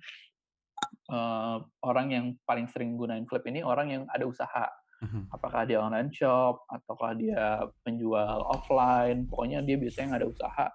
eh, 1.08 1.56
orang 1.88 2.06
yang 2.12 2.26
paling 2.44 2.68
sering 2.68 3.00
gunain 3.00 3.24
flip 3.24 3.44
ini 3.48 3.64
orang 3.64 3.88
yang 3.88 4.02
ada 4.12 4.28
usaha. 4.28 4.68
Mhm. 5.00 5.32
Apakah 5.32 5.64
dia 5.64 5.80
online 5.80 6.12
shop, 6.12 6.68
ataukah 6.68 7.16
dia 7.16 7.64
penjual 7.80 8.44
offline, 8.44 9.24
pokoknya 9.24 9.64
dia 9.64 9.80
biasanya 9.80 10.12
nggak 10.12 10.20
ada 10.20 10.28
usaha, 10.28 10.66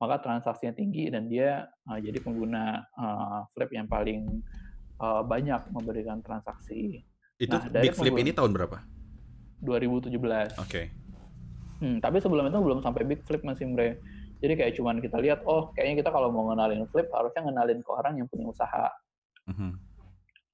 maka 0.00 0.14
transaksinya 0.20 0.76
tinggi 0.76 1.08
dan 1.08 1.28
dia 1.28 1.64
uh, 1.88 1.96
jadi 2.00 2.20
pengguna 2.20 2.84
uh, 2.96 3.48
Flip 3.56 3.72
yang 3.72 3.88
paling 3.88 4.44
uh, 5.00 5.24
banyak 5.24 5.60
memberikan 5.72 6.20
transaksi. 6.20 7.04
Itu 7.40 7.56
Nah, 7.56 7.72
dari 7.72 7.88
Big 7.88 7.96
Flip 7.96 8.16
ini 8.20 8.36
tahun 8.36 8.52
berapa? 8.52 8.84
2017. 9.64 10.12
Oke. 10.60 10.82
Hmm, 11.80 11.96
tapi 12.04 12.20
sebelum 12.20 12.52
itu 12.52 12.60
belum 12.60 12.80
sampai 12.84 13.08
Big 13.08 13.24
Flip 13.24 13.40
masih 13.40 13.64
Bre. 13.72 13.96
Jadi 14.40 14.56
kayak 14.56 14.72
cuman 14.76 15.00
kita 15.04 15.20
lihat, 15.20 15.44
oh 15.44 15.72
kayaknya 15.72 16.04
kita 16.04 16.10
kalau 16.12 16.32
mau 16.32 16.52
ngenalin 16.52 16.84
Flip 16.88 17.08
harusnya 17.12 17.48
ngenalin 17.48 17.80
ke 17.80 17.90
orang 17.92 18.20
yang 18.20 18.28
punya 18.28 18.48
usaha. 18.48 18.88
Mhm. 19.48 19.72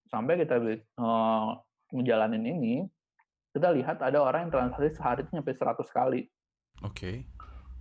Sampai 0.07 0.39
kita 0.39 0.59
uh, 0.99 1.59
ngejalanin 1.91 2.43
ini, 2.47 2.87
kita 3.57 3.73
lihat 3.73 4.05
ada 4.05 4.21
orang 4.21 4.47
yang 4.47 4.53
transaksi 4.53 5.01
sehari 5.01 5.25
itu 5.25 5.33
nyampe 5.33 5.57
100 5.57 5.81
kali. 5.89 6.29
Oke. 6.85 7.25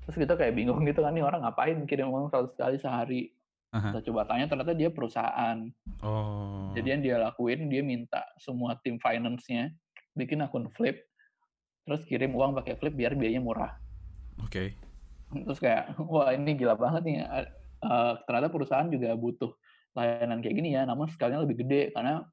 Terus 0.08 0.16
kita 0.16 0.40
kayak 0.40 0.56
bingung 0.56 0.80
gitu 0.88 1.04
kan, 1.04 1.12
nih 1.12 1.28
orang 1.28 1.44
ngapain 1.44 1.84
kirim 1.84 2.08
uang 2.08 2.32
100 2.32 2.56
kali 2.56 2.80
sehari. 2.80 3.22
Aha. 3.76 3.92
Kita 3.92 4.08
coba 4.08 4.24
tanya, 4.24 4.48
ternyata 4.48 4.72
dia 4.72 4.88
perusahaan. 4.88 5.68
Oh. 6.00 6.72
Jadi 6.72 6.88
yang 6.88 7.02
dia 7.04 7.16
lakuin, 7.20 7.68
dia 7.68 7.84
minta 7.84 8.24
semua 8.40 8.80
tim 8.80 8.96
finance-nya 9.04 9.76
bikin 10.16 10.40
akun 10.40 10.72
Flip, 10.72 10.96
terus 11.84 12.08
kirim 12.08 12.32
uang 12.32 12.56
pakai 12.56 12.80
Flip 12.80 12.96
biar 12.96 13.20
biayanya 13.20 13.44
murah. 13.44 13.76
Oke. 14.40 14.80
Terus 15.36 15.60
kayak, 15.60 16.00
wah 16.08 16.32
ini 16.32 16.56
gila 16.56 16.80
banget 16.80 17.04
nih. 17.04 17.18
Eh, 17.84 18.14
ternyata 18.24 18.48
perusahaan 18.48 18.88
juga 18.88 19.12
butuh 19.20 19.52
layanan 19.92 20.40
kayak 20.40 20.56
gini 20.56 20.72
ya, 20.72 20.88
namun 20.88 21.12
skala 21.12 21.44
lebih 21.44 21.68
gede 21.68 21.92
karena 21.92 22.24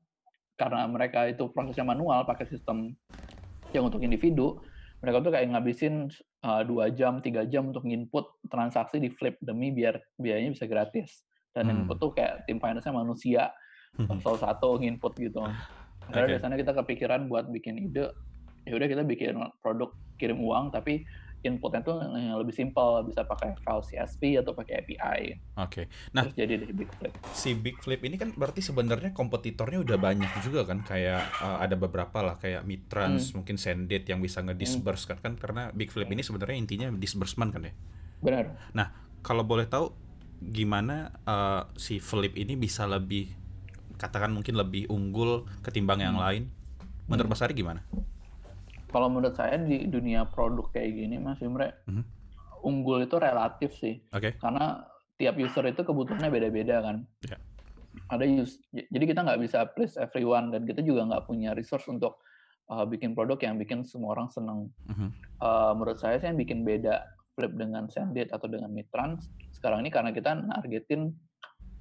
karena 0.55 0.87
mereka 0.87 1.27
itu 1.27 1.51
prosesnya 1.51 1.83
manual 1.83 2.23
pakai 2.23 2.47
sistem 2.47 2.95
yang 3.75 3.89
untuk 3.89 4.05
individu, 4.05 4.61
mereka 5.03 5.25
tuh 5.25 5.33
kayak 5.35 5.51
ngabisin 5.53 6.09
eh, 6.43 6.63
dua 6.69 6.93
jam, 6.93 7.19
tiga 7.25 7.43
jam 7.49 7.71
untuk 7.73 7.85
input 7.89 8.29
transaksi 8.49 9.01
di 9.03 9.11
Flip 9.11 9.37
demi 9.43 9.75
biar 9.75 9.99
biayanya 10.21 10.55
bisa 10.55 10.67
gratis. 10.69 11.25
Dan 11.53 11.69
Hmm. 11.69 11.85
input 11.85 11.97
tuh 12.01 12.11
kayak 12.17 12.49
tim 12.49 12.61
finance-nya 12.61 12.95
manusia. 12.95 13.45
salah 14.25 14.41
satu 14.41 14.81
nginput 14.81 15.13
gitu 15.21 15.45
karena 16.11 16.27
okay. 16.27 16.33
biasanya 16.37 16.57
kita 16.59 16.73
kepikiran 16.83 17.21
buat 17.31 17.47
bikin 17.53 17.79
ide 17.79 18.11
ya 18.67 18.73
udah 18.79 18.89
kita 18.91 19.03
bikin 19.07 19.39
produk 19.63 19.91
kirim 20.19 20.39
uang 20.43 20.71
tapi 20.71 21.03
inputnya 21.43 21.83
tuh 21.83 21.99
yang 21.99 22.39
lebih 22.39 22.55
simpel 22.55 23.03
bisa 23.03 23.27
pakai 23.27 23.59
file 23.59 23.83
CSV 23.83 24.23
atau 24.47 24.55
pakai 24.55 24.75
API. 24.83 25.23
Oke. 25.59 25.67
Okay. 25.67 25.85
Nah, 26.15 26.23
Terus 26.27 26.35
jadi 26.39 26.55
dari 26.63 26.75
Big 26.75 26.91
Flip. 26.95 27.13
Si 27.35 27.51
Big 27.59 27.77
Flip 27.83 27.99
ini 28.07 28.15
kan 28.15 28.31
berarti 28.33 28.63
sebenarnya 28.63 29.11
kompetitornya 29.11 29.83
udah 29.83 29.99
banyak 29.99 30.31
juga 30.47 30.63
kan 30.63 30.87
kayak 30.87 31.23
uh, 31.43 31.59
ada 31.59 31.75
beberapa 31.75 32.23
lah 32.23 32.39
kayak 32.39 32.63
Mitrans, 32.63 33.31
hmm. 33.31 33.43
mungkin 33.43 33.57
Sendit 33.59 34.07
yang 34.07 34.23
bisa 34.23 34.39
ngedisburse 34.41 35.11
hmm. 35.11 35.19
kan 35.19 35.33
karena 35.35 35.63
Big 35.75 35.91
Flip 35.91 36.07
ini 36.07 36.23
sebenarnya 36.23 36.57
intinya 36.57 36.89
disbursement 36.95 37.51
kan 37.51 37.67
ya. 37.67 37.75
Benar. 38.23 38.45
Nah, 38.73 38.95
kalau 39.27 39.43
boleh 39.43 39.67
tahu 39.67 39.91
gimana 40.39 41.11
uh, 41.27 41.67
si 41.75 41.99
Flip 41.99 42.35
ini 42.39 42.55
bisa 42.55 42.87
lebih 42.87 43.31
katakan 43.99 44.35
mungkin 44.35 44.59
lebih 44.59 44.91
unggul 44.91 45.47
ketimbang 45.67 46.03
yang 46.03 46.15
hmm. 46.19 46.23
lain? 46.23 46.43
Menurut 47.11 47.31
hmm. 47.31 47.39
Mas 47.39 47.43
Ari 47.43 47.55
gimana? 47.59 47.83
Kalau 48.93 49.09
menurut 49.09 49.35
saya 49.35 49.59
di 49.59 49.89
dunia 49.89 50.29
produk 50.29 50.69
kayak 50.71 50.93
gini 50.93 51.17
Mas 51.19 51.41
Imre 51.41 51.83
mm-hmm. 51.89 52.05
unggul 52.63 53.03
itu 53.03 53.17
relatif 53.19 53.75
sih 53.81 53.99
okay. 54.13 54.37
karena 54.39 54.85
tiap 55.17 55.35
user 55.41 55.65
itu 55.67 55.83
kebutuhannya 55.83 56.29
beda-beda 56.29 56.85
kan 56.85 56.97
yeah. 57.27 57.41
ada 58.13 58.23
use 58.29 58.61
jadi 58.71 59.05
kita 59.09 59.21
nggak 59.25 59.41
bisa 59.41 59.65
please 59.73 59.97
everyone 59.97 60.53
dan 60.53 60.69
kita 60.69 60.85
juga 60.85 61.09
nggak 61.09 61.25
punya 61.27 61.57
resource 61.57 61.89
untuk 61.89 62.21
uh, 62.71 62.85
bikin 62.85 63.17
produk 63.17 63.41
yang 63.41 63.57
bikin 63.57 63.83
semua 63.83 64.15
orang 64.15 64.29
seneng 64.29 64.69
mm-hmm. 64.87 65.09
uh, 65.41 65.73
menurut 65.73 65.99
saya 65.99 66.21
sih 66.21 66.29
yang 66.29 66.39
bikin 66.39 66.63
beda 66.63 67.03
flip 67.33 67.57
dengan 67.57 67.89
Sendit 67.89 68.29
atau 68.29 68.45
dengan 68.45 68.69
Mitrans 68.69 69.33
sekarang 69.57 69.81
ini 69.83 69.91
karena 69.91 70.13
kita 70.13 70.37
nargetin 70.37 71.17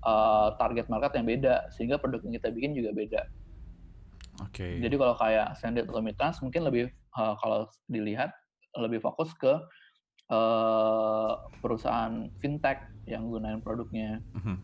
uh, 0.06 0.54
target 0.58 0.89
market 0.89 1.12
yang 1.17 1.28
beda 1.28 1.69
sehingga 1.74 1.97
produk 2.02 2.21
yang 2.26 2.38
kita 2.38 2.50
bikin 2.54 2.71
juga 2.78 2.91
beda. 2.93 3.21
Okay. 4.49 4.82
Jadi 4.82 4.95
kalau 4.97 5.13
kayak 5.19 5.54
atau 5.60 6.01
Mitrans 6.01 6.41
mungkin 6.41 6.65
lebih 6.65 6.89
uh, 7.17 7.36
kalau 7.38 7.69
dilihat 7.91 8.34
lebih 8.80 9.04
fokus 9.04 9.36
ke 9.36 9.54
uh, 10.32 11.32
perusahaan 11.60 12.32
fintech 12.39 12.88
yang 13.06 13.27
gunain 13.27 13.60
produknya, 13.60 14.23
mm-hmm. 14.34 14.58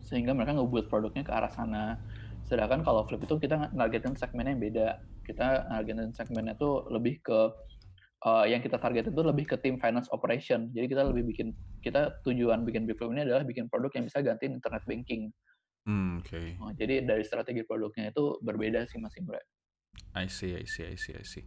sehingga 0.00 0.32
mereka 0.32 0.56
ngebuat 0.56 0.88
produknya 0.88 1.22
ke 1.22 1.32
arah 1.32 1.52
sana. 1.52 2.00
Sedangkan 2.44 2.84
kalau 2.84 3.04
Flip 3.08 3.20
itu 3.24 3.36
kita 3.40 3.72
nargetin 3.72 4.16
segmennya 4.16 4.56
yang 4.56 4.62
beda. 4.62 4.88
Kita 5.24 5.68
nargetin 5.72 6.12
segmennya 6.12 6.56
itu 6.56 6.84
lebih 6.92 7.20
ke 7.24 7.38
uh, 8.24 8.44
yang 8.44 8.60
kita 8.60 8.76
target 8.80 9.08
itu 9.12 9.20
lebih 9.20 9.48
ke 9.48 9.56
tim 9.60 9.80
finance 9.80 10.08
operation. 10.12 10.68
Jadi 10.72 10.86
kita 10.92 11.04
lebih 11.04 11.28
bikin 11.32 11.52
kita 11.80 12.20
tujuan 12.24 12.64
bikin 12.64 12.88
Flip 12.88 13.12
ini 13.12 13.24
adalah 13.24 13.44
bikin 13.44 13.68
produk 13.68 13.92
yang 13.96 14.04
bisa 14.08 14.20
gantiin 14.24 14.56
internet 14.60 14.84
banking. 14.88 15.32
Hmm, 15.84 16.24
oke. 16.24 16.32
Okay. 16.32 16.46
Oh, 16.60 16.72
jadi 16.72 17.04
dari 17.04 17.24
strategi 17.28 17.60
produknya 17.60 18.08
itu 18.08 18.40
berbeda 18.40 18.88
sih 18.88 18.96
Mas 18.96 19.12
Imre. 19.20 19.44
I 20.16 20.26
see, 20.32 20.56
I 20.56 20.64
see, 20.64 20.88
I 20.88 20.96
see, 20.96 21.14
I 21.14 21.24
see. 21.24 21.44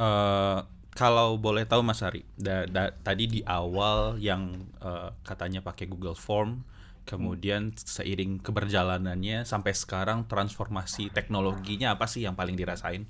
Uh, 0.00 0.64
kalau 0.92 1.36
boleh 1.36 1.68
tahu 1.68 1.84
Mas 1.84 2.00
Ari, 2.00 2.24
da, 2.36 2.64
da, 2.68 2.92
tadi 2.92 3.28
di 3.28 3.40
awal 3.44 4.16
yang 4.20 4.68
uh, 4.80 5.12
katanya 5.24 5.60
pakai 5.60 5.88
Google 5.88 6.16
Form, 6.16 6.64
kemudian 7.04 7.74
seiring 7.76 8.40
keberjalanannya 8.40 9.42
sampai 9.42 9.72
sekarang 9.74 10.24
transformasi 10.30 11.10
teknologinya 11.10 11.96
apa 11.96 12.06
sih 12.06 12.24
yang 12.24 12.38
paling 12.38 12.56
dirasain? 12.56 13.04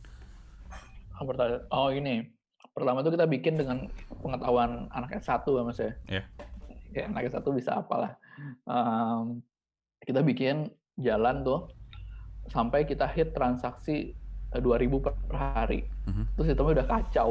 Oh 1.70 1.88
ini, 1.94 2.26
pertama 2.74 3.04
itu 3.04 3.14
kita 3.14 3.30
bikin 3.30 3.54
dengan 3.54 3.86
pengetahuan 4.22 4.90
anak 4.90 5.22
S1 5.22 5.46
ya 5.46 5.62
Mas 5.62 5.78
ya. 5.78 5.92
Yeah. 6.10 6.26
Ya, 6.92 7.02
anak 7.06 7.30
S1 7.30 7.46
bisa 7.54 7.78
apalah. 7.78 8.18
Um, 8.66 9.44
kita 10.06 10.20
bikin 10.20 10.70
jalan 10.98 11.46
tuh 11.46 11.70
sampai 12.50 12.84
kita 12.84 13.06
hit 13.06 13.32
transaksi 13.32 14.12
2000 14.52 14.60
eh, 14.60 15.00
per 15.00 15.36
hari. 15.38 15.80
Mm-hmm. 16.10 16.24
Terus 16.36 16.46
sistemnya 16.52 16.74
udah 16.82 16.88
kacau. 16.88 17.30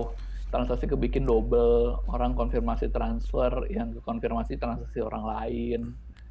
Transaksi 0.51 0.83
kebikin 0.83 1.23
double, 1.23 2.03
orang 2.11 2.35
konfirmasi 2.35 2.91
transfer, 2.91 3.51
yang 3.71 3.95
konfirmasi 4.03 4.59
transaksi 4.59 4.99
orang 4.99 5.23
lain. 5.23 5.81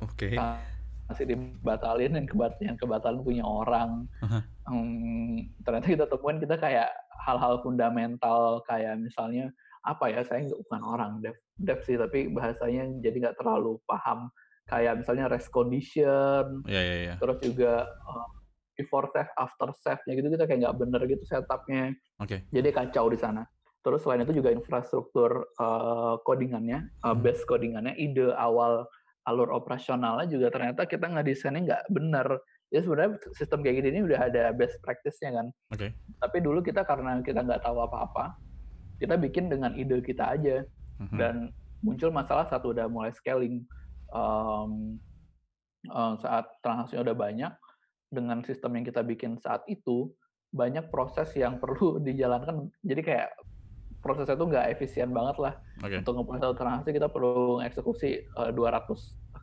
Oke. 0.05 0.37
Okay. 0.37 0.39
Masih 1.09 1.25
dibatalin 1.25 2.21
yang 2.21 2.27
kebat 2.29 2.55
yang 2.61 2.77
kebatalin 2.77 3.25
punya 3.25 3.45
orang. 3.49 4.05
Uh-huh. 4.21 4.43
Hmm, 4.69 5.49
ternyata 5.65 5.87
kita 5.89 6.05
temuin 6.05 6.37
kita 6.37 6.61
kayak 6.61 6.93
hal-hal 7.25 7.65
fundamental 7.65 8.61
kayak 8.69 9.01
misalnya 9.01 9.49
apa 9.81 10.13
ya 10.13 10.21
saya 10.21 10.45
bukan 10.45 10.83
orang 10.85 11.13
dev 11.25 11.37
dev 11.57 11.81
sih 11.89 11.97
tapi 11.97 12.29
bahasanya 12.29 13.01
jadi 13.01 13.17
nggak 13.29 13.37
terlalu 13.41 13.81
paham 13.89 14.29
kayak 14.71 15.03
misalnya 15.03 15.27
rest 15.27 15.51
condition, 15.51 16.63
yeah, 16.71 16.83
yeah, 16.83 16.99
yeah. 17.11 17.17
terus 17.19 17.43
juga 17.43 17.91
uh, 18.07 18.29
before 18.79 19.11
save, 19.11 19.29
after 19.35 19.75
save-nya 19.83 20.15
gitu 20.15 20.29
kita 20.31 20.47
kayak 20.47 20.61
nggak 20.63 20.79
bener 20.79 21.01
gitu 21.11 21.23
setupnya. 21.27 21.91
Okay. 22.23 22.47
Jadi 22.55 22.69
kacau 22.71 23.11
di 23.11 23.19
sana. 23.19 23.43
Terus 23.83 24.07
selain 24.07 24.23
itu 24.23 24.39
juga 24.39 24.55
infrastruktur 24.55 25.51
uh, 25.59 26.23
codingannya, 26.23 26.87
uh, 27.03 27.13
hmm. 27.13 27.21
base 27.21 27.43
codingannya, 27.45 27.99
ide 27.99 28.31
awal 28.39 28.87
alur 29.29 29.53
operasionalnya 29.53 30.33
juga 30.33 30.49
ternyata 30.49 30.89
kita 30.89 31.05
nggak 31.05 31.27
desainnya 31.27 31.61
nggak 31.67 31.83
bener. 31.93 32.27
Ya 32.71 32.87
sebenarnya 32.87 33.19
sistem 33.35 33.67
kayak 33.67 33.83
gini 33.83 33.89
ini 33.99 34.01
udah 34.07 34.31
ada 34.31 34.55
best 34.55 34.79
practice-nya 34.87 35.35
kan. 35.35 35.47
Okay. 35.75 35.91
Tapi 36.23 36.39
dulu 36.39 36.63
kita 36.63 36.87
karena 36.87 37.19
kita 37.21 37.43
nggak 37.43 37.67
tahu 37.67 37.83
apa-apa, 37.83 38.39
kita 39.03 39.19
bikin 39.19 39.51
dengan 39.51 39.75
ide 39.75 39.99
kita 40.01 40.39
aja. 40.39 40.63
Mm-hmm. 41.01 41.19
Dan 41.19 41.51
muncul 41.81 42.13
masalah 42.13 42.45
saat 42.47 42.63
udah 42.63 42.87
mulai 42.87 43.11
scaling 43.17 43.65
um, 44.15 44.97
uh, 45.89 46.15
saat 46.21 46.47
transaksinya 46.61 47.11
udah 47.11 47.17
banyak 47.17 47.53
dengan 48.11 48.43
sistem 48.43 48.77
yang 48.77 48.85
kita 48.85 49.07
bikin 49.07 49.39
saat 49.39 49.63
itu 49.71 50.11
banyak 50.51 50.91
proses 50.91 51.31
yang 51.39 51.59
perlu 51.63 52.03
dijalankan. 52.03 52.69
Jadi 52.83 53.03
kayak 53.03 53.31
prosesnya 54.01 54.37
tuh 54.37 54.49
nggak 54.49 54.67
efisien 54.77 55.13
banget 55.13 55.37
lah. 55.39 55.55
Okay. 55.81 56.01
untuk 56.01 56.13
ngeproses 56.17 56.43
satu 56.45 56.57
transaksi 56.57 56.91
kita 56.93 57.09
perlu 57.09 57.65
eksekusi 57.65 58.29
uh, 58.37 58.53
200 58.53 58.85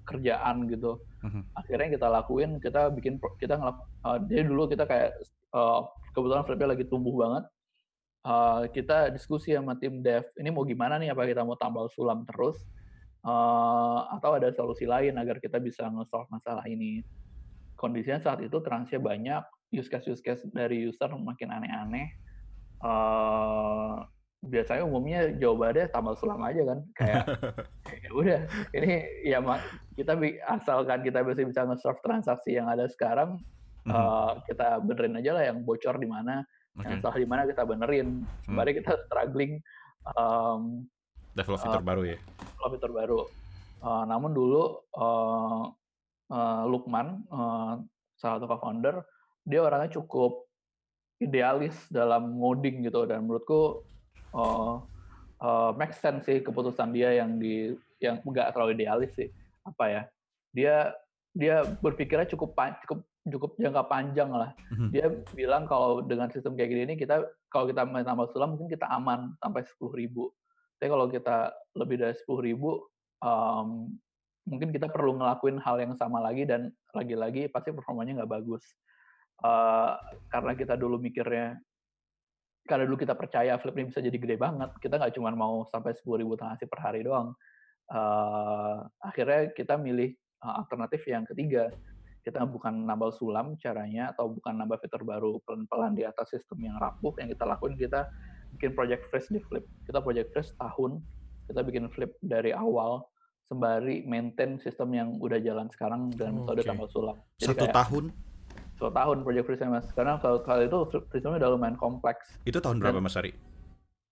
kerjaan 0.08 0.69
gitu. 0.71 1.01
Uh-huh. 1.25 1.43
akhirnya 1.58 1.97
kita 1.97 2.08
lakuin 2.08 2.62
kita 2.62 2.93
bikin 2.93 3.17
kita 3.41 3.58
ngelak 3.58 3.77
uh, 4.06 4.21
jadi 4.30 4.45
dulu 4.45 4.69
kita 4.69 4.86
kayak 4.86 5.17
uh, 5.51 5.84
kebetulan 6.13 6.45
Flipnya 6.45 6.69
lagi 6.77 6.86
tumbuh 6.86 7.15
banget. 7.17 7.43
Uh, 8.27 8.67
kita 8.75 9.08
diskusi 9.13 9.56
sama 9.56 9.80
tim 9.80 10.03
dev 10.03 10.25
ini 10.36 10.51
mau 10.51 10.67
gimana 10.67 10.99
nih? 10.99 11.13
Apa 11.15 11.25
kita 11.25 11.47
mau 11.47 11.56
tambal 11.56 11.88
sulam 11.93 12.27
terus 12.27 12.60
uh, 13.25 13.99
atau 14.17 14.38
ada 14.38 14.51
solusi 14.53 14.86
lain 14.86 15.17
agar 15.17 15.41
kita 15.41 15.58
bisa 15.58 15.88
nge-solve 15.89 16.30
masalah 16.30 16.65
ini. 16.69 17.01
Kondisinya 17.77 18.21
saat 18.21 18.41
itu 18.41 18.58
transnya 18.65 18.97
banyak, 18.97 19.43
use 19.73 19.89
case 19.89 20.10
use 20.10 20.21
case 20.21 20.41
dari 20.49 20.86
user 20.86 21.10
makin 21.13 21.53
aneh-aneh. 21.53 22.08
Uh, 22.82 24.06
biasanya 24.45 24.86
umumnya 24.86 25.34
jawabannya 25.34 25.89
tambal 25.89 26.13
sulam 26.13 26.38
aja 26.45 26.62
kan 26.62 26.80
kayak 26.93 27.25
ya 28.06 28.10
udah 28.13 28.39
ini 28.77 28.93
ya 29.25 29.41
kita 29.97 30.13
asalkan 30.45 31.01
kita 31.01 31.25
bisa 31.25 31.41
bisa 31.41 31.62
nge-solve 31.65 31.97
transaksi 32.06 32.53
yang 32.53 32.69
ada 32.69 32.86
sekarang 32.86 33.41
mm-hmm. 33.89 33.97
uh, 33.97 34.38
kita 34.45 34.77
benerin 34.86 35.17
aja 35.17 35.32
lah 35.34 35.43
yang 35.49 35.65
bocor 35.65 35.97
di 35.97 36.06
mana 36.06 36.45
okay. 36.77 36.86
yang 36.86 37.01
salah 37.01 37.17
di 37.17 37.25
mana 37.25 37.49
kita 37.49 37.65
benerin 37.65 38.21
sembari 38.45 38.71
mm. 38.71 38.77
kita 38.86 38.93
struggling 39.10 39.58
um, 40.13 40.86
develop 41.38 41.62
fitur 41.62 41.82
uh, 41.82 41.86
baru 41.86 42.02
ya 42.04 42.17
develop 42.58 42.71
fitur 42.73 42.91
baru 42.91 43.19
uh, 43.86 44.04
namun 44.10 44.34
dulu 44.34 44.82
uh, 44.97 45.69
uh, 46.34 46.63
Lukman 46.65 47.21
uh, 47.30 47.78
salah 48.17 48.41
satu 48.41 48.50
co-founder 48.50 49.06
dia 49.45 49.62
orangnya 49.62 50.02
cukup 50.02 50.50
idealis 51.21 51.78
dalam 51.93 52.41
ngoding 52.41 52.86
gitu 52.89 53.06
dan 53.06 53.26
menurutku 53.26 53.86
uh, 54.34 54.82
uh, 55.41 55.71
make 55.78 55.93
sense 55.93 56.26
sih 56.26 56.41
keputusan 56.41 56.89
dia 56.91 57.13
yang 57.21 57.38
di 57.38 57.78
yang 58.02 58.21
enggak 58.26 58.54
terlalu 58.54 58.78
idealis 58.78 59.13
sih 59.13 59.30
apa 59.65 59.86
ya 59.89 60.02
dia 60.54 60.76
dia 61.38 61.62
berpikirnya 61.82 62.26
cukup 62.26 62.58
cukup 62.86 63.06
cukup 63.30 63.52
jangka 63.60 63.84
panjang 63.88 64.32
lah. 64.32 64.56
Mm-hmm. 64.71 64.89
Dia 64.95 65.06
bilang 65.36 65.63
kalau 65.67 66.02
dengan 66.02 66.32
sistem 66.32 66.56
kayak 66.56 66.69
gini 66.71 66.82
ini 66.88 66.95
kita 66.95 67.28
kalau 67.52 67.67
kita 67.67 67.84
main 67.84 68.08
tambah 68.08 68.32
sulam 68.32 68.56
mungkin 68.56 68.71
kita 68.71 68.88
aman 68.88 69.36
sampai 69.43 69.62
sepuluh 69.67 69.93
ribu. 69.95 70.32
Tapi 70.78 70.88
kalau 70.94 71.10
kita 71.10 71.50
lebih 71.74 71.98
dari 71.98 72.13
sepuluh 72.13 72.42
ribu, 72.46 72.72
um, 73.26 73.90
mungkin 74.46 74.70
kita 74.70 74.88
perlu 74.88 75.18
ngelakuin 75.18 75.58
hal 75.60 75.82
yang 75.82 75.98
sama 75.98 76.22
lagi 76.22 76.46
dan 76.46 76.70
lagi-lagi 76.94 77.50
pasti 77.50 77.74
performanya 77.74 78.22
nggak 78.22 78.32
bagus. 78.38 78.63
Uh, 79.42 79.98
karena 80.30 80.54
kita 80.54 80.78
dulu 80.78 81.02
mikirnya, 81.02 81.58
karena 82.70 82.86
dulu 82.86 83.02
kita 83.02 83.18
percaya 83.18 83.58
flip 83.58 83.74
ini 83.78 83.90
bisa 83.90 84.06
jadi 84.06 84.18
gede 84.18 84.38
banget, 84.38 84.70
kita 84.78 85.02
nggak 85.02 85.13
cuma 85.18 85.34
mau 85.34 85.66
sampai 85.74 85.98
sepuluh 85.98 86.22
ribu 86.22 86.38
transaksi 86.38 86.70
per 86.70 86.80
hari 86.82 87.02
doang. 87.02 87.34
Uh, 87.90 88.86
akhirnya 89.02 89.50
kita 89.58 89.82
milih 89.82 90.13
uh, 90.46 90.62
alternatif 90.62 91.02
yang 91.10 91.26
ketiga. 91.26 91.74
Kita 92.22 92.44
bukan 92.44 92.84
nambal 92.84 93.16
sulam 93.16 93.56
caranya 93.56 94.12
atau 94.12 94.28
bukan 94.28 94.52
nambah 94.60 94.84
fitur 94.84 95.08
baru 95.08 95.40
pelan-pelan 95.48 95.96
di 95.96 96.04
atas 96.04 96.36
sistem 96.36 96.60
yang 96.60 96.76
rapuh. 96.76 97.16
Yang 97.24 97.40
kita 97.40 97.44
lakuin 97.48 97.80
kita 97.80 98.04
bikin 98.58 98.74
project 98.74 99.06
fresh 99.13 99.30
di 99.30 99.38
Flip. 99.46 99.63
Kita 99.86 100.02
project 100.02 100.34
fresh 100.34 100.50
tahun, 100.58 101.00
kita 101.46 101.62
bikin 101.62 101.86
Flip 101.93 102.12
dari 102.26 102.52
awal 102.52 103.06
sembari 103.48 104.04
maintain 104.04 104.60
sistem 104.60 104.91
yang 104.91 105.10
udah 105.24 105.39
jalan 105.39 105.72
sekarang 105.72 106.12
dengan 106.12 106.43
metode 106.43 106.65
Oke. 106.65 106.67
tambal 106.67 106.89
sulam. 106.91 107.17
Satu 107.39 107.63
kayak 107.63 107.72
tahun 107.72 108.12
satu 108.78 108.91
tahun 108.93 109.17
project 109.26 109.46
freeze 109.48 109.65
mas. 109.65 109.88
Karena 109.93 110.20
kalau, 110.20 110.43
kalau 110.43 110.62
itu 110.62 110.78
sistemnya 111.13 111.41
udah 111.46 111.50
lumayan 111.56 111.78
kompleks. 111.80 112.38
itu 112.46 112.60
tahun 112.62 112.78
berapa 112.78 113.02
Mas 113.02 113.17
Ari? 113.17 113.34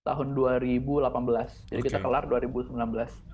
Tahun 0.06 0.28
2018. 0.38 1.70
Jadi 1.70 1.82
kita 1.86 1.98
Oke. 2.02 2.06
kelar 2.06 2.24
2019. 2.30 2.74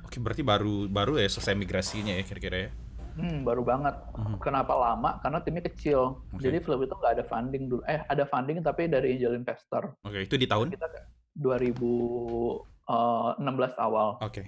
Oke, 0.08 0.18
berarti 0.20 0.44
baru 0.44 0.88
baru 0.92 1.20
ya 1.20 1.28
selesai 1.32 1.56
migrasinya 1.56 2.16
ya 2.16 2.24
kira-kira 2.28 2.68
ya. 2.68 2.70
Hmm, 3.16 3.44
baru 3.44 3.64
banget. 3.66 3.96
Mhm. 4.16 4.40
Kenapa 4.40 4.74
lama? 4.76 5.20
Karena 5.20 5.40
timnya 5.44 5.64
kecil. 5.68 6.24
Oke. 6.32 6.48
Jadi 6.48 6.58
Flip 6.64 6.88
itu 6.88 6.96
nggak 6.96 7.14
ada 7.20 7.26
funding 7.28 7.68
dulu. 7.68 7.84
Eh, 7.88 8.00
ada 8.08 8.24
funding 8.28 8.64
tapi 8.64 8.88
dari 8.88 9.18
angel 9.18 9.36
investor. 9.36 9.96
Oke, 10.08 10.24
itu 10.28 10.36
di 10.40 10.48
tahun? 10.48 10.72
Kita 10.72 10.88
2016 11.36 13.76
awal. 13.80 14.18
Oke. 14.24 14.48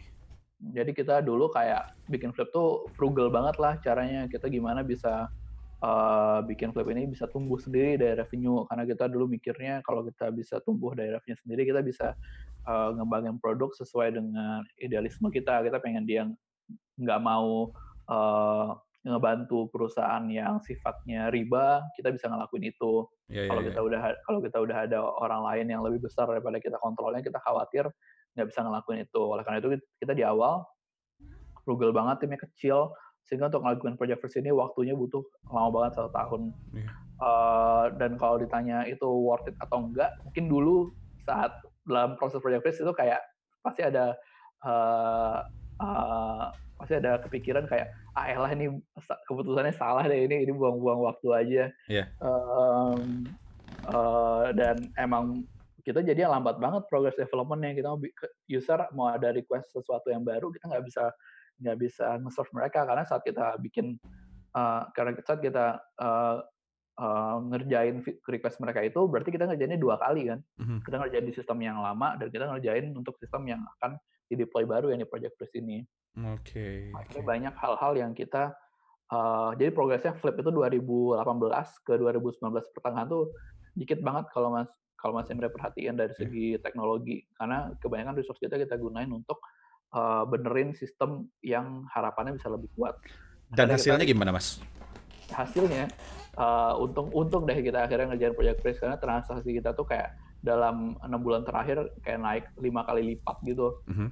Jadi 0.64 0.96
kita 0.96 1.20
dulu 1.20 1.52
kayak 1.52 1.92
bikin 2.08 2.32
Flip 2.32 2.48
tuh 2.56 2.88
frugal 2.96 3.28
banget 3.28 3.60
lah 3.60 3.76
caranya. 3.84 4.32
Kita 4.32 4.48
gimana 4.48 4.84
bisa 4.84 5.28
eh, 5.84 6.40
bikin 6.48 6.72
Flip 6.72 6.88
ini 6.96 7.12
bisa 7.12 7.28
tumbuh 7.28 7.60
sendiri 7.60 8.00
dari 8.00 8.16
revenue. 8.16 8.64
Karena 8.72 8.88
kita 8.88 9.12
dulu 9.12 9.28
mikirnya 9.28 9.84
kalau 9.84 10.08
kita 10.08 10.32
bisa 10.32 10.64
tumbuh 10.64 10.96
dari 10.96 11.12
revenue 11.12 11.40
sendiri, 11.44 11.68
kita 11.68 11.84
bisa 11.84 12.16
eh, 12.64 12.90
ngembangin 12.96 13.44
produk 13.44 13.76
sesuai 13.76 14.16
dengan 14.16 14.64
idealisme 14.80 15.28
kita. 15.28 15.60
Kita 15.68 15.84
pengen 15.84 16.08
dia 16.08 16.24
nggak 16.94 17.20
mau 17.20 17.74
eh, 18.10 18.70
ngebantu 19.04 19.68
perusahaan 19.68 20.24
yang 20.32 20.64
sifatnya 20.64 21.28
riba, 21.28 21.84
kita 22.00 22.16
bisa 22.16 22.32
ngelakuin 22.32 22.72
itu. 22.72 23.04
Ya, 23.28 23.44
ya, 23.44 23.50
kalau 23.52 23.62
ya. 23.62 23.68
kita 23.72 23.80
udah 23.84 24.00
kalau 24.24 24.40
kita 24.40 24.58
udah 24.64 24.78
ada 24.88 25.00
orang 25.04 25.42
lain 25.44 25.66
yang 25.76 25.82
lebih 25.84 26.08
besar 26.08 26.24
daripada 26.28 26.64
kita 26.64 26.80
kontrolnya, 26.80 27.20
kita 27.20 27.40
khawatir 27.44 27.92
nggak 28.34 28.48
bisa 28.48 28.60
ngelakuin 28.64 29.04
itu. 29.04 29.22
Oleh 29.22 29.44
karena 29.44 29.60
itu 29.60 29.70
kita 30.00 30.16
di 30.16 30.24
awal 30.24 30.64
frugal 31.68 31.92
banget, 31.92 32.24
timnya 32.24 32.40
kecil, 32.40 32.96
sehingga 33.28 33.52
untuk 33.52 33.64
ngelakuin 33.64 33.96
project 34.00 34.20
first 34.24 34.40
ini 34.40 34.52
waktunya 34.52 34.96
butuh 34.96 35.24
lama 35.52 35.70
banget 35.72 35.92
satu 36.00 36.12
tahun. 36.12 36.42
Iya. 36.76 36.92
Eh, 37.24 37.86
dan 38.00 38.12
kalau 38.20 38.36
ditanya 38.40 38.84
itu 38.88 39.08
worth 39.08 39.48
it 39.48 39.56
atau 39.64 39.84
enggak, 39.84 40.12
mungkin 40.28 40.52
dulu 40.52 40.92
saat 41.24 41.56
dalam 41.88 42.16
proses 42.20 42.40
project 42.40 42.64
first 42.64 42.80
itu 42.84 42.92
kayak 42.96 43.20
pasti 43.64 43.84
ada 43.84 44.16
eh, 44.64 45.38
eh, 45.84 46.46
pasti 46.80 46.94
ada 47.00 47.20
kepikiran 47.22 47.68
kayak 47.68 47.92
ah 48.16 48.26
elah 48.28 48.52
ini 48.52 48.72
sa- 49.04 49.20
keputusannya 49.28 49.74
salah 49.76 50.04
deh 50.08 50.28
ini 50.28 50.48
ini 50.48 50.52
buang-buang 50.52 51.00
waktu 51.04 51.28
aja. 51.32 51.64
Iya. 51.92 52.06
Em, 52.24 53.28
eh, 53.88 54.46
dan 54.56 54.78
emang 54.96 55.44
kita 55.84 56.00
jadi 56.00 56.32
lambat 56.32 56.64
banget 56.64 56.88
progress 56.88 57.20
developmentnya 57.20 57.76
kita 57.76 57.88
mau 57.92 58.00
user 58.48 58.80
mau 58.96 59.12
ada 59.12 59.36
request 59.36 59.76
sesuatu 59.76 60.08
yang 60.08 60.24
baru 60.24 60.48
kita 60.48 60.72
nggak 60.72 60.86
bisa 60.88 61.12
nggak 61.60 61.78
bisa 61.80 62.08
nge-serve 62.24 62.52
mereka 62.56 62.88
karena 62.88 63.04
saat 63.04 63.24
kita 63.28 63.60
bikin 63.60 64.00
eh, 64.56 64.82
karena 64.96 65.12
saat 65.24 65.40
kita 65.44 65.84
eh, 66.00 66.38
eh, 66.96 67.36
ngerjain 67.44 67.96
request 68.24 68.58
mereka 68.60 68.80
itu 68.80 69.00
berarti 69.04 69.30
kita 69.30 69.46
ngerjainnya 69.46 69.78
dua 69.78 69.98
kali 69.98 70.28
kan 70.28 70.40
Mhm. 70.56 70.84
kita 70.84 70.96
ngerjain 70.98 71.26
di 71.26 71.34
sistem 71.34 71.58
yang 71.60 71.78
lama 71.78 72.14
dan 72.16 72.28
kita 72.28 72.46
ngerjain 72.48 72.86
untuk 72.92 73.18
sistem 73.18 73.44
yang 73.48 73.62
akan 73.74 73.98
di 74.24 74.36
deploy 74.36 74.64
baru 74.64 74.90
yang 74.90 75.00
di 75.00 75.06
project 75.06 75.34
first 75.36 75.54
ini 75.54 75.82
Oke. 76.16 76.94
Akhirnya 76.94 77.20
oke. 77.20 77.28
banyak 77.28 77.54
hal-hal 77.56 77.94
yang 77.96 78.12
kita 78.12 78.54
eh, 79.10 79.50
jadi 79.56 79.70
progresnya 79.70 80.14
flip 80.16 80.36
itu 80.36 80.50
2018 80.50 81.22
ke 81.82 81.94
2019 81.96 82.40
pertengahan 82.72 83.08
tuh 83.08 83.34
dikit 83.74 84.00
banget 84.00 84.30
kalau 84.30 84.50
mas 84.50 84.70
kalau 84.96 85.14
mas 85.14 85.28
Imre 85.28 85.50
perhatian 85.50 85.94
dari 85.94 86.14
segi 86.14 86.56
teknologi 86.58 87.26
karena 87.34 87.74
kebanyakan 87.76 88.16
resource 88.16 88.38
kita 88.38 88.56
kita 88.56 88.74
gunain 88.76 89.10
untuk 89.10 89.42
eh, 89.92 90.24
benerin 90.24 90.74
sistem 90.74 91.10
yang 91.42 91.86
harapannya 91.88 92.34
bisa 92.34 92.48
lebih 92.48 92.70
kuat 92.72 92.98
Dan 93.50 93.66
Akhirnya 93.66 93.76
kita- 93.76 93.78
hasilnya 93.92 94.06
gimana, 94.08 94.32
Mas? 94.32 94.48
hasilnya 95.30 95.86
eh, 96.34 96.74
untung 96.78 97.08
untung 97.14 97.44
deh 97.46 97.58
kita 97.60 97.86
akhirnya 97.86 98.14
ngerjain 98.14 98.34
project 98.34 98.60
freeze 98.62 98.80
karena 98.80 98.98
transaksi 98.98 99.50
kita 99.52 99.74
tuh 99.74 99.86
kayak 99.86 100.10
dalam 100.44 100.98
enam 101.00 101.22
bulan 101.22 101.46
terakhir 101.46 101.88
kayak 102.02 102.20
naik 102.20 102.46
lima 102.60 102.84
kali 102.84 103.16
lipat 103.16 103.38
gitu 103.44 103.80
Mhm. 103.88 104.08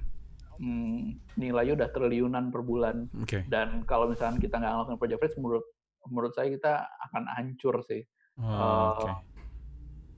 Hmm, 0.52 1.16
nilainya 1.34 1.74
udah 1.74 1.88
triliunan 1.90 2.52
per 2.52 2.62
bulan 2.62 3.08
Oke. 3.18 3.42
dan 3.48 3.82
kalau 3.82 4.06
misalnya 4.06 4.38
kita 4.38 4.60
nggak 4.60 4.70
ngelakuin 4.70 4.98
project 5.00 5.20
freeze 5.20 5.38
menurut 5.40 5.64
menurut 6.06 6.32
saya 6.32 6.48
kita 6.52 6.72
akan 7.10 7.24
hancur 7.36 7.80
sih 7.84 8.04
Oh, 8.40 8.96
Oke. 8.96 9.12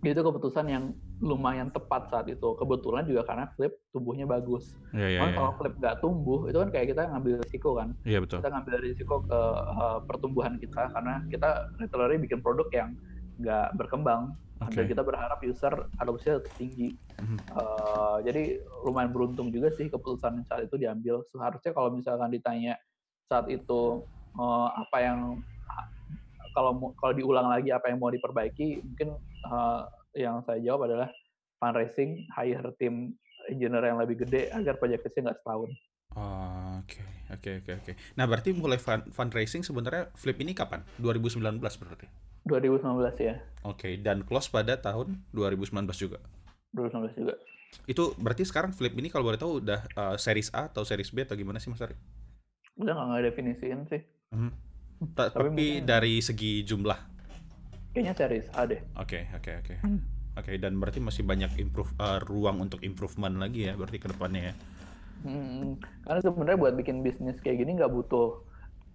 itu 0.07 0.21
keputusan 0.21 0.71
yang 0.71 0.95
lumayan 1.22 1.70
tepat 1.70 2.11
saat 2.11 2.27
itu 2.27 2.59
kebetulan 2.59 3.07
juga 3.07 3.22
karena 3.22 3.46
flip 3.55 3.79
tumbuhnya 3.94 4.27
bagus 4.27 4.74
iya, 4.90 5.22
Kan 5.22 5.31
iya. 5.31 5.37
kalau 5.38 5.50
flip 5.57 5.74
nggak 5.79 5.96
tumbuh 6.03 6.50
itu 6.50 6.59
kan 6.59 6.68
kayak 6.74 6.87
kita 6.90 7.03
ngambil 7.07 7.35
risiko 7.40 7.70
kan 7.79 7.88
Iya, 8.03 8.18
betul. 8.18 8.42
kita 8.42 8.50
ngambil 8.50 8.74
risiko 8.83 9.14
ke 9.22 9.40
uh, 9.70 9.98
pertumbuhan 10.05 10.59
kita 10.59 10.90
karena 10.90 11.22
kita 11.31 11.50
literally 11.79 12.18
bikin 12.18 12.42
produk 12.42 12.66
yang 12.74 12.90
nggak 13.38 13.79
berkembang 13.79 14.35
Oke. 14.59 14.74
dan 14.74 14.85
kita 14.87 15.03
berharap 15.03 15.38
user 15.42 15.74
adopsinya 15.98 16.42
tetap 16.42 16.55
tinggi 16.57 16.90
Mhm. 17.14 17.38
Uh, 17.55 18.18
jadi 18.27 18.59
lumayan 18.83 19.14
beruntung 19.14 19.48
juga 19.48 19.70
sih 19.70 19.87
keputusan 19.87 20.42
saat 20.44 20.66
itu 20.66 20.74
diambil. 20.74 21.22
Seharusnya 21.31 21.70
kalau 21.70 21.94
misalkan 21.94 22.27
ditanya 22.27 22.74
saat 23.24 23.46
itu 23.46 24.03
uh, 24.35 24.68
apa 24.74 24.98
yang 24.98 25.38
kalau 26.53 26.74
mau- 26.74 26.94
kalau 26.94 27.14
diulang 27.14 27.46
lagi 27.46 27.70
apa 27.70 27.87
yang 27.87 28.03
mau 28.03 28.11
diperbaiki, 28.11 28.83
mungkin 28.83 29.14
uh, 29.46 29.87
yang 30.14 30.40
saya 30.42 30.59
jawab 30.59 30.87
adalah 30.87 31.11
fundraising, 31.59 32.27
hire 32.31 32.70
tim 32.79 33.14
engineer 33.46 33.85
yang 33.85 33.98
lebih 33.98 34.24
gede 34.24 34.48
agar 34.50 34.79
project 34.79 35.05
nya 35.11 35.31
nggak 35.31 35.38
setahun. 35.38 35.70
Oke, 36.79 37.03
oke, 37.29 37.50
oke, 37.61 37.72
oke. 37.74 37.92
Nah, 38.14 38.24
berarti 38.24 38.55
mulai 38.55 38.79
fund- 38.79 39.11
fundraising 39.11 39.61
sebenarnya 39.61 40.14
flip 40.14 40.38
ini 40.38 40.55
kapan? 40.55 40.87
2019 40.96 41.42
berarti. 41.59 42.07
2019 42.44 43.16
ya, 43.18 43.40
Oke, 43.64 43.96
dan 43.96 44.20
close 44.20 44.46
pada 44.46 44.77
tahun 44.77 45.24
2019 45.33 45.72
juga. 45.96 46.20
2019 46.70 47.16
juga. 47.16 47.35
Itu 47.88 48.12
berarti 48.14 48.44
sekarang 48.44 48.70
flip 48.70 48.92
ini 48.92 49.09
kalau 49.09 49.24
boleh 49.24 49.40
tahu 49.40 49.59
udah 49.59 49.81
uh, 49.96 50.14
series 50.14 50.53
A 50.53 50.68
atau 50.68 50.85
series 50.85 51.09
B 51.09 51.24
atau 51.24 51.35
gimana 51.35 51.57
sih 51.57 51.72
Mas 51.72 51.81
Ari? 51.81 51.96
Udah 52.77 52.92
nggak 52.92 53.09
ngedefinisiin 53.11 53.81
sih. 53.88 54.00
Ta- 55.16 55.33
Tapi 55.33 55.40
Tapi 55.40 55.48
mungkin- 55.50 55.83
dari 55.83 56.14
segi 56.20 56.62
jumlah. 56.62 57.13
Kayaknya 57.94 58.14
series 58.18 58.46
A 58.59 58.66
deh. 58.66 58.83
Oke, 58.98 59.30
oke, 59.30 59.50
oke. 59.62 59.74
Hmm. 59.87 60.02
Oke, 60.35 60.59
dan 60.59 60.83
berarti 60.83 60.98
masih 60.98 61.22
banyak 61.22 61.62
improve 61.62 61.94
uh, 62.02 62.18
ruang 62.26 62.59
untuk 62.59 62.83
improvement 62.83 63.38
lagi 63.38 63.70
ya 63.70 63.78
berarti 63.78 64.02
ke 64.02 64.11
depannya 64.11 64.50
ya. 64.50 64.54
Hmm, 65.22 65.78
karena 66.02 66.20
sebenarnya 66.20 66.59
buat 66.59 66.74
bikin 66.74 67.07
bisnis 67.07 67.38
kayak 67.38 67.62
gini 67.62 67.78
nggak 67.78 67.94
butuh 67.94 68.42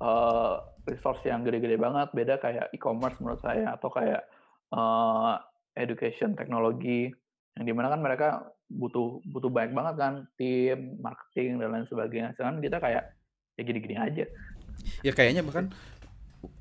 uh, 0.04 0.60
resource 0.84 1.24
yang 1.24 1.48
gede-gede 1.48 1.80
banget. 1.80 2.12
Beda 2.12 2.44
kayak 2.44 2.76
e-commerce 2.76 3.16
menurut 3.24 3.40
saya 3.40 3.72
atau 3.72 3.88
kayak 3.88 4.28
uh, 4.76 5.40
education 5.80 6.36
teknologi 6.36 7.08
yang 7.56 7.66
di 7.66 7.72
mana 7.72 7.88
kan 7.88 8.04
mereka 8.04 8.28
butuh 8.68 9.24
butuh 9.32 9.48
banyak 9.48 9.74
banget 9.74 9.96
kan 9.96 10.14
tim 10.36 11.00
marketing 11.00 11.64
dan 11.64 11.72
lain 11.72 11.88
sebagainya. 11.88 12.36
Sedangkan 12.36 12.60
kita 12.60 12.78
kayak 12.84 13.04
ya 13.56 13.62
gini-gini 13.64 13.96
aja. 13.96 14.26
Ya 15.08 15.12
kayaknya 15.16 15.40
bahkan 15.48 15.72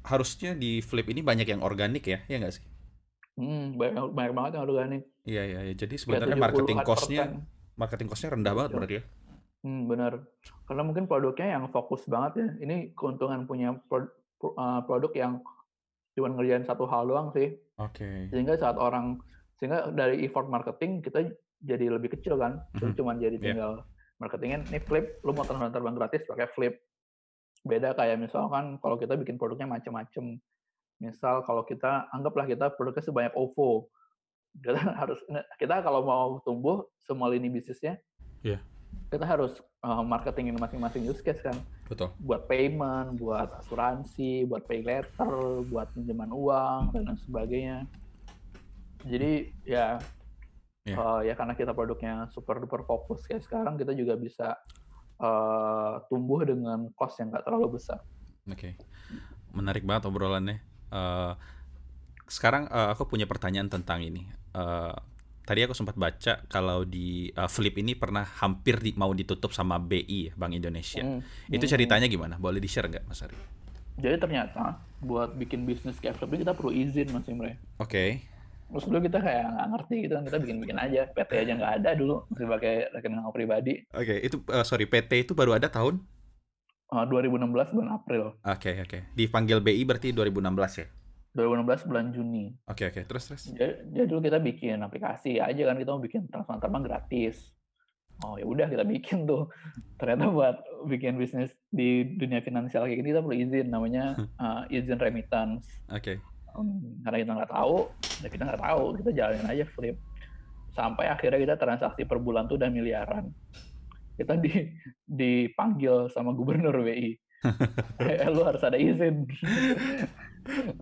harusnya 0.05 0.55
di 0.55 0.81
flip 0.81 1.07
ini 1.09 1.21
banyak 1.21 1.47
yang 1.47 1.63
organik 1.63 2.05
ya, 2.05 2.19
ya 2.27 2.39
nggak 2.39 2.55
sih? 2.55 2.65
Hmm, 3.39 3.79
banyak, 3.79 4.11
banyak 4.11 4.33
banget 4.35 4.51
yang 4.59 4.65
organik. 4.67 5.03
Iya, 5.23 5.43
iya, 5.47 5.61
iya. 5.71 5.75
Jadi 5.75 5.95
sebenarnya 5.95 6.35
marketing 6.35 6.79
70-an 6.79 6.89
cost-nya 6.89 7.23
marketing 7.79 8.09
cost-nya 8.11 8.31
rendah 8.35 8.53
banget 8.57 8.71
Betul. 8.71 8.79
berarti 8.83 8.95
ya. 8.99 9.03
Hmm, 9.59 9.83
benar. 9.87 10.13
Karena 10.67 10.83
mungkin 10.83 11.05
produknya 11.07 11.49
yang 11.55 11.65
fokus 11.71 12.03
banget 12.07 12.33
ya. 12.37 12.49
Ini 12.59 12.77
keuntungan 12.95 13.47
punya 13.47 13.79
pro- 13.87 14.11
pro- 14.35 14.55
uh, 14.55 14.83
produk 14.83 15.13
yang 15.15 15.33
cuma 16.15 16.35
ngerjain 16.35 16.67
satu 16.67 16.87
hal 16.87 17.07
doang 17.07 17.31
sih. 17.31 17.55
Oke. 17.79 18.27
sehingga 18.35 18.59
saat 18.59 18.75
orang 18.75 19.23
sehingga 19.55 19.95
dari 19.95 20.27
effort 20.27 20.51
marketing 20.51 20.99
kita 20.99 21.31
jadi 21.59 21.95
lebih 21.95 22.11
kecil 22.11 22.35
kan 22.35 22.67
Jadi 22.75 22.91
Mhm. 22.91 22.97
cuma 22.99 23.15
jadi 23.15 23.37
Iya. 23.39 23.45
tinggal 23.55 23.73
marketingin 24.19 24.67
nih 24.67 24.83
flip 24.83 25.23
lu 25.23 25.31
mau 25.31 25.47
terbang 25.47 25.71
terbang 25.71 25.95
gratis 25.95 26.27
pakai 26.27 26.51
flip 26.51 26.75
beda 27.67 27.95
kayak 27.95 28.21
misalkan 28.21 28.79
kalau 28.79 28.97
kita 28.99 29.15
bikin 29.19 29.39
produknya 29.41 29.67
macam-macam 29.67 30.39
misal 30.99 31.43
kalau 31.47 31.63
kita 31.63 32.11
anggaplah 32.11 32.47
kita 32.47 32.75
produknya 32.75 33.05
sebanyak 33.07 33.35
OVO 33.35 33.87
kita 34.59 34.79
harus 35.01 35.19
kita 35.59 35.83
kalau 35.83 36.03
mau 36.03 36.43
tumbuh 36.43 36.87
semua 37.07 37.31
lini 37.31 37.49
bisnisnya 37.51 37.99
Iya. 38.43 38.63
kita 39.11 39.27
harus 39.27 39.59
uh, 39.83 40.01
marketingin 40.07 40.55
masing-masing 40.57 41.03
use 41.07 41.23
case 41.23 41.43
kan 41.43 41.59
Betul. 41.91 42.15
buat 42.23 42.47
payment, 42.47 43.19
buat 43.19 43.51
asuransi, 43.65 44.47
buat 44.47 44.63
pay 44.69 44.85
letter, 44.85 45.65
buat 45.67 45.91
pinjaman 45.97 46.29
uang 46.31 46.93
dan 46.93 47.09
lain 47.09 47.19
sebagainya. 47.25 47.79
Jadi 49.09 49.51
ya 49.65 49.97
Iya. 50.89 50.97
eh, 50.97 51.21
ya 51.29 51.35
karena 51.37 51.53
kita 51.53 51.77
produknya 51.77 52.33
super 52.33 52.57
duper 52.65 52.81
fokus 52.89 53.21
kayak 53.29 53.45
sekarang 53.45 53.77
kita 53.77 53.93
juga 53.93 54.17
bisa 54.17 54.57
eh, 55.19 55.95
tumbuh 56.07 56.41
dengan 56.47 56.89
cost 56.95 57.19
yang 57.19 57.35
nggak 57.35 57.45
terlalu 57.45 57.79
besar. 57.79 58.01
Oke. 58.49 58.79
Menarik 59.53 59.85
banget 59.85 60.09
obrolannya. 60.09 60.59
Eh, 60.91 61.33
sekarang 62.29 62.71
eh, 62.71 62.89
aku 62.95 63.11
punya 63.11 63.27
pertanyaan 63.27 63.69
tentang 63.69 64.03
ini. 64.03 64.25
Eh, 64.55 64.95
tadi 65.49 65.65
aku 65.65 65.73
sempat 65.73 65.97
baca 65.97 66.45
kalau 66.45 66.85
di 66.85 67.33
uh, 67.33 67.49
Flip 67.49 67.73
ini 67.81 67.97
pernah 67.97 68.21
hampir 68.21 68.77
di, 68.85 68.93
mau 69.01 69.09
ditutup 69.17 69.57
sama 69.57 69.81
BI 69.81 70.37
Bank 70.37 70.53
Indonesia. 70.53 71.01
Hmm. 71.01 71.25
Itu 71.49 71.65
hmm. 71.65 71.73
ceritanya 71.73 72.05
gimana? 72.05 72.37
Boleh 72.37 72.61
di 72.61 72.69
share 72.69 72.93
nggak 72.93 73.09
Mas 73.09 73.25
Ari? 73.25 73.41
Jadi 73.97 74.21
ternyata 74.21 74.77
buat 75.01 75.33
bikin 75.41 75.65
bisnis 75.65 75.97
kayak 75.97 76.21
Flip 76.21 76.45
kita 76.45 76.53
perlu 76.53 76.69
izin 76.69 77.09
Mas 77.17 77.25
Imre. 77.33 77.57
Oke. 77.81 77.89
Okay. 77.89 78.11
Terus 78.69 78.85
dulu 78.85 78.99
kita 79.01 79.19
kayak 79.25 79.45
nggak 79.49 79.69
ngerti 79.73 79.97
gitu 80.05 80.13
kan 80.13 80.25
kita 80.29 80.39
bikin-bikin 80.45 80.79
aja 80.79 81.01
PT 81.09 81.31
aja 81.41 81.53
nggak 81.57 81.73
ada 81.81 81.91
dulu 81.97 82.15
masih 82.29 82.47
pakai 82.53 82.75
rekening 82.93 83.25
pribadi. 83.33 83.75
Oke 83.97 84.05
okay, 84.05 84.19
itu 84.21 84.37
uh, 84.53 84.65
sorry 84.65 84.85
PT 84.85 85.25
itu 85.25 85.33
baru 85.33 85.57
ada 85.57 85.73
tahun? 85.73 86.05
Uh, 86.89 87.05
2016 87.05 87.53
bulan 87.73 87.89
April. 87.97 88.37
Oke 88.45 88.45
okay, 88.45 88.75
oke. 88.85 88.89
Okay. 88.89 89.01
Dipanggil 89.17 89.65
BI 89.65 89.83
berarti 89.89 90.13
2016 90.13 90.81
ya? 90.85 90.87
2016 91.37 91.89
bulan 91.89 92.07
Juni. 92.13 92.45
Oke 92.69 92.85
okay, 92.85 92.85
oke, 92.89 92.95
okay. 93.01 93.03
terus 93.09 93.25
terus. 93.29 93.43
Jadi, 93.53 93.75
jadi 93.93 94.05
dulu 94.09 94.21
kita 94.25 94.39
bikin 94.41 94.77
aplikasi 94.85 95.41
aja 95.41 95.63
kan 95.69 95.77
kita 95.77 95.91
mau 95.93 96.03
bikin 96.05 96.29
transfer 96.29 96.57
terbang 96.61 96.85
gratis. 96.85 97.37
Oh 98.27 98.35
ya 98.35 98.45
udah 98.45 98.67
kita 98.67 98.85
bikin 98.85 99.25
tuh. 99.25 99.49
Ternyata 99.97 100.29
buat 100.29 100.57
bikin 100.91 101.17
bisnis 101.17 101.55
di 101.71 102.05
dunia 102.19 102.43
finansial 102.43 102.85
kayak 102.85 102.99
gini 103.01 103.15
kita 103.15 103.23
perlu 103.23 103.37
izin 103.39 103.67
namanya 103.71 104.05
uh, 104.37 104.67
izin 104.77 104.99
remittance. 104.99 105.65
Oke. 105.89 106.19
Okay. 106.21 106.38
Um, 106.59 106.99
karena 107.07 107.19
kita 107.23 107.33
nggak 107.39 107.53
tahu, 107.55 107.77
ya 108.19 108.29
kita 108.29 108.43
nggak 108.51 108.63
tahu, 108.63 108.83
kita 108.99 109.11
jalanin 109.15 109.47
aja 109.47 109.65
flip. 109.79 109.97
Sampai 110.75 111.07
akhirnya 111.07 111.39
kita 111.39 111.55
transaksi 111.55 112.03
per 112.03 112.19
bulan 112.19 112.51
tuh 112.51 112.59
udah 112.59 112.71
miliaran. 112.71 113.31
Kita 114.19 114.35
di 114.35 114.75
dipanggil 115.07 116.11
sama 116.11 116.35
gubernur 116.35 116.75
BI. 116.83 117.15
eh, 118.03 118.27
lu 118.35 118.43
harus 118.43 118.63
ada 118.67 118.75
izin. 118.75 119.23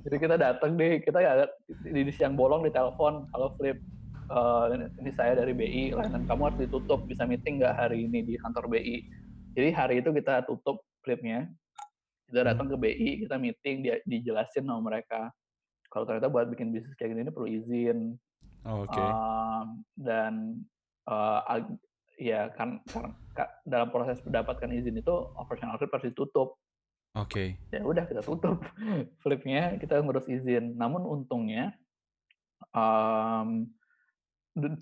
Jadi 0.06 0.16
kita 0.16 0.40
datang 0.40 0.80
deh, 0.80 1.04
kita 1.04 1.20
ya 1.20 1.44
di 1.68 2.12
siang 2.14 2.32
bolong 2.32 2.64
di 2.64 2.72
telepon, 2.72 3.28
kalau 3.34 3.52
Flip, 3.60 3.76
uh, 4.30 4.72
ini 4.72 5.10
saya 5.12 5.36
dari 5.36 5.52
BI, 5.52 5.92
layanan 5.92 6.24
kamu 6.24 6.42
harus 6.48 6.58
ditutup, 6.64 7.04
bisa 7.04 7.28
meeting 7.28 7.60
nggak 7.60 7.76
hari 7.76 8.08
ini 8.08 8.24
di 8.24 8.34
kantor 8.40 8.72
BI. 8.72 9.04
Jadi 9.52 9.68
hari 9.74 9.94
itu 10.00 10.14
kita 10.16 10.48
tutup 10.48 10.86
Flipnya, 11.02 11.50
kita 12.30 12.42
hmm. 12.42 12.48
datang 12.52 12.66
ke 12.70 12.76
BI, 12.78 13.08
kita 13.26 13.36
meeting, 13.38 13.76
dia 13.86 13.96
dijelasin 14.06 14.66
sama 14.66 14.82
mereka. 14.82 15.30
Kalau 15.96 16.04
ternyata 16.04 16.28
buat 16.28 16.52
bikin 16.52 16.76
bisnis 16.76 16.92
kayak 17.00 17.16
gini 17.16 17.24
ini 17.24 17.32
perlu 17.32 17.48
izin. 17.48 18.20
Oh, 18.68 18.84
Oke. 18.84 18.92
Okay. 18.92 19.08
Uh, 19.08 19.64
dan 19.96 20.60
uh, 21.08 21.64
ya 22.20 22.52
kan, 22.52 22.84
kan 23.32 23.48
dalam 23.64 23.88
proses 23.88 24.20
mendapatkan 24.28 24.68
izin 24.68 25.00
itu 25.00 25.14
operational 25.40 25.80
flip 25.80 25.96
harus 25.96 26.12
ditutup 26.12 26.60
Oke. 27.16 27.56
Okay. 27.56 27.72
Ya 27.72 27.80
udah 27.80 28.04
kita 28.04 28.20
tutup 28.20 28.60
flipnya, 29.24 29.80
kita 29.80 30.04
ngurus 30.04 30.28
izin. 30.28 30.76
Namun 30.76 31.00
untungnya 31.08 31.72
um, 32.76 33.72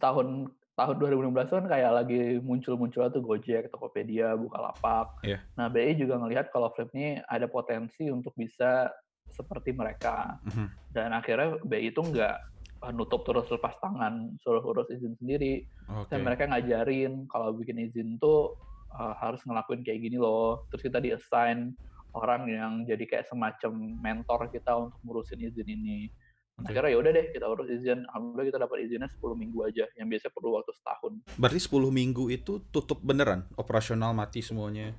tahun 0.03 0.50
tahun 0.74 0.96
2016 0.98 1.55
kan 1.55 1.66
kayak 1.70 1.92
lagi 1.94 2.42
muncul-muncul 2.42 3.07
tuh 3.07 3.22
Gojek, 3.22 3.70
Tokopedia, 3.70 4.35
Bukalapak. 4.35 5.22
Yeah. 5.22 5.46
Nah, 5.55 5.70
BI 5.70 5.94
juga 5.94 6.18
ngelihat 6.18 6.50
kalau 6.50 6.74
Flip 6.74 6.90
ini 6.98 7.22
ada 7.31 7.46
potensi 7.46 8.11
untuk 8.11 8.35
bisa 8.35 8.90
seperti 9.35 9.75
mereka. 9.75 10.38
Mm 10.47 10.51
-hmm. 10.51 10.66
Dan 10.94 11.09
akhirnya 11.11 11.59
BI 11.66 11.90
itu 11.90 12.01
nggak 12.01 12.55
nutup 12.92 13.25
terus 13.25 13.49
lepas 13.49 13.73
tangan, 13.81 14.37
suruh 14.44 14.61
urus 14.61 14.90
izin 14.92 15.16
sendiri. 15.16 15.64
Okay. 15.88 16.11
Dan 16.12 16.20
mereka 16.27 16.44
ngajarin 16.51 17.25
kalau 17.31 17.57
bikin 17.57 17.81
izin 17.81 18.20
tuh 18.20 18.59
uh, 18.92 19.14
harus 19.16 19.40
ngelakuin 19.49 19.81
kayak 19.81 20.05
gini 20.05 20.20
loh. 20.20 20.68
Terus 20.68 20.83
kita 20.85 21.01
di-assign 21.01 21.73
orang 22.14 22.47
yang 22.47 22.73
jadi 22.85 23.05
kayak 23.09 23.27
semacam 23.27 23.73
mentor 23.99 24.53
kita 24.53 24.77
untuk 24.77 25.01
ngurusin 25.07 25.40
izin 25.40 25.68
ini. 25.68 26.12
Okay. 26.55 26.70
Akhirnya 26.70 26.90
ya 26.94 26.99
udah 27.03 27.11
deh 27.11 27.27
kita 27.35 27.47
urus 27.51 27.68
izin. 27.73 27.99
Alhamdulillah 28.14 28.47
kita 28.47 28.59
dapat 28.62 28.77
izinnya 28.87 29.09
10 29.11 29.42
minggu 29.42 29.59
aja, 29.66 29.85
yang 29.99 30.07
biasanya 30.07 30.33
perlu 30.37 30.51
waktu 30.55 30.73
setahun. 30.77 31.12
Berarti 31.35 31.61
10 31.66 31.90
minggu 31.90 32.25
itu 32.31 32.53
tutup 32.70 33.03
beneran, 33.03 33.49
operasional 33.59 34.14
mati 34.14 34.38
semuanya. 34.38 34.94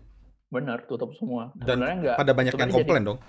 Bener, 0.52 0.84
tutup 0.84 1.16
semua. 1.16 1.56
Dan 1.56 1.80
enggak, 1.80 2.20
pada 2.20 2.32
banyak 2.36 2.54
yang 2.60 2.72
komplain 2.72 3.04
jadi, 3.04 3.10
dong. 3.16 3.20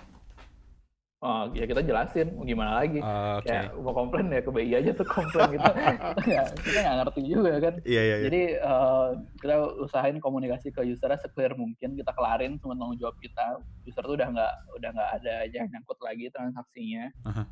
Oh, 1.17 1.49
ya 1.49 1.65
kita 1.65 1.81
jelasin 1.81 2.29
gimana 2.45 2.77
lagi. 2.77 3.01
Uh, 3.01 3.41
okay. 3.41 3.49
Kayak 3.49 3.73
mau 3.81 3.89
komplain 3.89 4.29
ya 4.29 4.37
ke 4.45 4.53
BI 4.53 4.69
aja 4.69 4.91
tuh 4.93 5.07
komplain 5.09 5.49
gitu. 5.49 5.65
kita 6.69 6.79
nggak 6.85 6.97
ngerti 7.01 7.21
juga 7.25 7.51
kan. 7.57 7.73
Iya, 7.81 8.01
iya, 8.05 8.15
iya. 8.21 8.25
Jadi 8.29 8.41
uh, 8.61 9.07
kita 9.41 9.55
usahain 9.81 10.21
komunikasi 10.21 10.69
ke 10.69 10.85
usernya 10.85 11.17
seclear 11.17 11.57
mungkin. 11.57 11.97
Kita 11.97 12.13
kelarin 12.13 12.61
semua 12.61 12.77
tanggung 12.77 13.01
jawab 13.01 13.17
kita. 13.17 13.57
User 13.89 14.05
tuh 14.05 14.13
udah 14.13 14.29
nggak 14.29 14.53
udah 14.77 14.89
nggak 14.93 15.11
ada 15.17 15.35
yang 15.49 15.65
nyangkut 15.73 15.97
lagi 16.05 16.29
transaksinya. 16.29 17.09
Uh 17.25 17.29
-huh. 17.33 17.45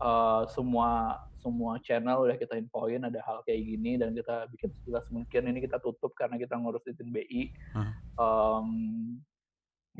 uh, 0.00 0.42
semua 0.48 1.20
semua 1.44 1.76
channel 1.84 2.24
udah 2.24 2.40
kita 2.40 2.56
infoin 2.56 3.04
ada 3.04 3.20
hal 3.20 3.44
kayak 3.44 3.68
gini 3.68 4.00
dan 4.00 4.16
kita 4.16 4.48
bikin 4.48 4.72
sejelas 4.80 5.04
mungkin 5.12 5.44
ini 5.44 5.60
kita 5.60 5.76
tutup 5.84 6.16
karena 6.16 6.40
kita 6.40 6.56
ngurus 6.56 6.88
izin 6.88 7.12
BI. 7.12 7.52
Uh 7.76 7.84
-huh. 7.84 7.92
um, 8.16 8.68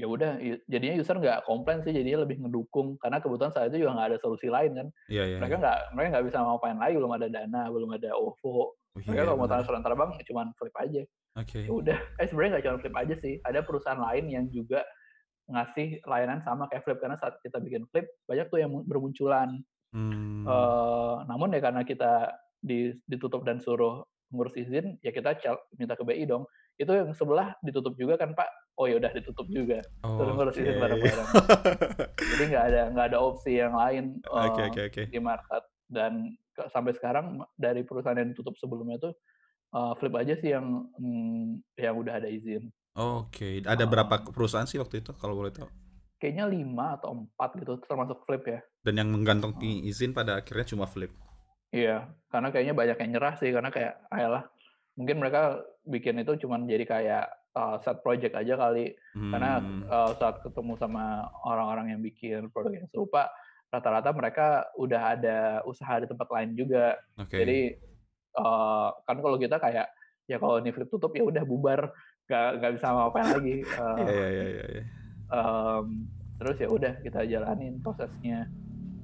ya 0.00 0.08
udah 0.08 0.40
jadinya 0.64 0.96
user 0.96 1.16
nggak 1.20 1.44
komplain 1.44 1.84
sih 1.84 1.92
jadinya 1.92 2.24
lebih 2.24 2.40
ngedukung 2.40 2.96
karena 2.96 3.20
kebetulan 3.20 3.52
saat 3.52 3.68
itu 3.68 3.84
juga 3.84 4.00
nggak 4.00 4.08
ada 4.16 4.18
solusi 4.24 4.48
lain 4.48 4.72
kan 4.72 4.88
yeah, 5.12 5.28
yeah, 5.28 5.36
mereka 5.36 5.54
iya. 5.54 5.60
nggak 5.60 5.78
yeah. 5.78 5.92
mereka 5.92 6.08
nggak 6.16 6.26
bisa 6.32 6.38
ngapain 6.40 6.78
lagi 6.80 6.94
belum 6.96 7.12
ada 7.12 7.28
dana 7.28 7.62
belum 7.68 7.90
ada 8.00 8.10
OVO 8.16 8.48
oh, 8.48 8.68
mereka 8.96 9.12
yeah, 9.12 9.26
kalau 9.28 9.36
mau 9.36 9.48
transfer 9.52 9.74
antar 9.76 9.92
bank 9.92 10.10
cuma 10.24 10.42
flip 10.56 10.76
aja 10.80 11.02
okay. 11.36 11.68
ya 11.68 11.72
udah 11.76 11.98
eh 12.16 12.26
sebenarnya 12.26 12.50
nggak 12.56 12.64
cuma 12.64 12.78
flip 12.80 12.96
aja 12.96 13.14
sih 13.20 13.34
ada 13.44 13.60
perusahaan 13.60 14.00
lain 14.00 14.24
yang 14.32 14.44
juga 14.48 14.80
ngasih 15.50 16.00
layanan 16.08 16.40
sama 16.40 16.64
kayak 16.72 16.86
flip 16.88 16.98
karena 17.02 17.18
saat 17.20 17.36
kita 17.44 17.60
bikin 17.60 17.84
flip 17.92 18.08
banyak 18.24 18.46
tuh 18.48 18.58
yang 18.62 18.72
bermunculan 18.88 19.60
hmm. 19.92 20.48
uh, 20.48 21.26
namun 21.28 21.52
ya 21.52 21.60
karena 21.60 21.84
kita 21.84 22.32
ditutup 23.04 23.44
dan 23.44 23.60
suruh 23.60 24.06
ngurus 24.30 24.54
izin 24.54 24.96
ya 25.02 25.10
kita 25.10 25.36
minta 25.74 25.98
ke 25.98 26.06
BI 26.06 26.22
dong 26.24 26.46
itu 26.80 26.92
yang 26.96 27.12
sebelah 27.12 27.52
ditutup 27.60 27.92
juga 28.00 28.16
kan 28.16 28.32
Pak? 28.32 28.48
Oh 28.80 28.88
ya 28.88 28.96
udah 28.96 29.12
ditutup 29.12 29.44
juga. 29.52 29.84
Oh, 30.00 30.16
terus 30.16 30.32
ngurus 30.32 30.56
okay. 30.56 30.64
izin 30.64 30.76
bareng-bareng 30.80 31.28
jadi 32.16 32.44
nggak 32.48 32.64
ada 32.72 32.82
nggak 32.96 33.06
ada 33.12 33.18
opsi 33.20 33.60
yang 33.60 33.76
lain 33.76 34.16
uh, 34.32 34.48
okay, 34.48 34.64
okay, 34.72 34.84
okay. 34.88 35.04
di 35.12 35.20
market. 35.20 35.60
Dan 35.84 36.40
sampai 36.72 36.96
sekarang 36.96 37.44
dari 37.60 37.84
perusahaan 37.84 38.16
yang 38.16 38.32
ditutup 38.32 38.56
sebelumnya 38.56 38.96
itu 38.96 39.10
uh, 39.76 39.92
flip 40.00 40.16
aja 40.16 40.32
sih 40.40 40.56
yang 40.56 40.88
mm, 40.96 41.76
yang 41.76 41.94
udah 42.00 42.16
ada 42.16 42.28
izin. 42.32 42.72
Oke 42.96 43.60
okay. 43.60 43.68
ada 43.68 43.84
uh, 43.84 43.88
berapa 43.88 44.32
perusahaan 44.32 44.64
sih 44.64 44.80
waktu 44.80 45.04
itu 45.04 45.12
kalau 45.20 45.36
boleh 45.36 45.52
tahu? 45.52 45.68
Kayaknya 46.16 46.48
lima 46.48 46.96
atau 46.96 47.12
empat 47.12 47.60
gitu 47.60 47.76
termasuk 47.84 48.24
flip 48.24 48.44
ya. 48.48 48.60
Dan 48.80 49.04
yang 49.04 49.08
menggantongi 49.12 49.84
izin 49.84 50.16
pada 50.16 50.40
akhirnya 50.40 50.64
cuma 50.72 50.88
flip? 50.88 51.12
Iya 51.76 52.08
karena 52.32 52.48
kayaknya 52.48 52.74
banyak 52.74 52.96
yang 53.04 53.10
nyerah 53.18 53.34
sih 53.36 53.50
karena 53.52 53.68
kayak 53.68 54.00
ayolah 54.08 54.48
mungkin 55.00 55.16
mereka 55.16 55.64
bikin 55.88 56.20
itu 56.20 56.36
cuma 56.44 56.60
jadi 56.60 56.84
kayak 56.84 57.24
uh, 57.56 57.80
set 57.80 58.04
project 58.04 58.36
aja 58.36 58.54
kali 58.60 58.92
hmm. 59.16 59.32
karena 59.32 59.52
uh, 59.88 60.12
saat 60.20 60.44
ketemu 60.44 60.76
sama 60.76 61.24
orang-orang 61.48 61.96
yang 61.96 62.00
bikin 62.04 62.52
produk 62.52 62.84
yang 62.84 62.88
serupa 62.92 63.32
rata-rata 63.72 64.12
mereka 64.12 64.68
udah 64.76 65.02
ada 65.16 65.38
usaha 65.64 65.96
di 66.02 66.06
tempat 66.10 66.28
lain 66.28 66.52
juga 66.52 67.00
okay. 67.16 67.38
jadi 67.40 67.60
uh, 68.36 68.92
kan 69.08 69.16
kalau 69.24 69.40
kita 69.40 69.56
kayak 69.56 69.88
ya 70.28 70.36
kalau 70.36 70.60
ini 70.60 70.70
flip 70.70 70.92
tutup 70.92 71.16
ya 71.16 71.24
udah 71.24 71.42
bubar 71.48 71.88
nggak 72.28 72.48
nggak 72.60 72.72
bisa 72.76 72.86
apa 72.92 73.02
apa 73.08 73.18
lagi 73.40 73.56
uh, 73.80 73.96
yeah, 73.98 74.28
yeah, 74.30 74.48
yeah, 74.52 74.68
yeah. 74.78 74.86
Um, 75.32 76.06
terus 76.38 76.56
ya 76.60 76.68
udah 76.68 76.92
kita 77.02 77.26
jalanin 77.26 77.82
prosesnya 77.82 78.46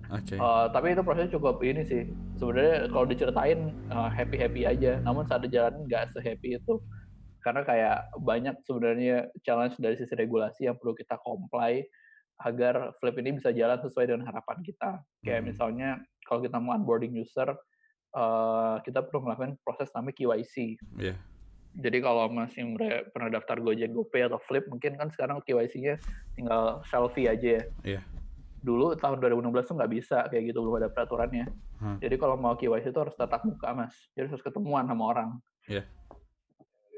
Okay. 0.07 0.39
Uh, 0.39 0.71
tapi 0.71 0.95
itu 0.95 1.03
prosesnya 1.03 1.35
cukup 1.35 1.59
ini 1.67 1.83
sih. 1.83 2.07
Sebenarnya 2.39 2.91
kalau 2.91 3.07
diceritain 3.07 3.75
uh, 3.91 4.11
happy 4.11 4.39
happy 4.39 4.63
aja. 4.67 5.03
Namun 5.03 5.27
saat 5.27 5.43
dijalanin 5.43 5.87
nggak 5.91 6.15
sehappy 6.15 6.59
itu 6.59 6.79
karena 7.47 7.63
kayak 7.63 8.11
banyak 8.27 8.59
sebenarnya 8.67 9.31
challenge 9.47 9.79
dari 9.79 9.95
sisi 9.95 10.19
regulasi 10.19 10.67
yang 10.67 10.75
perlu 10.83 10.99
kita 10.99 11.15
comply 11.23 11.87
agar 12.43 12.93
Flip 12.99 13.17
ini 13.23 13.39
bisa 13.39 13.55
jalan 13.55 13.79
sesuai 13.81 14.11
dengan 14.11 14.27
harapan 14.27 14.59
kita. 14.67 15.01
Kayak 15.23 15.41
hmm. 15.41 15.49
misalnya 15.55 15.89
kalau 16.27 16.43
kita 16.43 16.59
mau 16.59 16.75
onboarding 16.75 17.15
user, 17.17 17.55
uh, 18.19 18.77
kita 18.83 19.07
perlu 19.07 19.31
melakukan 19.31 19.57
proses 19.63 19.89
namanya 19.95 20.19
KYC. 20.19 20.77
Yeah. 20.99 21.17
Jadi 21.77 22.01
kalau 22.01 22.33
masih 22.33 22.73
pernah 23.13 23.29
daftar 23.29 23.61
Gojek, 23.61 23.93
GoPay 23.93 24.27
atau 24.27 24.41
Flip, 24.49 24.65
mungkin 24.67 24.97
kan 24.97 25.13
sekarang 25.13 25.45
KYC-nya 25.45 26.01
tinggal 26.35 26.81
selfie 26.89 27.29
aja 27.29 27.63
ya. 27.63 27.65
Yeah. 27.85 28.03
Dulu 28.67 28.99
tahun 28.99 29.23
2016 29.23 29.71
tuh 29.71 29.75
nggak 29.79 29.93
bisa 29.95 30.19
kayak 30.27 30.51
gitu 30.51 30.59
belum 30.67 30.83
ada 30.83 30.91
peraturannya. 30.91 31.47
Hmm. 31.79 32.03
Jadi 32.03 32.19
kalau 32.19 32.35
mau 32.35 32.59
KYC 32.59 32.91
itu 32.91 32.99
harus 32.99 33.15
tatap 33.15 33.47
muka 33.47 33.71
mas, 33.71 33.95
jadi 34.19 34.27
harus 34.27 34.43
ketemuan 34.43 34.91
sama 34.91 35.05
orang. 35.15 35.31
Yeah 35.71 35.87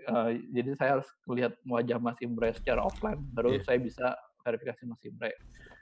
uh, 0.09 0.31
jadi 0.51 0.71
saya 0.77 0.91
harus 0.99 1.09
melihat 1.29 1.53
wajah 1.69 1.99
Mas 2.01 2.19
Imre 2.25 2.51
secara 2.57 2.81
offline 2.83 3.21
baru 3.37 3.57
yeah. 3.57 3.64
saya 3.64 3.79
bisa 3.79 4.07
verifikasi 4.43 4.83
Mas 4.89 5.03
Imre 5.05 5.37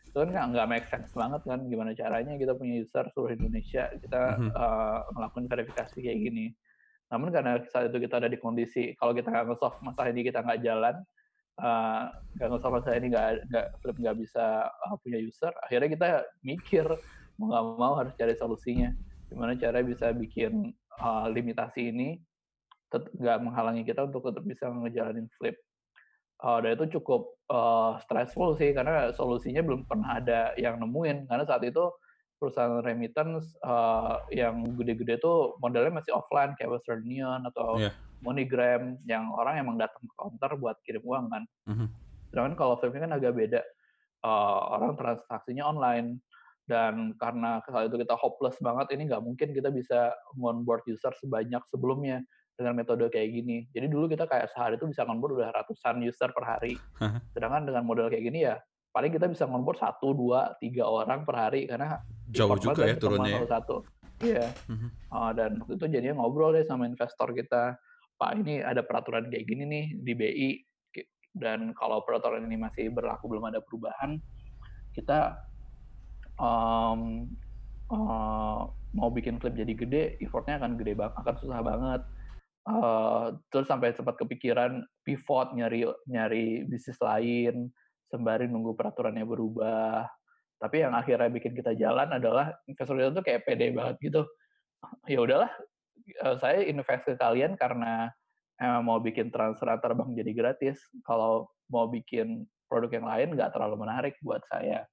itu 0.07 0.17
kan 0.17 0.33
nggak 0.33 0.69
make 0.71 0.87
sense 0.89 1.13
banget 1.13 1.45
kan 1.45 1.61
gimana 1.69 1.93
caranya 1.93 2.35
kita 2.41 2.57
punya 2.57 2.81
user 2.81 3.05
seluruh 3.13 3.37
Indonesia 3.37 3.93
kita 4.01 4.21
mm 4.41 4.49
-hmm. 4.49 4.51
uh, 4.57 4.99
melakukan 5.13 5.45
verifikasi 5.47 5.97
kayak 6.01 6.19
gini 6.19 6.47
namun 7.07 7.31
karena 7.31 7.63
saat 7.71 7.93
itu 7.93 8.03
kita 8.03 8.19
ada 8.19 8.27
di 8.27 8.39
kondisi 8.41 8.97
kalau 8.99 9.15
kita 9.15 9.31
nggak 9.31 9.55
nge 9.55 9.69
masalah 9.85 10.09
ini 10.11 10.27
kita 10.27 10.43
nggak 10.43 10.61
jalan 10.65 10.95
eh, 11.57 12.05
uh, 12.45 12.53
nge 12.53 12.69
masalah 12.69 12.97
ini 13.01 13.09
nggak 13.13 13.49
nggak 13.49 13.67
flip 13.81 13.97
nggak 13.97 14.17
bisa 14.21 14.69
uh, 14.69 14.97
punya 15.01 15.19
user 15.21 15.53
akhirnya 15.65 15.89
kita 15.97 16.09
mikir 16.45 16.85
mau 17.41 17.49
nggak 17.49 17.65
mau 17.81 17.93
harus 17.97 18.13
cari 18.17 18.37
solusinya 18.37 18.93
gimana 19.33 19.57
cara 19.57 19.81
bisa 19.81 20.13
bikin 20.13 20.71
uh, 21.01 21.27
limitasi 21.33 21.91
ini 21.91 22.21
nggak 22.95 23.39
menghalangi 23.43 23.83
kita 23.83 24.07
untuk 24.07 24.31
tetap 24.31 24.45
bisa 24.47 24.71
ngejalanin 24.71 25.27
flip. 25.37 25.59
Uh, 26.37 26.61
dan 26.61 26.77
itu 26.77 27.01
cukup 27.01 27.33
uh, 27.49 27.97
stressful 28.05 28.53
sih 28.61 28.77
karena 28.77 29.09
solusinya 29.17 29.65
belum 29.65 29.89
pernah 29.89 30.21
ada 30.21 30.53
yang 30.61 30.77
nemuin 30.77 31.33
karena 31.33 31.49
saat 31.49 31.65
itu 31.65 31.89
perusahaan 32.37 32.85
remittance 32.85 33.57
uh, 33.65 34.21
yang 34.29 34.61
gede-gede 34.77 35.17
tuh 35.17 35.57
modelnya 35.65 35.97
masih 35.97 36.13
offline 36.13 36.53
kayak 36.61 36.77
Western 36.77 37.01
Union 37.09 37.41
atau 37.49 37.81
yeah. 37.81 37.97
MoneyGram 38.27 38.99
yang 39.07 39.31
orang 39.31 39.63
emang 39.63 39.79
datang 39.79 40.03
ke 40.03 40.15
counter 40.19 40.51
buat 40.59 40.77
kirim 40.83 41.03
uang 41.07 41.27
kan. 41.31 41.43
Mm-hmm. 41.71 41.89
Sedangkan 42.35 42.55
kalau 42.59 42.75
flip 42.77 42.99
kan 42.99 43.15
agak 43.15 43.33
beda, 43.39 43.63
uh, 44.27 44.61
orang 44.75 44.99
transaksinya 44.99 45.71
online 45.71 46.19
dan 46.67 47.15
karena 47.23 47.63
saat 47.63 47.87
itu 47.87 48.03
kita 48.03 48.19
hopeless 48.19 48.59
banget 48.59 48.91
ini 48.99 49.07
nggak 49.07 49.23
mungkin 49.23 49.55
kita 49.55 49.71
bisa 49.71 50.11
onboard 50.35 50.83
user 50.91 51.15
sebanyak 51.23 51.63
sebelumnya 51.71 52.27
dengan 52.59 52.75
metode 52.75 53.07
kayak 53.07 53.31
gini. 53.31 53.71
Jadi 53.71 53.87
dulu 53.87 54.11
kita 54.11 54.27
kayak 54.27 54.51
sehari 54.51 54.75
itu 54.75 54.91
bisa 54.91 55.07
onboard 55.07 55.39
udah 55.39 55.55
ratusan 55.55 56.03
user 56.03 56.35
per 56.35 56.43
hari. 56.43 56.75
Sedangkan 57.39 57.71
dengan 57.71 57.87
model 57.87 58.11
kayak 58.11 58.27
gini 58.27 58.51
ya 58.51 58.59
paling 58.97 59.13
kita 59.13 59.29
bisa 59.29 59.45
onboard 59.45 59.77
satu, 59.77 60.17
dua, 60.17 60.57
tiga 60.57 60.89
orang 60.89 61.29
per 61.29 61.37
hari 61.37 61.69
karena 61.69 62.01
jauh 62.33 62.57
juga 62.57 62.89
ya 62.89 62.97
turunnya. 62.97 63.45
Ya. 63.45 63.61
Satu. 63.61 63.85
Iya. 64.25 64.49
Uh-huh. 64.73 64.89
Uh, 65.13 65.31
dan 65.37 65.61
waktu 65.61 65.77
itu 65.77 65.87
jadinya 65.93 66.25
ngobrol 66.25 66.57
deh 66.57 66.65
sama 66.65 66.89
investor 66.89 67.37
kita. 67.37 67.77
Pak 68.17 68.33
ini 68.41 68.65
ada 68.65 68.81
peraturan 68.81 69.29
kayak 69.29 69.45
gini 69.45 69.65
nih 69.69 69.87
di 70.01 70.13
BI 70.17 70.51
dan 71.37 71.77
kalau 71.77 72.01
peraturan 72.01 72.49
ini 72.49 72.57
masih 72.57 72.89
berlaku 72.89 73.29
belum 73.29 73.53
ada 73.53 73.61
perubahan, 73.61 74.17
kita 74.97 75.37
um, 76.41 77.29
uh, 77.93 78.65
mau 78.97 79.13
bikin 79.13 79.37
klip 79.37 79.53
jadi 79.53 79.75
gede, 79.77 80.05
effortnya 80.25 80.57
akan 80.57 80.81
gede 80.81 80.97
banget, 80.97 81.15
akan 81.21 81.35
susah 81.37 81.61
banget. 81.61 82.03
Uh, 82.67 83.37
terus 83.53 83.69
sampai 83.69 83.95
sempat 83.95 84.19
kepikiran 84.19 84.83
pivot 85.07 85.55
nyari 85.55 85.87
nyari 86.11 86.67
bisnis 86.67 86.99
lain 86.99 87.71
sembari 88.11 88.49
nunggu 88.49 88.73
peraturannya 88.73 89.23
berubah. 89.29 90.09
Tapi 90.57 90.89
yang 90.89 90.97
akhirnya 90.97 91.29
bikin 91.29 91.53
kita 91.53 91.77
jalan 91.77 92.17
adalah 92.17 92.57
investor 92.65 92.97
itu 92.97 93.21
kayak 93.21 93.45
pede 93.45 93.77
banget 93.77 94.01
gitu. 94.01 94.25
Ya 95.05 95.21
udahlah 95.21 95.53
uh, 96.23 96.37
saya 96.39 96.65
invest 96.67 97.07
ke 97.07 97.15
kalian 97.19 97.55
karena 97.59 98.11
emang 98.57 98.83
mau 98.85 98.99
bikin 98.99 99.29
transfer 99.29 99.69
antar 99.69 99.93
bank 99.93 100.17
jadi 100.17 100.33
gratis 100.33 100.81
kalau 101.05 101.51
mau 101.69 101.87
bikin 101.91 102.47
produk 102.67 102.91
yang 103.03 103.07
lain 103.07 103.29
nggak 103.37 103.53
terlalu 103.53 103.85
menarik 103.85 104.15
buat 104.25 104.41
saya 104.49 104.87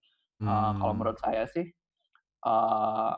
uh, 0.43 0.47
hmm. 0.47 0.73
kalau 0.81 0.93
menurut 0.93 1.19
saya 1.21 1.47
sih 1.49 1.69
uh, 2.45 3.13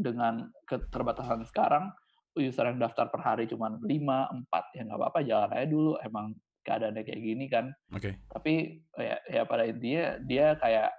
dengan 0.00 0.48
keterbatasan 0.64 1.44
sekarang 1.44 1.92
user 2.38 2.62
yang 2.70 2.78
daftar 2.78 3.10
per 3.10 3.20
hari 3.20 3.44
cuma 3.50 3.74
5, 3.74 3.82
4, 3.82 4.76
ya 4.78 4.82
nggak 4.86 4.98
apa-apa 4.98 5.20
jalan 5.26 5.50
aja 5.50 5.66
dulu. 5.66 5.92
Emang 6.00 6.26
keadaannya 6.62 7.02
kayak 7.02 7.20
gini 7.20 7.44
kan. 7.50 7.74
Oke. 7.90 8.00
Okay. 8.00 8.12
Tapi 8.30 8.54
ya, 9.00 9.16
ya 9.26 9.42
pada 9.48 9.64
intinya 9.66 10.04
dia 10.22 10.54
kayak 10.60 10.90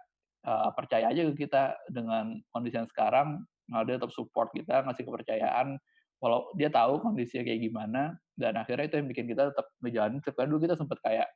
uh, 0.44 0.70
percaya 0.76 1.14
aja 1.14 1.22
ke 1.32 1.34
kita 1.48 1.78
dengan 1.88 2.36
kondisi 2.52 2.76
yang 2.76 2.90
sekarang, 2.90 3.46
nah 3.72 3.86
dia 3.88 3.96
tetap 3.96 4.12
support 4.12 4.52
kita, 4.52 4.84
ngasih 4.84 5.08
kepercayaan. 5.08 5.80
Walau 6.22 6.54
dia 6.54 6.70
tahu 6.70 7.02
kondisinya 7.02 7.44
kayak 7.50 7.62
gimana, 7.66 8.14
dan 8.38 8.54
akhirnya 8.62 8.86
itu 8.88 8.96
yang 9.02 9.10
bikin 9.10 9.26
kita 9.26 9.50
tetap 9.50 9.68
ngejalanin. 9.82 10.22
Sekarang 10.22 10.50
dulu 10.54 10.62
kita 10.70 10.76
sempat 10.78 11.02
kayak, 11.02 11.28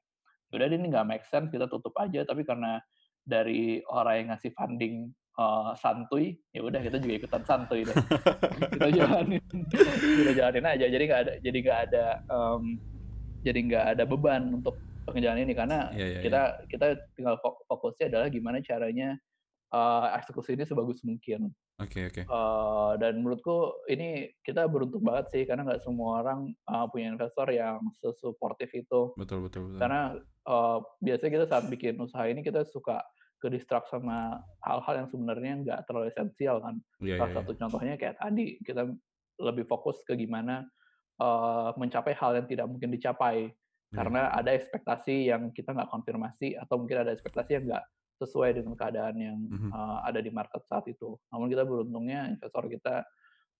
udah 0.54 0.66
ini 0.70 0.88
nggak 0.94 1.08
make 1.10 1.26
sense, 1.26 1.50
kita 1.50 1.66
tutup 1.66 1.92
aja. 1.98 2.22
Tapi 2.22 2.46
karena 2.46 2.78
dari 3.26 3.82
orang 3.90 4.16
yang 4.22 4.28
ngasih 4.38 4.54
funding 4.54 5.10
uh, 5.42 5.74
santuy 5.74 6.38
ya 6.54 6.62
udah 6.62 6.78
kita 6.78 7.02
juga 7.02 7.26
ikutan 7.26 7.42
santuy 7.42 7.82
deh 7.82 7.98
kita 8.78 8.88
jalanin 8.94 9.42
kita 10.22 10.32
jalanin 10.38 10.66
aja 10.70 10.86
jadi 10.86 11.04
nggak 11.10 11.22
ada 11.26 11.34
jadi 11.42 11.58
nggak 11.66 11.80
ada 11.90 12.06
um, 12.30 12.78
jadi 13.42 13.60
nggak 13.66 13.86
ada 13.98 14.04
beban 14.06 14.62
untuk 14.62 14.78
pengejalan 15.06 15.46
ini 15.46 15.54
karena 15.54 15.90
yeah, 15.94 16.18
yeah, 16.18 16.22
kita 16.22 16.42
yeah. 16.42 16.68
kita 16.70 16.88
tinggal 17.14 17.36
fokusnya 17.42 18.14
adalah 18.14 18.28
gimana 18.30 18.58
caranya 18.62 19.18
uh, 19.70 20.12
eksekusi 20.18 20.58
ini 20.58 20.66
sebagus 20.66 21.06
mungkin. 21.06 21.54
Oke 21.76 22.08
okay, 22.08 22.24
oke. 22.24 22.24
Okay. 22.24 22.26
Uh, 22.32 22.96
dan 23.04 23.20
menurutku 23.20 23.84
ini 23.92 24.32
kita 24.48 24.64
beruntung 24.72 25.04
banget 25.04 25.28
sih 25.36 25.44
karena 25.44 25.68
nggak 25.68 25.84
semua 25.84 26.24
orang 26.24 26.56
uh, 26.72 26.88
punya 26.88 27.12
investor 27.12 27.52
yang 27.52 27.84
sesuportif 28.00 28.72
itu. 28.72 29.12
Betul 29.20 29.44
betul. 29.44 29.68
betul. 29.68 29.80
Karena 29.84 30.16
uh, 30.48 30.80
biasanya 31.04 31.32
kita 31.36 31.46
saat 31.52 31.68
bikin 31.68 32.00
usaha 32.00 32.24
ini 32.32 32.40
kita 32.48 32.64
suka 32.64 33.04
ke 33.44 33.52
distract 33.52 33.92
sama 33.92 34.40
hal-hal 34.64 35.04
yang 35.04 35.08
sebenarnya 35.12 35.54
nggak 35.68 35.80
terlalu 35.84 36.08
esensial 36.16 36.64
kan. 36.64 36.80
Yeah, 37.04 37.20
Salah 37.20 37.28
yeah, 37.28 37.38
satu 37.44 37.52
yeah. 37.52 37.60
contohnya 37.60 37.94
kayak 38.00 38.16
tadi 38.24 38.46
kita 38.64 38.82
lebih 39.36 39.68
fokus 39.68 40.00
ke 40.08 40.16
gimana 40.16 40.64
uh, 41.20 41.76
mencapai 41.76 42.16
hal 42.16 42.40
yang 42.40 42.48
tidak 42.48 42.72
mungkin 42.72 42.88
dicapai 42.88 43.52
yeah. 43.52 43.96
karena 43.96 44.32
ada 44.32 44.56
ekspektasi 44.56 45.28
yang 45.28 45.52
kita 45.52 45.76
nggak 45.76 45.92
konfirmasi 45.92 46.56
atau 46.56 46.80
mungkin 46.80 47.04
ada 47.04 47.12
ekspektasi 47.12 47.52
yang 47.60 47.68
nggak 47.68 47.84
sesuai 48.16 48.56
dengan 48.62 48.74
keadaan 48.80 49.16
yang 49.20 49.38
mm 49.38 49.58
-hmm. 49.60 49.72
uh, 49.72 50.00
ada 50.08 50.20
di 50.24 50.32
market 50.32 50.64
saat 50.64 50.88
itu. 50.88 51.20
Namun 51.32 51.52
kita 51.52 51.68
beruntungnya 51.68 52.32
investor 52.32 52.68
kita 52.72 53.04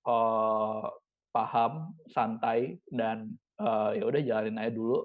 uh, 0.08 0.88
paham, 1.36 1.92
santai 2.08 2.80
dan 2.88 3.36
uh, 3.60 3.92
ya 3.92 4.08
udah 4.08 4.22
jalanin 4.24 4.60
aja 4.62 4.72
dulu. 4.72 5.04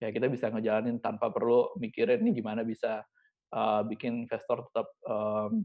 Ya 0.00 0.12
kita 0.12 0.28
bisa 0.28 0.48
ngejalanin 0.48 1.00
tanpa 1.00 1.32
perlu 1.32 1.72
mikirin 1.80 2.24
nih 2.24 2.40
gimana 2.40 2.64
bisa 2.64 3.04
uh, 3.52 3.82
bikin 3.84 4.24
investor 4.28 4.64
tetap 4.68 4.88
um, 5.08 5.64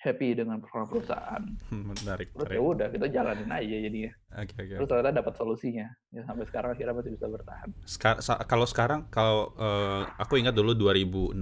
happy 0.00 0.32
dengan 0.32 0.56
performa 0.64 0.88
perusahaan. 0.88 1.42
Menarik. 1.92 2.32
Terus 2.32 2.48
ya 2.56 2.60
udah 2.60 2.88
kita 2.88 3.06
jalanin 3.12 3.52
aja 3.52 3.76
jadinya. 3.76 4.12
Okay, 4.30 4.56
okay, 4.56 4.76
Terus 4.80 4.88
ternyata 4.88 5.12
dapat 5.20 5.34
solusinya. 5.36 5.86
Ya 6.08 6.24
sampai 6.24 6.44
sekarang 6.48 6.72
akhirnya 6.72 6.94
masih 6.96 7.12
bisa 7.12 7.26
bertahan. 7.28 7.68
Sekar 7.84 8.24
sa 8.24 8.40
kalau 8.48 8.64
sekarang 8.64 9.12
kalau 9.12 9.52
uh, 9.60 10.08
aku 10.16 10.40
ingat 10.40 10.56
dulu 10.56 10.72
2016 10.72 11.36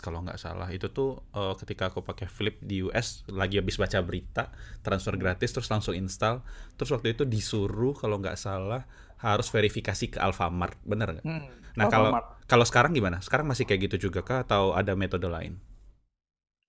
kalau 0.00 0.24
nggak 0.24 0.40
salah 0.40 0.68
itu 0.72 0.88
tuh 0.88 1.20
uh, 1.36 1.52
ketika 1.60 1.92
aku 1.92 2.00
pakai 2.00 2.24
Flip 2.24 2.56
di 2.64 2.80
US 2.88 3.28
lagi 3.28 3.60
habis 3.60 3.76
baca 3.76 4.00
berita 4.00 4.48
transfer 4.80 5.14
hmm. 5.14 5.20
gratis 5.20 5.52
terus 5.52 5.68
langsung 5.68 5.92
install. 5.92 6.40
Terus 6.80 6.90
waktu 6.96 7.12
itu 7.12 7.28
disuruh 7.28 7.92
kalau 7.92 8.16
nggak 8.16 8.40
salah 8.40 8.88
harus 9.20 9.52
verifikasi 9.52 10.16
ke 10.16 10.18
Alfamart, 10.18 10.80
bener 10.88 11.20
nggak? 11.20 11.26
Hmm. 11.28 11.44
Nah 11.76 11.86
kalau 11.92 12.16
kalau 12.48 12.64
sekarang 12.64 12.96
gimana? 12.96 13.20
Sekarang 13.20 13.44
masih 13.44 13.68
kayak 13.68 13.92
gitu 13.92 14.08
juga 14.08 14.24
kah 14.24 14.48
atau 14.48 14.72
ada 14.72 14.96
metode 14.96 15.28
lain? 15.28 15.60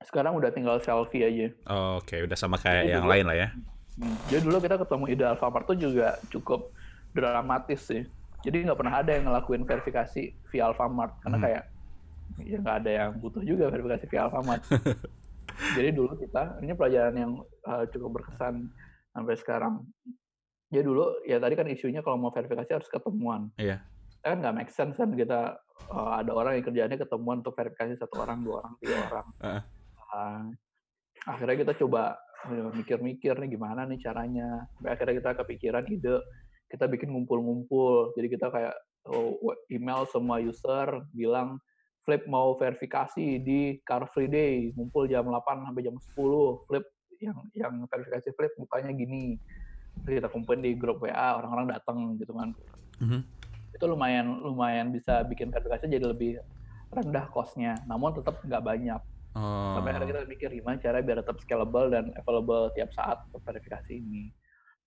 Sekarang 0.06 0.34
udah 0.38 0.49
tinggal 0.49 0.78
selfie 0.82 1.26
aja. 1.26 1.47
Oh, 1.70 2.02
Oke, 2.02 2.18
okay. 2.18 2.20
udah 2.26 2.38
sama 2.38 2.58
kayak 2.58 2.89
Jadi 2.89 2.93
yang 2.93 3.06
dulu, 3.06 3.14
lain 3.14 3.26
lah 3.30 3.38
ya. 3.38 3.47
Hmm. 4.02 4.18
Jadi 4.32 4.41
dulu 4.47 4.58
kita 4.64 4.76
ketemu 4.82 5.06
ide 5.14 5.26
Alfamart 5.28 5.66
tuh 5.68 5.78
juga 5.78 6.18
cukup 6.32 6.74
dramatis 7.12 7.82
sih. 7.86 8.04
Jadi 8.41 8.66
nggak 8.66 8.80
pernah 8.80 8.95
ada 8.97 9.12
yang 9.14 9.30
ngelakuin 9.30 9.64
verifikasi 9.68 10.24
via 10.49 10.64
Alfamart 10.66 11.14
karena 11.22 11.38
hmm. 11.38 11.45
kayak 11.45 11.64
ya 12.41 12.58
nggak 12.58 12.78
ada 12.82 12.91
yang 12.91 13.12
butuh 13.22 13.43
juga 13.45 13.70
verifikasi 13.70 14.06
via 14.10 14.22
Alfamart. 14.26 14.64
Jadi 15.78 15.89
dulu 15.93 16.18
kita 16.18 16.58
ini 16.64 16.74
pelajaran 16.74 17.16
yang 17.16 17.32
uh, 17.68 17.86
cukup 17.93 18.22
berkesan 18.22 18.72
sampai 19.12 19.36
sekarang 19.38 19.86
ya 20.72 20.82
dulu 20.82 21.20
ya 21.28 21.38
tadi 21.38 21.54
kan 21.60 21.68
isunya 21.68 21.99
kalau 21.99 22.18
mau 22.18 22.34
verifikasi 22.34 22.72
harus 22.72 22.89
ketemuan. 22.89 23.52
Iya. 23.62 23.84
Kan 24.26 24.41
nggak 24.41 24.56
make 24.56 24.72
sense 24.74 24.97
kan 24.97 25.14
kita 25.14 25.62
uh, 25.91 26.12
ada 26.18 26.32
orang 26.34 26.58
yang 26.58 26.66
kerjanya 26.66 26.97
ketemuan 26.97 27.45
untuk 27.45 27.54
verifikasi 27.54 27.99
satu 27.99 28.26
orang, 28.26 28.41
dua 28.41 28.66
orang, 28.66 28.74
tiga 28.82 28.95
orang. 29.12 29.28
Uh. 29.38 29.45
Uh, 29.45 29.62
akhirnya 31.28 31.57
kita 31.68 31.74
coba 31.86 32.18
mikir-mikir 32.49 33.38
nih 33.38 33.49
gimana 33.55 33.86
nih 33.86 33.99
caranya. 34.01 34.66
Sampai 34.78 34.89
akhirnya 34.93 35.16
kita 35.22 35.32
kepikiran 35.43 35.86
ide 35.88 36.18
kita 36.72 36.88
bikin 36.88 37.12
ngumpul-ngumpul. 37.12 38.16
Jadi 38.16 38.28
kita 38.32 38.47
kayak 38.49 38.76
oh, 39.12 39.38
email 39.72 40.07
semua 40.09 40.39
user 40.39 41.05
bilang 41.12 41.59
Flip 42.01 42.26
mau 42.26 42.57
verifikasi 42.57 43.38
di 43.45 43.78
Car 43.86 44.09
Free 44.09 44.26
Day, 44.26 44.74
ngumpul 44.74 45.05
jam 45.05 45.22
8 45.22 45.70
sampai 45.70 45.86
jam 45.86 45.93
10. 45.93 46.66
Flip 46.66 46.86
yang 47.22 47.38
yang 47.53 47.74
verifikasi 47.86 48.34
Flip 48.34 48.49
bukanya 48.57 48.89
gini 48.97 49.38
kita 50.05 50.28
kumpulin 50.32 50.66
di 50.66 50.74
grup 50.74 51.03
WA 51.03 51.38
orang-orang 51.38 51.78
datang 51.78 52.18
gitu 52.18 52.34
kan 52.34 52.49
mm-hmm. 53.01 53.22
itu 53.78 53.86
lumayan 53.86 54.41
lumayan 54.41 54.89
bisa 54.89 55.22
bikin 55.28 55.53
verifikasi 55.53 55.86
jadi 55.86 56.07
lebih 56.09 56.41
rendah 56.91 57.30
costnya 57.30 57.78
namun 57.86 58.16
tetap 58.18 58.41
nggak 58.41 58.64
banyak 58.64 59.01
oh. 59.36 59.75
sampai 59.77 59.91
akhirnya 59.95 60.09
kita 60.09 60.21
mikir 60.29 60.49
gimana 60.51 60.77
cara 60.79 61.03
biar 61.03 61.17
tetap 61.23 61.38
scalable 61.43 61.88
dan 61.91 62.11
available 62.15 62.71
tiap 62.73 62.89
saat 62.95 63.17
untuk 63.29 63.41
verifikasi 63.43 63.91
ini 63.97 64.32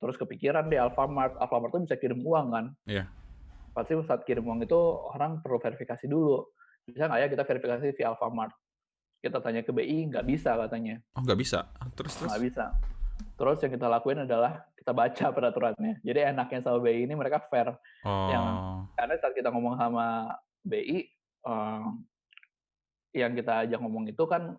terus 0.00 0.16
kepikiran 0.20 0.68
di 0.68 0.76
Alfamart 0.76 1.38
Alfamart 1.40 1.70
tuh 1.72 1.82
bisa 1.84 1.96
kirim 1.96 2.20
uang 2.20 2.46
kan 2.52 2.66
yeah. 2.84 3.06
pasti 3.72 3.96
saat 4.04 4.22
kirim 4.28 4.44
uang 4.44 4.64
itu 4.64 4.80
orang 5.14 5.40
perlu 5.40 5.60
verifikasi 5.60 6.04
dulu 6.06 6.44
bisa 6.84 7.08
nggak 7.08 7.20
ya 7.20 7.28
kita 7.32 7.44
verifikasi 7.48 7.84
via 7.96 8.06
Alfamart 8.12 8.52
kita 9.24 9.40
tanya 9.40 9.64
ke 9.64 9.72
BI 9.72 10.12
nggak 10.12 10.26
bisa 10.28 10.52
katanya 10.56 11.00
oh 11.16 11.24
nggak 11.24 11.40
bisa 11.40 11.64
terus 11.96 12.12
terus 12.16 12.28
nggak 12.28 12.44
bisa 12.44 12.64
Terus 13.34 13.58
yang 13.66 13.72
kita 13.74 13.86
lakuin 13.90 14.22
adalah 14.22 14.62
kita 14.78 14.94
baca 14.94 15.26
peraturannya. 15.34 16.02
Jadi 16.06 16.18
enaknya 16.22 16.60
sama 16.62 16.78
BI 16.78 17.06
ini 17.06 17.14
mereka 17.18 17.42
fair. 17.50 17.74
Oh. 18.06 18.30
Yang 18.30 18.46
karena 18.94 19.14
saat 19.18 19.34
kita 19.34 19.48
ngomong 19.50 19.74
sama 19.74 20.38
BI, 20.62 21.02
um, 21.42 21.98
yang 23.14 23.32
kita 23.32 23.62
ajak 23.62 23.78
ngomong 23.78 24.04
itu 24.06 24.24
kan 24.26 24.58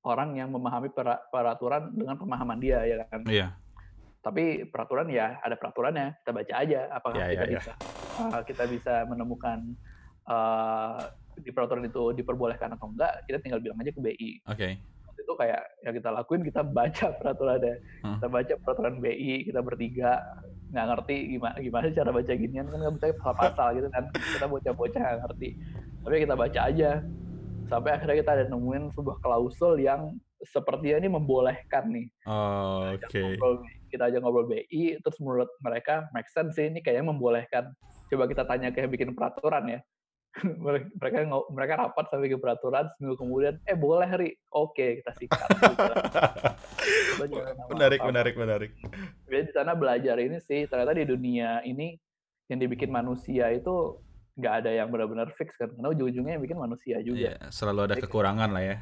orang 0.00 0.32
yang 0.32 0.48
memahami 0.48 0.88
peraturan 1.28 1.90
dengan 1.92 2.14
pemahaman 2.14 2.56
dia 2.56 2.80
ya 2.82 3.02
kan. 3.04 3.26
Iya. 3.26 3.48
tapi 4.18 4.62
peraturan 4.64 5.06
ya 5.08 5.38
ada 5.38 5.54
peraturannya 5.54 6.18
kita 6.20 6.30
baca 6.32 6.54
aja 6.56 6.80
apakah 6.90 7.16
Ya, 7.16 7.26
kita 7.28 7.38
ya, 7.38 7.48
ya. 7.48 7.56
bisa 7.56 7.72
uh, 8.20 8.42
kita 8.42 8.64
bisa 8.66 8.94
menemukan 9.04 9.58
uh, 10.24 10.98
di 11.34 11.50
peraturan 11.50 11.86
itu 11.86 12.12
diperbolehkan 12.12 12.74
atau 12.74 12.86
enggak 12.88 13.22
kita 13.24 13.38
tinggal 13.38 13.58
bilang 13.58 13.78
aja 13.78 13.90
ke 13.90 14.00
BI 14.00 14.30
Oke. 14.44 14.68
Waktu 15.06 15.20
itu 15.22 15.34
kayak 15.34 15.62
yang 15.80 15.94
kita 15.94 16.10
lakuin 16.10 16.42
kita 16.42 16.60
baca 16.62 17.06
peraturannya 17.18 17.74
Hmm. 18.02 18.14
kita 18.16 18.28
baca 18.28 18.52
peraturan 18.58 18.94
BI 18.98 19.32
kita 19.44 19.60
bertiga 19.60 20.10
nggak 20.68 20.86
ngerti 20.88 21.16
gimana 21.32 21.56
gimana 21.58 21.84
cara 21.88 22.10
baca 22.12 22.32
ginian 22.32 22.66
kan 22.66 22.76
nggak 22.76 22.94
bisa 22.94 23.06
pasal-pasal 23.22 23.68
gitu 23.74 23.88
kan 23.88 24.04
kita 24.12 24.46
bocah-bocah 24.46 25.00
nggak 25.00 25.20
ngerti 25.24 25.48
tapi 25.98 26.16
kita 26.20 26.34
baca 26.34 26.60
aja 26.64 26.90
sampai 27.68 27.90
akhirnya 27.94 28.16
kita 28.18 28.30
ada 28.34 28.44
nemuin 28.48 28.90
sebuah 28.96 29.20
klausul 29.20 29.78
yang 29.78 30.16
sepertinya 30.42 31.02
ini 31.04 31.08
membolehkan 31.12 31.84
nih 31.92 32.08
Oh, 32.24 32.94
Oke. 32.94 33.20
ngobrol, 33.20 33.54
kita 33.92 34.08
aja 34.08 34.18
ngobrol 34.18 34.48
BI 34.48 34.98
terus 35.02 35.18
menurut 35.20 35.50
mereka 35.60 36.08
make 36.16 36.30
sense 36.32 36.56
sih 36.56 36.72
ini 36.72 36.80
kayaknya 36.80 37.12
membolehkan 37.12 37.70
coba 38.08 38.24
kita 38.26 38.42
tanya 38.48 38.72
ke 38.72 38.80
yang 38.80 38.92
bikin 38.92 39.12
peraturan 39.12 39.78
ya 39.78 39.80
mereka 41.00 41.24
mereka 41.50 41.74
rapat 41.88 42.04
sampai 42.12 42.30
ke 42.30 42.38
peraturan 42.38 42.86
seminggu 42.96 43.16
kemudian 43.18 43.54
eh 43.66 43.74
boleh 43.74 44.08
ri 44.14 44.30
oke 44.52 45.02
kita 45.02 45.12
sikat 45.16 45.48
gitu. 45.56 45.92
Menarik, 47.74 47.98
menarik, 47.98 48.34
menarik. 48.38 48.70
Jadi 49.26 49.50
di 49.50 49.52
sana 49.52 49.74
belajar 49.74 50.14
ini 50.22 50.38
sih 50.38 50.70
ternyata 50.70 50.94
di 50.94 51.02
dunia 51.02 51.58
ini 51.66 51.98
yang 52.46 52.62
dibikin 52.62 52.94
manusia 52.94 53.50
itu 53.50 53.98
nggak 54.38 54.54
ada 54.64 54.70
yang 54.70 54.88
benar-benar 54.88 55.28
fix 55.34 55.50
kan 55.58 55.66
karena 55.68 55.90
ujung-ujungnya 55.90 56.38
yang 56.38 56.44
bikin 56.46 56.56
manusia 56.56 56.96
juga 57.02 57.18
Iya, 57.18 57.34
selalu 57.50 57.80
ada 57.84 57.94
Jadi- 57.98 58.04
kekurangan 58.06 58.50
lah 58.54 58.62
ya. 58.64 58.76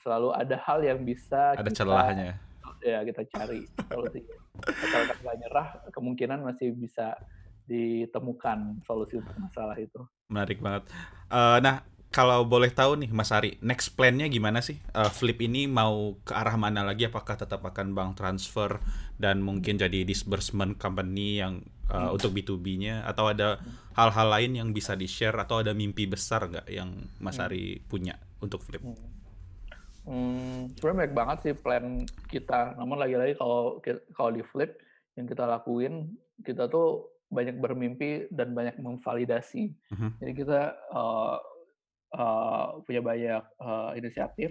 selalu 0.00 0.28
ada 0.32 0.56
hal 0.64 0.78
yang 0.80 1.02
bisa 1.02 1.52
Ada 1.58 1.66
kita- 1.68 1.76
celahnya. 1.82 2.32
ya 2.80 3.00
kita 3.02 3.20
cari 3.28 3.64
solusinya. 3.84 4.36
Asalkan 4.64 5.16
nggak 5.20 5.36
nyerah, 5.40 5.68
kemungkinan 5.90 6.38
masih 6.40 6.72
bisa 6.72 7.16
ditemukan 7.64 8.80
solusi 8.84 9.20
untuk 9.20 9.36
masalah 9.40 9.76
itu. 9.76 10.00
Menarik 10.28 10.60
banget. 10.60 10.84
Eh, 11.28 11.58
nah, 11.60 11.80
kalau 12.14 12.46
boleh 12.46 12.70
tahu 12.70 13.02
nih 13.02 13.10
Mas 13.10 13.34
Ari, 13.34 13.58
next 13.58 13.98
plan-nya 13.98 14.30
gimana 14.30 14.62
sih? 14.62 14.78
Eh, 14.94 15.10
Flip 15.10 15.34
ini 15.42 15.66
mau 15.66 16.14
ke 16.22 16.30
arah 16.30 16.54
mana 16.54 16.86
lagi? 16.86 17.10
Apakah 17.10 17.34
tetap 17.34 17.66
akan 17.66 17.90
bank 17.90 18.14
transfer 18.14 18.78
dan 19.18 19.42
mungkin 19.42 19.74
jadi 19.82 20.06
disbursement 20.06 20.78
company 20.78 21.42
yang 21.42 21.66
Hmm. 21.84 22.16
untuk 22.16 22.32
B2B-nya 22.32 23.04
atau 23.04 23.28
ada 23.28 23.60
hal-hal 23.92 24.32
lain 24.32 24.56
yang 24.56 24.68
bisa 24.72 24.96
di-share 24.96 25.36
atau 25.36 25.60
ada 25.60 25.76
mimpi 25.76 26.08
besar 26.08 26.48
nggak 26.48 26.64
yang 26.72 26.96
Mas 27.20 27.36
Hmm. 27.36 27.44
Ari 27.44 27.84
punya 27.84 28.16
untuk 28.40 28.64
Flip? 28.64 28.80
Hmm, 30.04 30.72
sebenarnya 30.76 30.98
banyak 31.04 31.16
banget 31.16 31.38
sih 31.44 31.54
plan 31.56 31.84
kita. 32.28 32.72
Namun 32.80 33.00
lagi-lagi 33.00 33.36
kalau 33.36 33.84
kalau 34.16 34.30
di 34.32 34.40
flip 34.40 34.80
yang 35.16 35.28
kita 35.28 35.44
lakuin, 35.44 36.12
kita 36.40 36.68
tuh 36.68 37.08
banyak 37.28 37.56
bermimpi 37.56 38.28
dan 38.32 38.52
banyak 38.52 38.80
memvalidasi. 38.80 39.72
Mhm. 39.92 40.08
Jadi 40.24 40.32
kita 40.36 40.60
eh, 40.72 41.36
eh, 42.14 42.66
punya 42.86 43.00
banyak 43.02 43.42
eh, 43.42 43.90
inisiatif, 43.98 44.50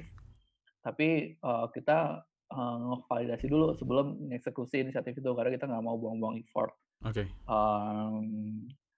tapi 0.84 1.39
eh, 1.39 1.66
kita 1.72 2.22
eh, 2.51 2.76
ngevalidasi 2.84 3.45
dulu 3.47 3.74
sebelum 3.80 4.28
mengeksekusi 4.28 4.84
inisiatif 4.84 5.16
itu 5.16 5.30
karena 5.32 5.51
kita 5.55 5.66
nggak 5.72 5.84
mau 5.84 5.95
buang-buang 5.95 6.43
effort. 6.43 6.76
Oke. 7.03 7.28
Em, 7.28 8.16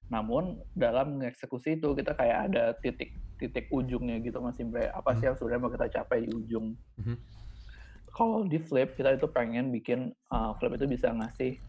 namun 0.09 0.61
dalam 0.77 1.17
mengeksekusi 1.17 1.81
itu 1.81 1.97
kita 1.97 2.13
kayak 2.13 2.51
ada 2.51 2.77
titik 2.77 3.17
titik 3.35 3.67
ujungnya 3.73 4.21
gitu 4.21 4.39
Mas 4.39 4.57
Imre. 4.61 4.93
Apa 4.93 5.17
sih 5.17 5.27
yang 5.27 5.35
sebenarnya 5.35 5.61
mau 5.65 5.73
kita 5.73 5.87
capai 6.01 6.23
di 6.23 6.31
ujung? 6.31 6.77
Mhm. 7.01 7.17
Kalau 8.15 8.47
di 8.47 8.61
Flip 8.63 8.95
kita 8.95 9.17
itu 9.19 9.27
pengen 9.27 9.75
bikin 9.75 10.13
uh, 10.31 10.55
Flip 10.55 10.71
itu 10.79 10.87
bisa 10.87 11.11
ngasih 11.11 11.59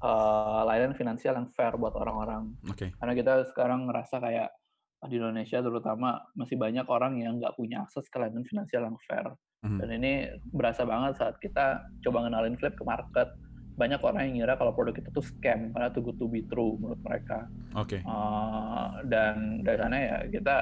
uh, 0.00 0.64
layanan 0.64 0.96
finansial 0.96 1.36
yang 1.36 1.48
fair 1.52 1.76
buat 1.76 1.92
orang-orang. 1.92 2.56
Oke. 2.72 2.88
Karena 2.96 3.12
kita 3.12 3.32
sekarang 3.52 3.84
ngerasa 3.84 4.16
kayak 4.16 4.48
uh, 4.48 4.59
di 5.08 5.16
Indonesia 5.16 5.64
terutama 5.64 6.20
masih 6.36 6.60
banyak 6.60 6.84
orang 6.84 7.16
yang 7.24 7.40
nggak 7.40 7.56
punya 7.56 7.88
akses 7.88 8.04
ke 8.12 8.20
layanan 8.20 8.44
finansial 8.44 8.84
yang 8.84 8.98
fair. 9.08 9.32
Mhm. 9.64 9.78
Dan 9.80 9.88
ini 9.96 10.12
berasa 10.52 10.84
banget 10.84 11.16
saat 11.16 11.36
kita 11.40 11.80
coba 12.04 12.28
ngenalin 12.28 12.56
Flip 12.60 12.76
ke 12.76 12.84
market. 12.84 13.32
Banyak 13.80 14.00
orang 14.04 14.28
yang 14.28 14.44
ngira 14.44 14.60
kalau 14.60 14.76
produk 14.76 14.92
itu 14.92 15.08
tuh 15.08 15.24
scam 15.24 15.72
karena 15.72 15.88
too 15.88 16.04
good 16.04 16.20
to 16.20 16.28
be 16.28 16.44
true 16.52 16.76
menurut 16.76 17.00
mereka. 17.00 17.48
Oke. 17.72 18.04
Uh, 18.04 19.00
dan 19.08 19.64
dari 19.64 19.78
sana 19.80 19.96
ya 19.96 20.16
kita 20.28 20.56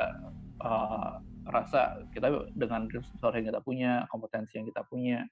uh, 0.63 1.19
rasa 1.51 1.99
kita 2.15 2.31
dengan 2.55 2.87
resource 2.87 3.35
yang 3.35 3.47
kita 3.51 3.61
punya, 3.65 4.07
kompetensi 4.07 4.63
yang 4.63 4.71
kita 4.71 4.87
punya, 4.87 5.27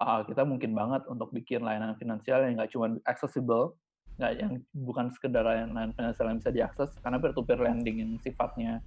uh, 0.00 0.24
kita 0.24 0.46
mungkin 0.48 0.72
banget 0.72 1.04
untuk 1.04 1.28
bikin 1.36 1.60
layanan 1.60 1.98
finansial 2.00 2.48
yang 2.48 2.56
nggak 2.56 2.72
cuma 2.72 2.96
accessible, 3.04 3.76
nggak 4.16 4.32
yang 4.38 4.52
bukan 4.76 5.06
sekedar 5.12 5.44
layanan 5.44 5.90
finansial 5.96 6.28
yang 6.28 6.38
bisa 6.38 6.52
diakses, 6.52 6.90
karena 7.00 7.16
peer-to-peer 7.18 7.60
lending 7.60 7.96
yang 8.04 8.12
sifatnya 8.20 8.84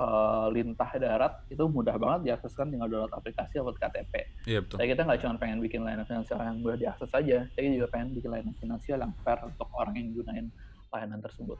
uh, 0.00 0.46
lintah 0.48 0.90
darat 0.96 1.34
itu 1.52 1.60
mudah 1.66 1.96
banget 2.00 2.32
diakseskan 2.32 2.72
tinggal 2.72 2.88
download 2.88 3.12
aplikasi 3.12 3.60
atau 3.60 3.74
KTP. 3.74 4.12
Iya 4.48 4.64
betul. 4.64 4.76
Tapi 4.80 4.86
kita 4.94 5.02
nggak 5.04 5.20
cuma 5.20 5.34
pengen 5.36 5.58
bikin 5.60 5.80
layanan 5.84 6.06
finansial 6.06 6.38
yang 6.40 6.58
mudah 6.62 6.78
diakses 6.78 7.10
saja, 7.10 7.44
tapi 7.52 7.76
juga 7.76 7.88
pengen 7.90 8.16
bikin 8.16 8.30
layanan 8.30 8.56
finansial 8.56 8.98
yang 9.02 9.12
fair 9.20 9.38
untuk 9.44 9.68
orang 9.76 9.94
yang 9.98 10.08
gunain 10.14 10.46
layanan 10.90 11.20
tersebut. 11.20 11.58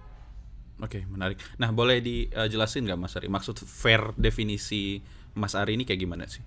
Oke, 0.81 1.05
menarik. 1.05 1.37
Nah, 1.61 1.69
boleh 1.77 2.01
dijelasin 2.01 2.89
nggak 2.89 2.97
Mas 2.97 3.13
Ari? 3.13 3.29
Maksud 3.29 3.61
fair 3.69 4.17
definisi 4.17 5.05
Mas 5.37 5.53
Ari 5.53 5.77
ini 5.77 5.85
kayak 5.85 6.01
gimana 6.01 6.25
sih? 6.25 6.41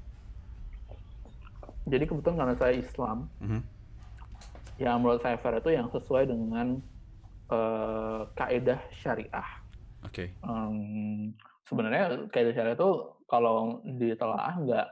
Jadi 1.86 2.08
kebetulan 2.10 2.42
karena 2.42 2.56
saya 2.58 2.74
Islam, 2.74 3.30
Mhm. 3.44 3.62
Yang 4.82 5.02
menurut 5.02 5.22
saya 5.22 5.38
fair 5.38 5.62
itu 5.62 5.72
yang 5.74 5.88
sesuai 5.90 6.30
dengan 6.30 6.82
eh, 7.52 8.22
kaedah 8.34 8.80
syariah. 8.90 9.50
Oke. 10.04 10.34
Em, 10.42 10.76
sebenarnya 11.68 12.28
kaedah 12.34 12.54
syariah 12.54 12.78
itu 12.78 12.92
kalau 13.30 13.82
ditelaah 13.86 14.54
nggak 14.60 14.88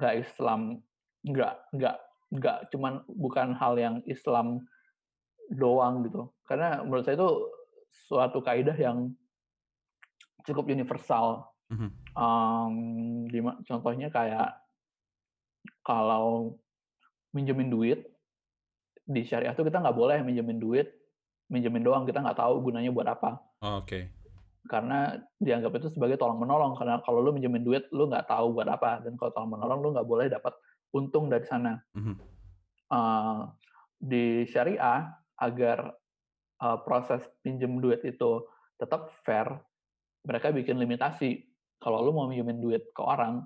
nggak 0.00 0.14
Islam 0.20 0.80
nggak 1.26 1.54
nggak 1.76 1.96
nggak 2.30 2.58
cuman 2.72 3.02
bukan 3.10 3.52
hal 3.58 3.74
yang 3.76 4.00
Islam 4.06 4.64
doang 5.50 6.06
gitu. 6.06 6.30
Karena 6.46 6.80
menurut 6.84 7.02
saya 7.04 7.18
itu 7.18 7.30
suatu 8.06 8.38
kaedah 8.38 8.76
yang 8.78 9.10
cukup 10.46 10.70
universal. 10.70 11.50
Mhm. 11.70 11.88
Em, 12.14 12.74
dima- 13.30 13.58
contohnya 13.66 14.10
kayak 14.10 14.58
kalau 15.86 16.58
minjemin 17.30 17.70
duit 17.70 18.06
di 19.10 19.26
syariah 19.26 19.50
tuh 19.52 19.66
kita 19.66 19.82
nggak 19.82 19.96
boleh 19.98 20.22
minjemin 20.22 20.62
duit 20.62 20.86
minjemin 21.50 21.82
doang 21.82 22.06
kita 22.06 22.22
nggak 22.22 22.38
tahu 22.38 22.62
gunanya 22.62 22.94
buat 22.94 23.10
apa 23.10 23.42
Oh, 23.60 23.82
Oke. 23.82 24.08
karena 24.70 25.18
dianggap 25.36 25.72
itu 25.76 25.90
sebagai 25.90 26.16
tolong 26.16 26.38
menolong 26.38 26.78
karena 26.78 27.02
kalau 27.02 27.20
lu 27.20 27.34
minjemin 27.34 27.60
duit 27.60 27.90
lu 27.90 28.06
nggak 28.06 28.30
tahu 28.30 28.54
buat 28.54 28.70
apa 28.70 29.02
dan 29.02 29.18
kalau 29.18 29.34
tolong 29.34 29.52
menolong 29.58 29.78
lu 29.82 29.88
nggak 29.92 30.06
boleh 30.08 30.30
dapat 30.30 30.54
untung 30.94 31.26
dari 31.26 31.44
sana 31.44 31.82
Mhm. 31.92 32.14
Eh, 32.90 33.40
di 34.00 34.24
syariah 34.46 35.10
agar 35.38 35.94
eh, 36.60 36.78
proses 36.84 37.22
pinjem 37.42 37.80
duit 37.80 38.00
itu 38.02 38.46
tetap 38.76 39.12
fair 39.24 39.46
mereka 40.24 40.52
bikin 40.52 40.76
limitasi 40.76 41.44
kalau 41.80 42.04
lu 42.04 42.12
mau 42.12 42.28
minjemin 42.28 42.60
duit 42.60 42.84
ke 42.92 43.02
orang 43.02 43.44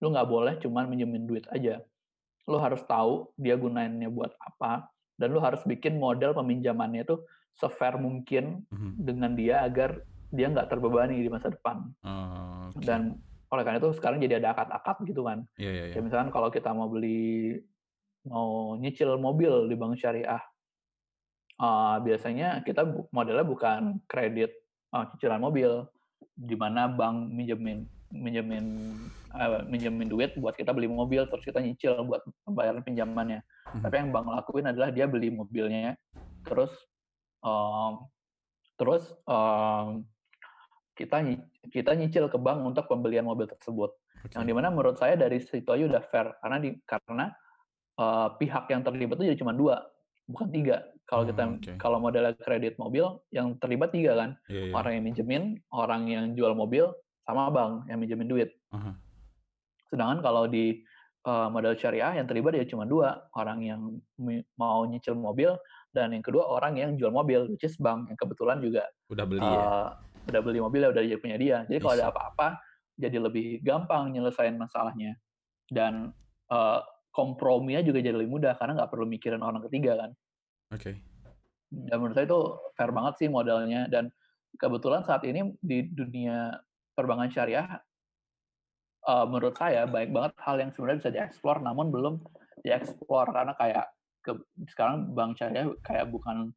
lu 0.00 0.12
nggak 0.12 0.28
boleh 0.28 0.54
cuman 0.60 0.88
minjemin 0.88 1.24
duit 1.24 1.44
aja 1.52 1.80
lu 2.44 2.56
harus 2.60 2.80
tahu 2.84 3.32
dia 3.36 3.56
gunainnya 3.56 4.08
buat 4.08 4.32
apa 4.38 4.88
dan 5.14 5.28
lu 5.30 5.38
harus 5.38 5.62
bikin 5.62 5.96
model 5.96 6.32
peminjamannya 6.32 7.02
itu 7.02 7.22
se-fair 7.54 7.94
mungkin 7.96 8.66
Mhm. 8.68 8.90
dengan 8.98 9.32
dia 9.32 9.62
agar 9.62 10.02
dia 10.28 10.50
nggak 10.50 10.66
terbebani 10.66 11.22
di 11.22 11.30
masa 11.30 11.48
depan 11.48 11.94
Oh, 12.02 12.70
Oke. 12.70 12.82
dan 12.82 13.14
oleh 13.46 13.62
karena 13.62 13.78
itu 13.78 13.94
sekarang 13.94 14.18
jadi 14.18 14.42
ada 14.42 14.50
akad-akad 14.50 15.06
gitu 15.06 15.22
kan 15.22 15.46
Iya, 15.54 15.70
iya, 15.70 15.84
iya. 15.86 15.92
Kayak 15.94 16.04
misalkan 16.04 16.30
kalau 16.30 16.48
kita 16.50 16.74
mau 16.74 16.90
beli 16.90 17.62
mau 18.24 18.74
nyicil 18.74 19.14
mobil 19.16 19.68
di 19.68 19.76
bank 19.76 19.94
syariah, 19.94 20.40
eh, 21.56 21.96
biasanya 22.00 22.64
kita 22.64 22.82
modelnya 23.10 23.44
bukan 23.44 24.02
kredit 24.06 24.50
eh, 24.90 25.04
cicilan 25.12 25.38
mobil, 25.38 25.86
di 26.32 26.54
mana 26.54 26.86
bank 26.86 27.30
minjemin 27.30 27.82
minjemin 28.14 28.94
eh, 29.34 29.60
minjemin 29.66 30.06
duit 30.06 30.30
buat 30.38 30.54
kita 30.54 30.70
beli 30.70 30.86
mobil 30.86 31.26
terus 31.26 31.42
kita 31.42 31.58
nyicil 31.58 32.06
buat 32.06 32.22
pembayaran 32.46 32.86
pinjamannya. 32.86 33.42
Mhm. 33.74 33.82
Tapi 33.82 33.94
yang 33.98 34.08
bank 34.14 34.26
lakuin 34.30 34.70
adalah 34.70 34.94
dia 34.94 35.10
beli 35.10 35.34
mobilnya, 35.34 35.98
terus 36.46 36.70
em, 37.42 37.92
terus 38.78 39.02
em, 39.26 40.06
kita 40.94 41.26
kita 41.74 41.90
nyicil 41.98 42.30
ke 42.30 42.38
bank 42.38 42.62
untuk 42.62 42.86
pembelian 42.86 43.26
mobil 43.26 43.50
tersebut 43.50 43.90
Oke. 44.22 44.38
yang 44.38 44.46
di 44.46 44.54
mana 44.54 44.70
menurut 44.70 44.94
saya 44.94 45.18
dari 45.18 45.42
situ 45.42 45.66
aja 45.66 45.84
udah 45.90 46.02
fair 46.06 46.30
karena 46.38 46.56
di 46.62 46.70
karena 46.86 47.26
eh, 47.98 48.28
pihak 48.38 48.70
yang 48.70 48.86
terlibat 48.86 49.18
itu 49.18 49.34
jadi 49.34 49.38
cuma 49.42 49.52
dua 49.52 49.82
bukan 50.30 50.48
tiga 50.54 50.86
kalau 51.04 51.22
Oh, 51.22 51.28
kita 51.28 51.42
oke. 51.44 51.72
kalau 51.76 51.98
model 52.00 52.32
kredit 52.40 52.80
mobil 52.80 53.04
yang 53.28 53.60
terlibat 53.60 53.92
tiga 53.92 54.16
kan 54.16 54.30
Iya, 54.48 54.70
iya. 54.70 54.72
orang 54.72 54.92
yang 54.96 55.04
minjemin 55.04 55.42
orang 55.68 56.02
yang 56.08 56.24
jual 56.32 56.56
mobil 56.56 56.88
sama 57.24 57.50
bank 57.50 57.88
yang 57.88 57.98
minjemin 58.00 58.28
duit. 58.28 58.50
Aha. 58.72 58.92
sedangkan 59.92 60.26
kalau 60.26 60.50
di 60.50 60.82
uh, 61.28 61.46
model 61.46 61.78
syariah 61.78 62.18
yang 62.18 62.26
terlibat 62.26 62.58
ya 62.58 62.66
cuma 62.66 62.82
dua 62.82 63.30
orang 63.38 63.62
yang 63.62 63.80
mau 64.58 64.82
nyicil 64.82 65.14
mobil 65.14 65.54
dan 65.94 66.10
yang 66.10 66.24
kedua 66.24 66.50
orang 66.50 66.74
yang 66.74 66.98
jual 66.98 67.14
mobil 67.14 67.46
which 67.46 67.62
is 67.62 67.78
bank 67.78 68.10
yang 68.10 68.18
kebetulan 68.18 68.58
juga 68.58 68.82
udah 69.06 69.22
beli 69.22 69.38
uh, 69.38 69.46
ya? 69.46 69.94
udah 70.34 70.40
beli 70.40 70.58
mobil 70.60 70.82
udah 70.88 71.02
jadi 71.04 71.20
punya 71.20 71.36
dia. 71.36 71.56
Jadi 71.68 71.78
kalau 71.80 71.94
ada 71.94 72.06
apa-apa 72.10 72.58
jadi 72.96 73.18
lebih 73.20 73.60
gampang 73.60 74.14
nyelesain 74.14 74.54
masalahnya. 74.56 75.18
Dan 75.68 76.12
uh, 76.52 76.80
komprominya 77.14 77.80
juga 77.80 78.02
jadi 78.04 78.16
lebih 78.16 78.40
mudah 78.40 78.56
karena 78.58 78.82
nggak 78.82 78.90
perlu 78.90 79.06
mikirin 79.08 79.42
orang 79.44 79.62
ketiga 79.68 80.00
kan. 80.00 80.10
Oke. 80.74 80.80
Okay. 80.80 80.96
dan 81.74 81.98
menurut 81.98 82.14
saya 82.14 82.26
itu 82.30 82.40
fair 82.78 82.94
banget 82.94 83.14
sih 83.18 83.26
modelnya 83.26 83.90
dan 83.90 84.06
kebetulan 84.62 85.02
saat 85.02 85.26
ini 85.26 85.58
di 85.58 85.82
dunia 85.90 86.54
perbankan 86.94 87.30
syariah 87.30 87.66
uh, 89.06 89.26
menurut 89.28 89.54
saya 89.58 89.84
baik 89.84 90.10
banget 90.10 90.32
hal 90.40 90.56
yang 90.58 90.70
sebenarnya 90.72 90.98
bisa 91.04 91.12
dieksplor 91.12 91.60
namun 91.60 91.92
belum 91.92 92.14
dieksplor 92.64 93.28
karena 93.34 93.52
kayak 93.58 93.86
ke, 94.24 94.32
sekarang 94.72 95.12
bank 95.12 95.36
syariah 95.36 95.68
kayak 95.84 96.08
bukan 96.08 96.54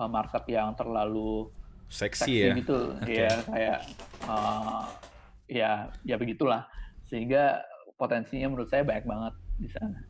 uh, 0.00 0.08
market 0.08 0.42
yang 0.48 0.72
terlalu 0.74 1.52
seksi, 1.86 2.50
ya 2.50 2.54
gitu 2.56 2.98
okay. 2.98 3.28
ya 3.28 3.34
kayak 3.46 3.78
uh, 4.26 4.82
ya 5.46 5.70
ya 6.02 6.16
begitulah 6.18 6.66
sehingga 7.06 7.62
potensinya 7.94 8.50
menurut 8.50 8.68
saya 8.68 8.82
banyak 8.82 9.06
banget 9.06 9.34
di 9.56 9.68
sana. 9.70 10.00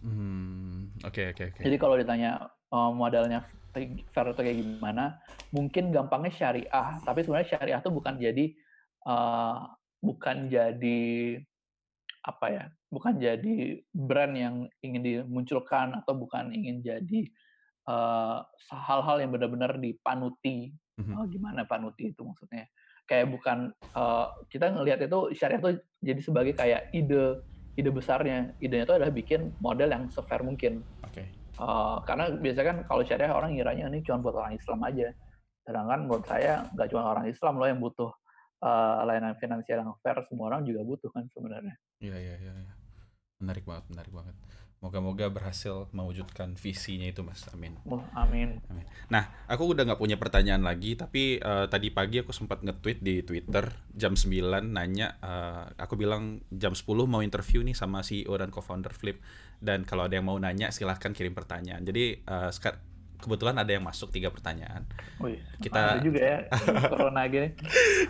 Hmm, 0.00 0.88
oke 1.04 1.36
oke 1.36 1.42
oke. 1.52 1.60
Jadi 1.60 1.76
kalau 1.76 2.00
ditanya 2.00 2.48
uh, 2.72 2.90
modalnya 2.90 3.44
fair 3.70 4.26
atau 4.26 4.42
kayak 4.42 4.58
gimana, 4.58 5.20
mungkin 5.54 5.94
gampangnya 5.94 6.32
syariah, 6.34 6.98
tapi 7.06 7.22
sebenarnya 7.22 7.48
syariah 7.54 7.78
itu 7.78 7.90
bukan 7.92 8.14
jadi 8.18 8.44
uh, 9.06 9.68
bukan 10.00 10.48
jadi 10.48 11.00
apa 12.20 12.46
ya 12.52 12.64
bukan 12.92 13.16
jadi 13.16 13.80
brand 13.94 14.34
yang 14.36 14.54
ingin 14.84 15.00
dimunculkan 15.00 15.94
atau 15.96 16.12
bukan 16.18 16.52
ingin 16.52 16.82
jadi 16.82 17.20
hal 17.88 18.44
eh, 18.44 18.76
hal-hal 18.76 19.16
yang 19.24 19.30
benar-benar 19.32 19.78
dipanuti. 19.78 20.74
Mm-hmm. 21.00 21.16
oh, 21.16 21.24
gimana 21.30 21.64
panuti 21.64 22.12
itu 22.12 22.20
maksudnya? 22.20 22.68
Kayak 23.08 23.32
bukan 23.34 23.74
uh, 23.98 24.30
kita 24.46 24.70
ngelihat 24.70 25.02
itu 25.02 25.34
syariah 25.34 25.58
itu 25.58 25.70
jadi 25.98 26.20
sebagai 26.22 26.52
kayak 26.54 26.92
ide 26.94 27.42
ide 27.74 27.90
besarnya. 27.90 28.54
Idenya 28.62 28.86
itu 28.86 28.94
adalah 28.94 29.10
bikin 29.10 29.50
model 29.58 29.90
yang 29.90 30.06
sefair 30.12 30.44
mungkin. 30.46 30.84
Okay. 31.10 31.26
uh, 31.58 31.98
karena 32.06 32.30
biasanya 32.38 32.66
kan 32.70 32.78
kalau 32.86 33.02
syariah 33.02 33.34
orang 33.34 33.58
ngiranya 33.58 33.90
ini 33.90 34.04
cuma 34.06 34.22
buat 34.22 34.38
orang 34.38 34.54
Islam 34.54 34.78
aja. 34.86 35.08
Sedangkan 35.66 36.06
menurut 36.06 36.26
saya 36.28 36.68
nggak 36.70 36.88
cuma 36.94 37.02
orang 37.02 37.26
Islam 37.26 37.58
loh 37.58 37.66
yang 37.66 37.80
butuh 37.82 38.10
uh, 38.60 39.02
layanan 39.08 39.36
finansial 39.40 39.82
yang 39.82 39.92
fair 40.04 40.20
semua 40.28 40.52
orang 40.52 40.64
juga 40.68 40.84
butuh 40.84 41.10
kan 41.12 41.26
sebenarnya. 41.32 41.74
Iya 42.00 42.16
iya 42.16 42.34
iya. 42.40 42.52
Ya. 42.52 42.74
Menarik 43.40 43.64
banget, 43.64 43.84
menarik 43.88 44.12
banget. 44.12 44.36
Moga-moga 44.80 45.28
berhasil 45.28 45.92
mewujudkan 45.92 46.56
visinya 46.56 47.04
itu, 47.04 47.20
Mas. 47.20 47.44
Amin. 47.52 47.76
Oh, 47.84 48.00
amin. 48.16 48.64
Amin. 48.72 48.88
Nah, 49.12 49.28
aku 49.44 49.76
udah 49.76 49.84
nggak 49.84 50.00
punya 50.00 50.16
pertanyaan 50.16 50.64
lagi, 50.64 50.96
tapi 50.96 51.36
uh, 51.36 51.68
tadi 51.68 51.92
pagi 51.92 52.24
aku 52.24 52.32
sempat 52.32 52.64
nge-tweet 52.64 53.04
di 53.04 53.20
Twitter 53.20 53.68
jam 53.92 54.16
9 54.16 54.40
nanya, 54.72 55.20
uh, 55.20 55.68
aku 55.76 56.00
bilang 56.00 56.40
jam 56.48 56.72
10 56.72 56.88
mau 57.04 57.20
interview 57.20 57.60
nih 57.60 57.76
sama 57.76 58.00
CEO 58.00 58.32
dan 58.40 58.48
co-founder 58.48 58.96
Flip. 58.96 59.20
Dan 59.60 59.84
kalau 59.84 60.08
ada 60.08 60.16
yang 60.16 60.24
mau 60.24 60.40
nanya, 60.40 60.72
silahkan 60.72 61.12
kirim 61.12 61.36
pertanyaan. 61.36 61.84
Jadi 61.84 62.24
uh, 62.24 62.48
kebetulan 63.20 63.56
ada 63.60 63.70
yang 63.70 63.84
masuk 63.84 64.10
tiga 64.10 64.32
pertanyaan. 64.32 64.88
Wih, 65.20 65.38
kita 65.60 66.00
ada 66.00 66.02
juga 66.02 66.20
ya 66.20 66.38
corona 66.92 67.22
gini. 67.28 67.52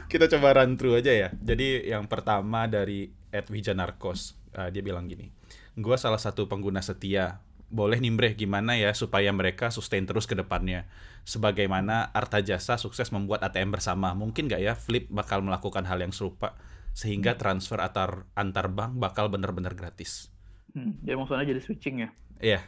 kita 0.06 0.30
coba 0.30 0.62
run 0.62 0.78
through 0.78 1.02
aja 1.02 1.12
ya. 1.12 1.28
Jadi 1.36 1.90
yang 1.90 2.06
pertama 2.06 2.70
dari 2.70 3.10
Ed 3.34 3.50
Wijanarkos, 3.50 4.38
uh, 4.54 4.70
dia 4.70 4.82
bilang 4.82 5.10
gini, 5.10 5.30
gue 5.74 5.96
salah 5.98 6.18
satu 6.18 6.46
pengguna 6.46 6.80
setia. 6.80 7.42
Boleh 7.70 8.02
nimbreh 8.02 8.34
gimana 8.34 8.74
ya 8.74 8.90
supaya 8.90 9.30
mereka 9.30 9.70
sustain 9.70 10.02
terus 10.02 10.26
ke 10.26 10.34
depannya. 10.34 10.90
Sebagaimana 11.22 12.10
Arta 12.10 12.42
Jasa 12.42 12.74
sukses 12.74 13.14
membuat 13.14 13.46
ATM 13.46 13.70
bersama. 13.70 14.10
Mungkin 14.10 14.50
nggak 14.50 14.58
ya 14.58 14.74
Flip 14.74 15.06
bakal 15.06 15.46
melakukan 15.46 15.86
hal 15.86 16.02
yang 16.02 16.10
serupa 16.10 16.58
sehingga 16.90 17.38
transfer 17.38 17.78
antar 17.78 18.26
antar 18.34 18.66
bank 18.74 18.98
bakal 18.98 19.30
benar-benar 19.30 19.78
gratis. 19.78 20.34
Hmm, 20.74 20.98
jadi 21.02 21.14
maksudnya 21.18 21.46
jadi 21.46 21.62
switching 21.62 21.96
ya? 22.02 22.08
Iya. 22.40 22.60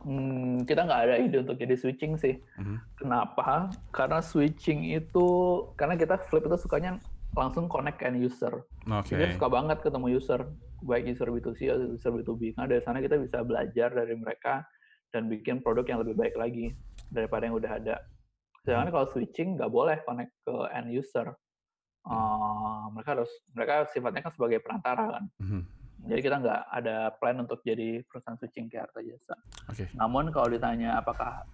Hmm, 0.00 0.64
kita 0.64 0.88
nggak 0.88 1.02
ada 1.08 1.14
ide 1.20 1.44
untuk 1.44 1.60
jadi 1.60 1.76
switching 1.76 2.16
sih. 2.16 2.40
Mm-hmm. 2.56 2.76
Kenapa? 2.96 3.68
Karena 3.92 4.24
switching 4.24 4.88
itu 4.96 5.26
karena 5.76 5.96
kita 6.00 6.16
flip 6.28 6.48
itu 6.48 6.56
sukanya 6.56 6.96
langsung 7.36 7.68
connect 7.68 8.00
end 8.00 8.16
user. 8.16 8.64
Okay. 8.88 9.16
Kita 9.16 9.36
suka 9.36 9.48
banget 9.52 9.84
ketemu 9.84 10.16
user, 10.16 10.40
baik 10.82 11.04
user 11.12 11.28
B2C 11.28 11.60
atau 11.68 11.86
user 11.92 12.10
B2B. 12.16 12.56
Karena 12.56 12.68
dari 12.68 12.82
sana 12.82 12.98
kita 13.04 13.20
bisa 13.20 13.44
belajar 13.44 13.92
dari 13.92 14.14
mereka 14.16 14.64
dan 15.12 15.28
bikin 15.28 15.60
produk 15.60 15.84
yang 15.84 16.00
lebih 16.00 16.16
baik 16.16 16.34
lagi 16.38 16.72
daripada 17.12 17.44
yang 17.44 17.60
udah 17.60 17.72
ada. 17.76 17.96
Sedangkan 18.64 18.88
mm-hmm. 18.88 18.94
kalau 18.96 19.06
switching 19.12 19.48
nggak 19.60 19.70
boleh 19.70 19.96
connect 20.08 20.32
ke 20.48 20.54
end 20.72 20.88
user. 20.90 21.28
Uh, 22.00 22.88
mereka 22.96 23.12
harus 23.12 23.28
mereka 23.52 23.84
sifatnya 23.92 24.24
kan 24.24 24.32
sebagai 24.32 24.64
perantara 24.64 25.20
kan. 25.20 25.24
Mm-hmm 25.44 25.79
jadi 26.08 26.20
kita 26.24 26.36
nggak 26.40 26.60
ada 26.72 26.96
plan 27.20 27.36
untuk 27.42 27.60
jadi 27.60 28.00
perusahaan 28.08 28.38
switching 28.40 28.72
ke 28.72 28.80
harta 28.80 29.04
jasa. 29.04 29.36
Okay. 29.68 29.92
Namun 29.92 30.32
kalau 30.32 30.48
ditanya 30.48 30.96
apakah 30.96 31.44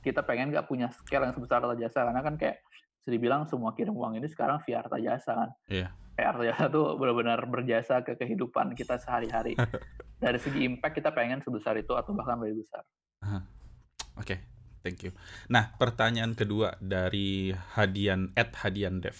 kita 0.00 0.24
pengen 0.24 0.52
nggak 0.52 0.68
punya 0.68 0.88
scale 0.92 1.28
yang 1.28 1.34
sebesar 1.36 1.60
harta 1.60 1.76
jasa, 1.76 2.04
karena 2.08 2.22
kan 2.24 2.34
kayak 2.40 2.64
bisa 3.00 3.08
dibilang 3.12 3.44
semua 3.44 3.76
kirim 3.76 3.92
uang 3.92 4.16
ini 4.16 4.28
sekarang 4.28 4.60
via 4.64 4.80
harta 4.80 4.96
jasa 4.96 5.32
kan. 5.36 5.50
Yeah. 5.68 5.92
Kayak 6.16 6.28
harta 6.32 6.44
jasa 6.48 6.64
tuh 6.72 6.96
benar-benar 6.96 7.40
berjasa 7.44 8.00
ke 8.00 8.16
kehidupan 8.16 8.72
kita 8.72 8.96
sehari-hari. 8.96 9.58
Dari 10.24 10.38
segi 10.40 10.64
impact 10.64 11.04
kita 11.04 11.12
pengen 11.12 11.44
sebesar 11.44 11.76
itu 11.76 11.92
atau 11.92 12.16
bahkan 12.16 12.40
lebih 12.40 12.64
besar. 12.64 12.86
Oke. 13.20 13.42
Okay. 14.16 14.38
Thank 14.84 15.00
you. 15.00 15.16
Nah, 15.48 15.72
pertanyaan 15.80 16.36
kedua 16.36 16.76
dari 16.76 17.56
Hadian 17.56 18.36
at 18.36 18.52
Hadian 18.60 19.00
Dev. 19.00 19.16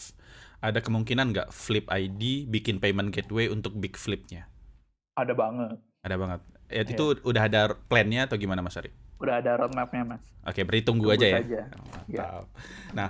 Ada 0.61 0.85
kemungkinan 0.85 1.33
nggak 1.33 1.49
Flip 1.57 1.89
ID 1.89 2.53
bikin 2.53 2.85
payment 2.85 3.17
gateway 3.17 3.49
untuk 3.49 3.73
Big 3.81 3.97
Flipnya? 3.97 4.45
Ada 5.15 5.33
banget. 5.33 5.79
Ada 6.03 6.17
banget. 6.19 6.41
Ya, 6.69 6.83
yeah. 6.83 6.91
itu 6.91 7.05
udah 7.23 7.43
ada 7.47 7.62
plannya 7.87 8.27
atau 8.27 8.37
gimana 8.37 8.61
Mas 8.61 8.75
Ari? 8.75 8.91
Udah 9.23 9.41
ada 9.41 9.57
roadmapnya 9.57 10.03
Mas. 10.05 10.25
Oke, 10.45 10.67
berarti 10.67 10.85
tunggu, 10.85 11.09
tunggu 11.15 11.17
aja 11.17 11.27
ya. 11.27 11.41
Mantap. 11.41 12.05
Ya. 12.11 12.27
Nah, 12.93 13.09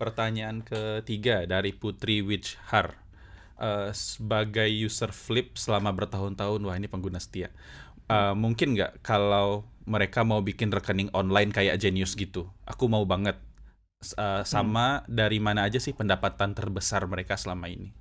pertanyaan 0.00 0.64
ketiga 0.64 1.44
dari 1.44 1.74
Putri 1.74 2.22
Witchhar. 2.24 2.98
Uh, 3.62 3.94
sebagai 3.94 4.66
user 4.66 5.14
Flip 5.14 5.54
selama 5.54 5.94
bertahun-tahun, 5.94 6.58
wah 6.66 6.74
ini 6.74 6.90
pengguna 6.90 7.22
setia. 7.22 7.54
Uh, 8.10 8.34
mungkin 8.34 8.74
nggak 8.74 9.06
kalau 9.06 9.62
mereka 9.86 10.26
mau 10.26 10.42
bikin 10.42 10.74
rekening 10.74 11.10
online 11.14 11.54
kayak 11.54 11.78
Genius 11.78 12.18
gitu? 12.18 12.50
Aku 12.66 12.90
mau 12.90 13.06
banget. 13.06 13.38
Uh, 14.18 14.42
sama 14.42 15.06
hmm. 15.06 15.14
dari 15.14 15.38
mana 15.38 15.62
aja 15.62 15.78
sih 15.78 15.94
pendapatan 15.94 16.58
terbesar 16.58 17.06
mereka 17.06 17.38
selama 17.38 17.70
ini? 17.70 17.94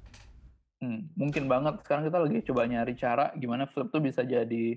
Hmm, 0.82 1.14
mungkin 1.14 1.46
banget. 1.46 1.78
Sekarang 1.86 2.10
kita 2.10 2.18
lagi 2.18 2.38
coba 2.42 2.66
nyari 2.66 2.94
cara 2.98 3.30
gimana 3.38 3.70
Flip 3.70 3.88
tuh 3.94 4.02
bisa 4.02 4.26
jadi 4.26 4.76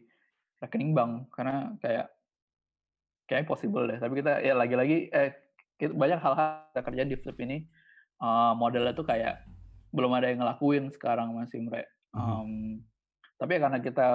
rekening 0.61 0.93
bank 0.93 1.33
karena 1.33 1.73
kayak 1.81 2.13
kayak 3.25 3.49
possible 3.49 3.89
deh. 3.89 3.97
Tapi 3.97 4.21
kita 4.21 4.45
ya 4.45 4.53
lagi-lagi 4.53 5.09
eh 5.09 5.33
kita, 5.81 5.97
banyak 5.97 6.21
hal-hal 6.21 6.69
kita 6.71 6.83
kerja 6.85 7.03
di 7.09 7.17
Flip 7.17 7.39
ini 7.41 7.65
uh, 8.21 8.53
modelnya 8.53 8.93
tuh 8.93 9.09
kayak 9.09 9.49
belum 9.97 10.13
ada 10.13 10.29
yang 10.29 10.45
ngelakuin 10.45 10.93
sekarang 10.93 11.33
masih 11.33 11.65
mereka. 11.65 11.89
Um, 12.13 12.21
hmm. 12.21 12.73
Tapi 13.41 13.51
ya 13.57 13.61
karena 13.65 13.79
kita 13.81 14.09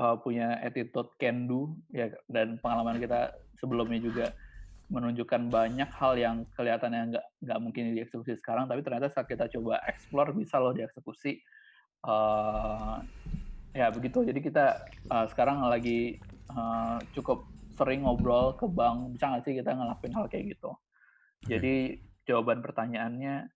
uh, 0.00 0.16
punya 0.18 0.58
attitude 0.64 1.12
can 1.20 1.44
do 1.44 1.76
ya 1.92 2.08
dan 2.32 2.56
pengalaman 2.64 2.96
kita 2.98 3.36
sebelumnya 3.60 4.00
juga 4.00 4.32
menunjukkan 4.92 5.48
banyak 5.48 5.88
hal 5.96 6.12
yang 6.20 6.36
kelihatannya 6.52 7.16
nggak 7.16 7.26
nggak 7.40 7.58
mungkin 7.60 7.96
dieksekusi 7.96 8.36
sekarang 8.36 8.68
tapi 8.68 8.84
ternyata 8.84 9.08
saat 9.08 9.24
kita 9.24 9.48
coba 9.48 9.80
explore 9.88 10.36
bisa 10.36 10.60
loh 10.60 10.76
dieksekusi 10.76 11.40
uh, 12.04 13.00
ya 13.72 13.88
begitu 13.90 14.28
jadi 14.28 14.40
kita 14.44 14.64
uh, 15.08 15.26
sekarang 15.32 15.64
lagi 15.64 16.20
uh, 16.52 17.00
cukup 17.16 17.48
sering 17.74 18.04
ngobrol 18.04 18.54
ke 18.54 18.68
bank 18.68 19.16
bisa 19.16 19.32
nggak 19.32 19.42
sih 19.48 19.54
kita 19.56 19.72
ngelakuin 19.72 20.14
hal 20.14 20.26
kayak 20.28 20.52
gitu 20.54 20.70
jadi 21.48 21.98
jawaban 22.28 22.60
pertanyaannya 22.60 23.48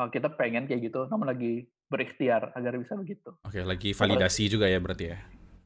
uh, 0.00 0.08
kita 0.08 0.32
pengen 0.34 0.64
kayak 0.64 0.90
gitu 0.90 1.04
namun 1.12 1.28
lagi 1.28 1.68
berikhtiar 1.92 2.56
agar 2.56 2.80
bisa 2.80 2.96
begitu 2.96 3.36
oke 3.44 3.52
okay, 3.52 3.62
lagi 3.62 3.92
validasi 3.92 4.48
juga 4.48 4.66
ya 4.66 4.80
berarti 4.80 5.12
ya 5.12 5.18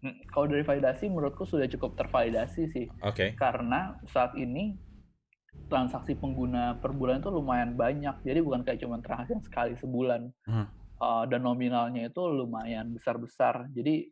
hmm, 0.03 0.35
kalau 0.35 0.51
dari 0.51 0.67
validasi 0.67 1.07
menurutku 1.07 1.47
sudah 1.47 1.67
cukup 1.67 1.99
tervalidasi 1.99 2.71
sih. 2.71 2.87
Oke. 3.03 3.15
Okay. 3.15 3.29
Karena 3.35 3.99
saat 4.11 4.35
ini 4.39 4.79
transaksi 5.69 6.17
pengguna 6.17 6.77
per 6.81 6.97
bulan 6.97 7.21
itu 7.21 7.31
lumayan 7.31 7.77
banyak. 7.77 8.25
Jadi 8.25 8.41
bukan 8.41 8.65
kayak 8.65 8.83
cuma 8.83 8.99
transaksi 9.05 9.37
yang 9.37 9.45
sekali 9.45 9.73
sebulan. 9.77 10.23
Hmm. 10.49 10.67
Uh, 10.99 11.25
dan 11.31 11.47
nominalnya 11.47 12.11
itu 12.11 12.23
lumayan 12.27 12.91
besar-besar. 12.91 13.71
Jadi 13.71 14.11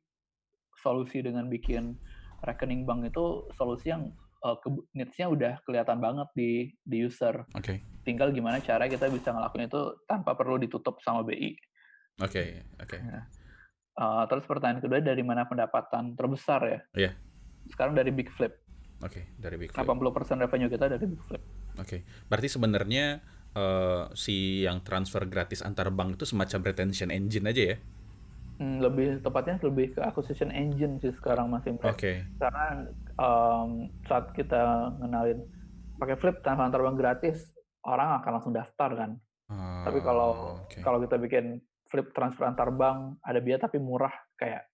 solusi 0.78 1.18
dengan 1.24 1.50
bikin 1.50 1.98
rekening 2.46 2.86
bank 2.86 3.10
itu 3.10 3.48
solusi 3.58 3.90
yang 3.90 4.12
uh, 4.46 4.54
needs-nya 4.94 5.26
udah 5.26 5.52
kelihatan 5.66 5.98
banget 5.98 6.28
di 6.36 6.70
di 6.86 7.02
user. 7.02 7.42
Oke. 7.56 7.64
Okay. 7.64 7.76
Tinggal 8.06 8.30
gimana 8.30 8.62
cara 8.62 8.86
kita 8.86 9.10
bisa 9.10 9.34
ngelakuin 9.34 9.66
itu 9.66 9.82
tanpa 10.06 10.38
perlu 10.38 10.62
ditutup 10.62 11.02
sama 11.02 11.26
BI. 11.26 11.58
Oke, 12.22 12.22
okay, 12.22 12.48
oke. 12.78 12.96
Okay. 12.96 13.00
Ya. 13.02 13.20
Uh, 13.96 14.24
terus 14.28 14.44
pertanyaan 14.44 14.84
kedua 14.84 15.00
dari 15.00 15.24
mana 15.24 15.48
pendapatan 15.48 16.14
terbesar 16.14 16.60
ya? 16.68 16.80
Iya. 16.94 17.12
Sekarang 17.72 17.96
dari 17.96 18.12
Big 18.14 18.30
Flip. 18.36 18.52
Oke, 19.04 19.20
okay, 19.20 19.24
dari 19.36 19.56
Big 19.60 19.70
Flip. 19.72 19.84
80% 19.84 20.40
revenue 20.40 20.70
kita 20.72 20.88
dari 20.88 21.04
Big 21.04 21.20
Flip. 21.28 21.42
Oke, 21.76 21.80
okay. 21.80 22.00
berarti 22.32 22.48
sebenarnya 22.48 23.20
uh, 23.52 24.08
si 24.16 24.64
yang 24.64 24.80
transfer 24.80 25.28
gratis 25.28 25.60
antar 25.60 25.92
bank 25.92 26.16
itu 26.16 26.24
semacam 26.24 26.60
retention 26.64 27.12
engine 27.12 27.46
aja 27.48 27.62
ya? 27.74 27.76
Hmm, 28.56 28.80
lebih 28.80 29.20
tepatnya 29.20 29.60
lebih 29.60 29.92
ke 29.92 30.00
acquisition 30.00 30.48
engine 30.48 30.96
sih 30.96 31.12
sekarang 31.12 31.52
masih 31.52 31.76
Oke. 31.76 31.92
Okay. 31.92 32.16
Karena 32.40 32.88
um, 33.20 33.92
saat 34.08 34.32
kita 34.32 34.96
ngenalin 35.04 35.44
pakai 36.00 36.16
Flip 36.16 36.40
transfer 36.40 36.64
antar 36.64 36.80
bank 36.80 36.96
gratis, 36.96 37.52
orang 37.84 38.24
akan 38.24 38.30
langsung 38.40 38.56
daftar 38.56 38.90
kan. 38.96 39.10
Uh, 39.52 39.84
Tapi 39.84 39.98
kalau 40.00 40.30
okay. 40.64 40.80
kalau 40.80 40.98
kita 41.04 41.20
bikin 41.20 41.60
flip 41.86 42.10
transfer 42.12 42.46
antar 42.46 42.74
bank 42.74 43.22
ada 43.22 43.38
biaya 43.38 43.62
tapi 43.62 43.78
murah 43.78 44.12
kayak 44.34 44.66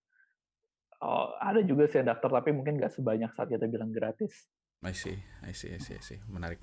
oh, 1.02 1.34
ada 1.42 1.60
juga 1.66 1.90
sih 1.90 2.00
yang 2.00 2.14
daftar 2.14 2.40
tapi 2.40 2.54
mungkin 2.54 2.78
nggak 2.78 2.94
sebanyak 2.94 3.30
saat 3.34 3.50
kita 3.50 3.66
bilang 3.66 3.90
gratis. 3.90 4.46
I 4.82 4.94
see, 4.94 5.14
I 5.46 5.54
see, 5.54 5.70
I 5.74 5.78
see, 5.78 5.94
I 5.94 6.02
see. 6.02 6.18
menarik. 6.26 6.62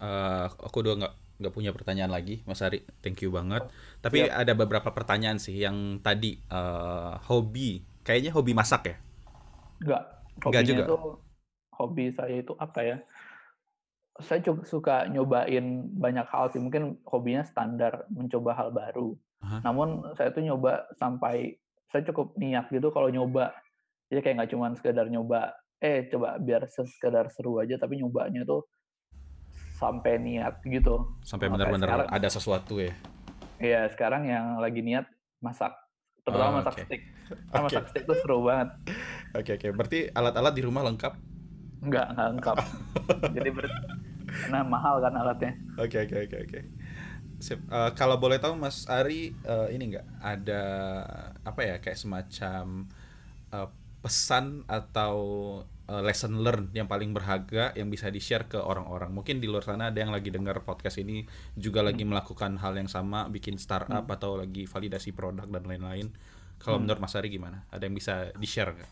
Uh, 0.00 0.48
aku 0.64 0.80
udah 0.80 0.94
nggak 1.04 1.14
nggak 1.38 1.54
punya 1.54 1.70
pertanyaan 1.70 2.10
lagi, 2.10 2.40
Mas 2.48 2.64
Ari. 2.64 2.82
Thank 3.04 3.22
you 3.22 3.30
banget. 3.30 3.68
Tapi 4.00 4.26
yep. 4.26 4.34
ada 4.34 4.52
beberapa 4.56 4.90
pertanyaan 4.90 5.38
sih 5.38 5.54
yang 5.54 6.00
tadi 6.00 6.40
uh, 6.50 7.20
hobi, 7.28 7.84
kayaknya 8.02 8.32
hobi 8.32 8.52
masak 8.56 8.82
ya? 8.88 8.96
Nggak, 9.84 10.02
hobinya 10.42 10.64
juga. 10.64 10.84
itu 10.88 10.96
hobi 11.78 12.04
saya 12.10 12.34
itu 12.42 12.52
apa 12.58 12.80
ya? 12.82 12.96
Saya 14.18 14.42
juga 14.42 14.66
suka 14.66 15.06
nyobain 15.06 15.92
banyak 15.94 16.26
hal 16.26 16.50
sih. 16.50 16.58
Mungkin 16.58 17.04
hobinya 17.06 17.46
standar, 17.46 18.08
mencoba 18.10 18.56
hal 18.58 18.74
baru. 18.74 19.14
Aha. 19.46 19.62
Namun 19.62 20.02
saya 20.18 20.34
tuh 20.34 20.42
nyoba 20.42 20.90
sampai 20.98 21.54
saya 21.92 22.02
cukup 22.10 22.34
niat 22.34 22.66
gitu 22.72 22.90
kalau 22.90 23.12
nyoba. 23.12 23.54
Jadi 24.08 24.20
kayak 24.24 24.34
nggak 24.40 24.50
cuma 24.56 24.72
sekedar 24.72 25.06
nyoba, 25.12 25.52
eh 25.78 26.08
coba 26.08 26.40
biar 26.40 26.64
sekedar 26.68 27.28
seru 27.28 27.60
aja, 27.60 27.76
tapi 27.76 28.00
nyobanya 28.00 28.44
tuh 28.48 28.64
sampai 29.78 30.18
niat 30.18 30.58
gitu. 30.66 31.14
Sampai 31.22 31.46
benar-benar 31.52 32.10
ada 32.10 32.28
sesuatu 32.28 32.82
ya. 32.82 32.96
Iya, 33.62 33.90
sekarang 33.94 34.26
yang 34.26 34.58
lagi 34.58 34.82
niat 34.82 35.06
masak. 35.38 35.70
Terutama 36.26 36.50
oh, 36.50 36.56
masak 36.62 36.74
okay. 36.74 36.86
steak. 36.86 37.02
Okay. 37.28 37.60
masak 37.60 37.84
steak 37.92 38.04
tuh 38.08 38.16
seru 38.24 38.40
banget. 38.40 38.68
Oke, 39.36 39.52
okay, 39.52 39.52
oke. 39.52 39.60
Okay. 39.60 39.70
Berarti 39.76 39.98
alat-alat 40.16 40.52
di 40.56 40.62
rumah 40.64 40.80
lengkap? 40.88 41.12
Enggak, 41.84 42.06
enggak 42.16 42.28
lengkap. 42.32 42.56
Jadi 43.36 43.50
ber... 43.52 43.64
karena 44.28 44.60
mahal 44.64 44.96
kan 45.04 45.12
alatnya. 45.12 45.52
Oke, 45.76 46.00
okay, 46.00 46.00
oke, 46.08 46.16
okay, 46.24 46.40
oke, 46.40 46.48
okay, 46.48 46.60
oke. 46.60 46.60
Sip. 47.38 47.60
Uh, 47.68 47.92
kalau 47.92 48.16
boleh 48.16 48.40
tahu 48.40 48.56
Mas 48.56 48.88
Ari 48.88 49.36
uh, 49.44 49.68
ini 49.68 49.94
nggak 49.94 50.06
ada 50.24 50.62
apa 51.44 51.60
ya 51.62 51.76
kayak 51.78 52.00
semacam 52.00 52.88
uh, 53.54 53.68
pesan 54.08 54.64
atau 54.64 55.16
uh, 55.84 56.00
lesson 56.00 56.40
learn 56.40 56.72
yang 56.72 56.88
paling 56.88 57.12
berharga 57.12 57.76
yang 57.76 57.92
bisa 57.92 58.08
di 58.08 58.24
share 58.24 58.48
ke 58.48 58.56
orang-orang. 58.56 59.12
Mungkin 59.12 59.36
di 59.36 59.44
luar 59.44 59.68
sana 59.68 59.92
ada 59.92 60.00
yang 60.00 60.08
lagi 60.08 60.32
dengar 60.32 60.64
podcast 60.64 60.96
ini 60.96 61.28
juga 61.52 61.84
hmm. 61.84 61.88
lagi 61.92 62.04
melakukan 62.08 62.56
hal 62.56 62.72
yang 62.80 62.88
sama, 62.88 63.28
bikin 63.28 63.60
startup 63.60 64.08
hmm. 64.08 64.16
atau 64.16 64.40
lagi 64.40 64.64
validasi 64.64 65.12
produk 65.12 65.44
dan 65.44 65.68
lain-lain. 65.68 66.08
Kalau 66.56 66.80
hmm. 66.80 66.88
menurut 66.88 67.00
Mas 67.04 67.12
Ari 67.20 67.28
gimana? 67.28 67.68
Ada 67.68 67.84
yang 67.84 67.96
bisa 68.00 68.32
di 68.32 68.48
share 68.48 68.72
nggak? 68.72 68.90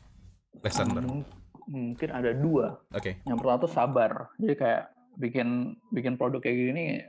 Lesson 0.61 0.89
learn. 0.93 1.25
Mungkin 1.67 2.09
ada 2.13 2.31
dua. 2.37 2.77
Oke. 2.93 3.01
Okay. 3.01 3.15
Yang 3.25 3.37
pertama 3.41 3.59
tuh 3.65 3.73
sabar. 3.73 4.13
Jadi 4.37 4.55
kayak 4.55 4.83
bikin 5.17 5.81
bikin 5.97 6.21
produk 6.21 6.45
kayak 6.45 6.61
gini 6.61 7.01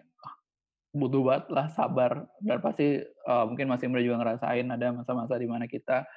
butuh 0.95 1.21
banget 1.21 1.45
lah 1.51 1.67
sabar 1.67 2.25
dan 2.39 2.63
pasti 2.63 3.03
uh, 3.03 3.43
mungkin 3.45 3.67
masih 3.67 3.91
Imre 3.91 4.01
juga 4.01 4.23
ngerasain 4.23 4.65
ada 4.65 4.95
masa-masa 4.95 5.35
di 5.35 5.45
mana 5.45 5.67
kita 5.67 6.07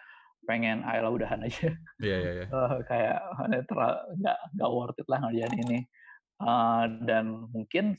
pengen 0.51 0.83
ayolah 0.83 1.15
udahan 1.15 1.47
aja 1.47 1.71
yeah, 2.03 2.19
yeah, 2.19 2.35
yeah. 2.43 2.49
Uh, 2.51 2.83
kayak 2.91 3.23
nggak 4.19 4.39
nggak 4.59 4.71
worth 4.75 4.99
it 4.99 5.07
lah 5.07 5.19
ngerjain 5.23 5.55
ini 5.63 5.79
uh, 6.43 6.91
dan 7.07 7.47
mungkin 7.55 7.95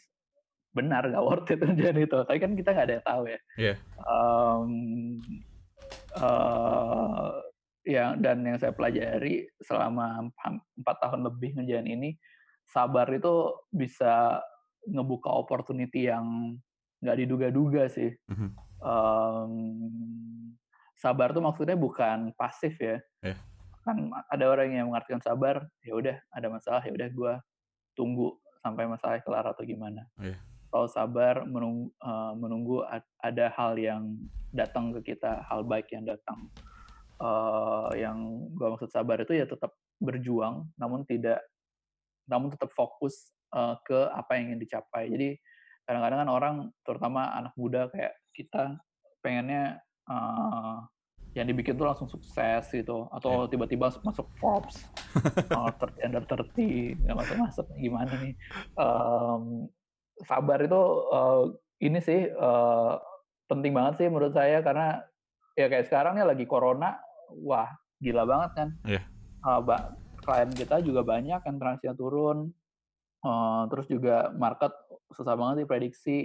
benar 0.75 1.07
nggak 1.07 1.23
worth 1.23 1.47
it 1.55 1.63
ngerjain 1.63 2.03
itu 2.03 2.17
tapi 2.27 2.39
kan 2.43 2.51
kita 2.59 2.75
nggak 2.75 2.85
ada 2.91 2.95
yang 2.99 3.07
tahu 3.07 3.23
ya 3.31 3.39
yeah. 3.55 3.77
um, 4.03 4.71
uh, 6.19 7.39
yang 7.87 8.19
dan 8.19 8.45
yang 8.45 8.59
saya 8.59 8.75
pelajari 8.75 9.47
selama 9.63 10.29
empat 10.77 10.97
tahun 11.01 11.25
lebih 11.25 11.57
ngerjain 11.57 11.87
ini 11.87 12.19
sabar 12.67 13.09
itu 13.09 13.51
bisa 13.73 14.43
ngebuka 14.85 15.29
opportunity 15.29 16.07
yang 16.07 16.57
nggak 17.01 17.17
diduga-duga 17.25 17.89
sih. 17.89 18.13
Mm-hmm. 18.29 18.49
Um, 18.81 19.53
sabar 21.01 21.33
tuh 21.33 21.41
maksudnya 21.41 21.73
bukan 21.73 22.29
pasif 22.37 22.77
ya. 22.77 23.01
Yeah. 23.25 23.37
Kan 23.81 24.13
ada 24.29 24.45
orang 24.45 24.69
yang 24.77 24.93
mengartikan 24.93 25.17
sabar, 25.25 25.65
ya 25.81 25.97
udah 25.97 26.15
ada 26.29 26.47
masalah 26.53 26.85
ya 26.85 26.93
udah 26.93 27.09
gue 27.09 27.33
tunggu 27.97 28.37
sampai 28.61 28.85
masalah 28.85 29.17
kelar 29.25 29.45
atau 29.49 29.65
gimana. 29.65 30.05
Yeah. 30.21 30.37
Kalau 30.69 30.87
sabar 30.87 31.43
menunggu, 31.43 31.89
uh, 31.99 32.37
menunggu 32.37 32.85
ada 33.19 33.45
hal 33.57 33.75
yang 33.75 34.15
datang 34.53 34.93
ke 35.01 35.17
kita, 35.17 35.41
hal 35.49 35.65
baik 35.65 35.89
yang 35.89 36.05
datang. 36.05 36.47
Uh, 37.17 37.89
yang 37.97 38.47
gue 38.53 38.67
maksud 38.69 38.93
sabar 38.93 39.17
itu 39.19 39.33
ya 39.35 39.49
tetap 39.49 39.73
berjuang, 39.97 40.69
namun 40.77 41.03
tidak, 41.05 41.41
namun 42.29 42.53
tetap 42.53 42.71
fokus 42.77 43.33
uh, 43.51 43.77
ke 43.83 43.99
apa 44.13 44.37
yang 44.37 44.53
ingin 44.53 44.61
dicapai. 44.63 45.09
Jadi 45.09 45.29
kadang-kadang 45.85 46.19
kan 46.23 46.29
orang 46.29 46.55
terutama 46.85 47.33
anak 47.35 47.53
muda 47.57 47.89
kayak 47.91 48.13
kita 48.31 48.79
pengennya 49.19 49.81
uh, 50.11 50.83
yang 51.31 51.47
dibikin 51.47 51.79
tuh 51.79 51.87
langsung 51.87 52.11
sukses 52.11 52.67
gitu. 52.67 53.07
Atau 53.15 53.47
yeah. 53.47 53.49
tiba-tiba 53.49 53.87
masuk 54.03 54.27
Forbes. 54.35 54.83
Uh, 55.51 55.71
under 56.03 56.23
30 56.23 57.07
nggak 57.07 57.17
masuk 57.17 57.35
masuk 57.39 57.67
gimana 57.79 58.11
nih? 58.19 58.35
Um, 58.75 59.71
sabar 60.27 60.59
itu 60.59 60.81
uh, 61.11 61.55
ini 61.79 61.99
sih 62.03 62.27
uh, 62.35 62.99
penting 63.47 63.71
banget 63.71 64.03
sih 64.03 64.07
menurut 64.11 64.35
saya. 64.35 64.59
Karena 64.59 64.99
ya 65.55 65.71
kayak 65.71 65.87
sekarang 65.87 66.19
ya 66.19 66.27
lagi 66.27 66.43
corona 66.43 66.99
wah 67.31 67.71
gila 68.03 68.27
banget 68.27 68.51
kan? 68.55 68.69
Yeah. 68.83 69.03
uh, 69.47 69.63
klien 70.21 70.51
kita 70.53 70.83
juga 70.83 71.01
banyak 71.07 71.41
yang 71.41 71.57
transaksinya 71.57 71.95
turun. 71.95 72.51
Uh, 73.21 73.69
terus 73.69 73.85
juga 73.85 74.33
market 74.33 74.73
susah 75.13 75.37
banget 75.37 75.63
sih 75.63 75.67
prediksi 75.69 76.17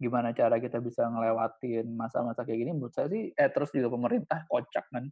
gimana 0.00 0.32
cara 0.32 0.56
kita 0.56 0.80
bisa 0.80 1.04
ngelewatin 1.06 1.86
masa-masa 1.92 2.42
kayak 2.48 2.64
gini 2.64 2.72
menurut 2.72 2.96
saya 2.96 3.12
sih 3.12 3.30
eh 3.36 3.50
terus 3.52 3.68
juga 3.70 3.92
pemerintah 3.92 4.48
kocak 4.48 4.88
kan 4.88 5.04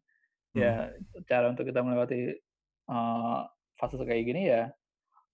ya, 0.56 0.88
hmm. 0.88 1.28
cara 1.28 1.52
untuk 1.52 1.68
kita 1.68 1.84
melewati 1.84 2.32
uh, 2.88 3.44
fase 3.76 4.00
kayak 4.00 4.24
gini 4.24 4.48
ya 4.48 4.72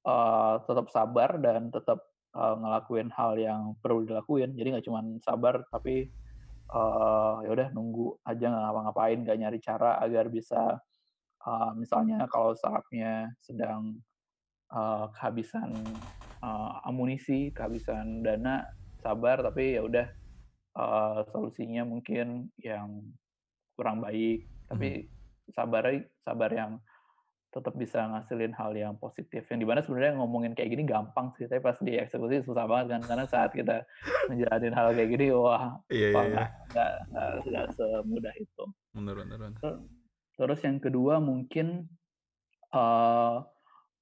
uh, 0.04 0.58
tetap 0.66 0.90
sabar 0.90 1.38
dan 1.38 1.70
tetap 1.70 2.02
uh, 2.34 2.58
ngelakuin 2.58 3.08
hal 3.14 3.38
yang 3.38 3.78
perlu 3.78 4.02
dilakuin 4.02 4.58
jadi 4.58 4.74
nggak 4.74 4.86
cuma 4.90 5.06
sabar 5.22 5.62
tapi 5.70 6.10
uh, 6.74 7.40
ya 7.46 7.50
udah 7.54 7.68
nunggu 7.70 8.18
aja 8.26 8.50
nggak 8.50 8.62
ngapa-ngapain 8.68 9.18
nggak 9.22 9.38
nyari 9.38 9.58
cara 9.62 10.02
agar 10.02 10.26
bisa 10.28 10.82
uh, 11.46 11.72
misalnya 11.78 12.26
kalau 12.26 12.58
startupnya 12.58 13.30
sedang 13.38 14.02
uh, 14.74 15.06
kehabisan 15.14 15.70
uh, 16.42 16.82
amunisi, 16.84 17.54
kehabisan 17.54 18.20
dana, 18.24 18.64
sabar 19.04 19.44
tapi 19.44 19.76
ya 19.76 19.84
udah 19.84 20.06
uh, 20.80 21.20
solusinya 21.28 21.84
mungkin 21.84 22.48
yang 22.56 23.04
kurang 23.76 24.00
baik, 24.00 24.46
tapi 24.70 25.04
hmm. 25.04 25.52
sabar 25.52 25.84
sabar 26.24 26.50
yang 26.50 26.72
tetap 27.54 27.74
bisa 27.78 28.02
ngasilin 28.10 28.50
hal 28.50 28.74
yang 28.74 28.98
positif. 28.98 29.46
Yang 29.46 29.58
di 29.62 29.66
mana 29.66 29.80
sebenarnya 29.86 30.18
ngomongin 30.18 30.58
kayak 30.58 30.74
gini 30.74 30.82
gampang 30.82 31.30
sih, 31.38 31.46
tapi 31.46 31.62
pas 31.62 31.78
dieksekusi 31.78 32.42
susah 32.42 32.66
banget 32.66 32.98
kan 32.98 33.02
karena 33.14 33.24
saat 33.30 33.54
kita 33.54 33.86
menjalanin 34.30 34.74
hal 34.74 34.90
kayak 34.90 35.10
gini, 35.14 35.26
wah, 35.30 35.78
iya, 35.92 36.10
wah 36.10 36.24
iya. 36.26 36.34
Gak, 36.34 36.50
gak, 36.74 36.92
gak 37.46 37.66
semudah 37.78 38.34
itu. 38.34 38.64
Benar, 38.90 39.14
benar, 39.22 39.36
benar. 39.38 39.74
Terus 40.34 40.60
yang 40.66 40.82
kedua 40.82 41.22
mungkin 41.22 41.86
uh, 42.74 43.46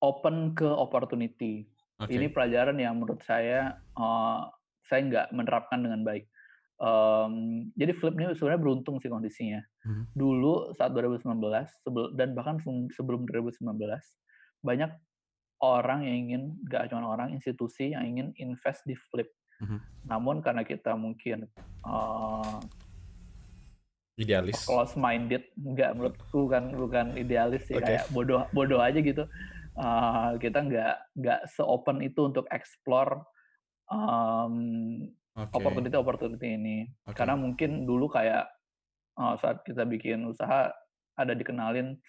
open 0.01 0.57
ke 0.57 0.65
opportunity. 0.65 1.69
Okay. 2.01 2.19
Ini 2.19 2.33
pelajaran 2.33 2.81
yang 2.81 2.97
menurut 2.97 3.21
saya 3.21 3.77
uh, 4.01 4.49
saya 4.87 5.01
nggak 5.07 5.27
menerapkan 5.35 5.81
dengan 5.83 6.03
baik. 6.03 6.27
Um, 6.83 7.69
jadi 7.79 7.95
flip 7.95 8.19
ini 8.19 8.35
sebenarnya 8.35 8.63
beruntung 8.63 8.99
sih 8.99 9.07
kondisinya. 9.07 9.63
Hmm. 9.87 10.11
Dulu 10.15 10.75
saat 10.75 10.91
2019 10.91 11.39
sebel, 11.87 12.11
dan 12.19 12.35
bahkan 12.35 12.59
sebelum 12.91 13.23
2019 13.31 13.63
banyak 14.67 14.91
orang 15.63 16.03
yang 16.03 16.17
ingin, 16.27 16.43
nggak 16.67 16.91
cuma 16.91 17.15
orang, 17.15 17.31
institusi 17.31 17.95
yang 17.95 18.03
ingin 18.03 18.35
invest 18.43 18.83
di 18.83 18.99
flip. 18.99 19.31
Hmm. 19.63 19.79
Namun 20.11 20.43
karena 20.43 20.67
kita 20.67 20.99
mungkin 20.99 21.47
uh, 21.87 22.59
idealis, 24.19 24.67
close 24.67 24.99
minded, 24.99 25.47
nggak 25.55 25.95
menurutku 25.95 26.51
bukan 26.51 26.75
bukan 26.75 27.07
idealis 27.15 27.63
sih 27.71 27.79
okay. 27.79 27.95
kayak 27.95 28.11
bodoh 28.11 28.43
bodoh 28.51 28.83
aja 28.83 28.99
gitu 28.99 29.25
uh, 29.79 30.37
kita 30.37 30.59
nggak 30.67 30.97
nggak 31.17 31.41
seopen 31.49 32.05
itu 32.05 32.21
untuk 32.29 32.45
explore 32.53 33.25
um, 33.93 34.55
okay. 35.37 35.55
opportunity 35.57 35.97
opportunity 35.97 36.49
ini 36.57 36.77
okay. 37.05 37.23
karena 37.23 37.37
mungkin 37.37 37.85
dulu 37.85 38.09
kayak 38.09 38.49
uh, 39.21 39.37
saat 39.39 39.61
kita 39.63 39.85
bikin 39.85 40.25
usaha 40.25 40.73
ada 41.17 41.33
dikenalin 41.37 42.01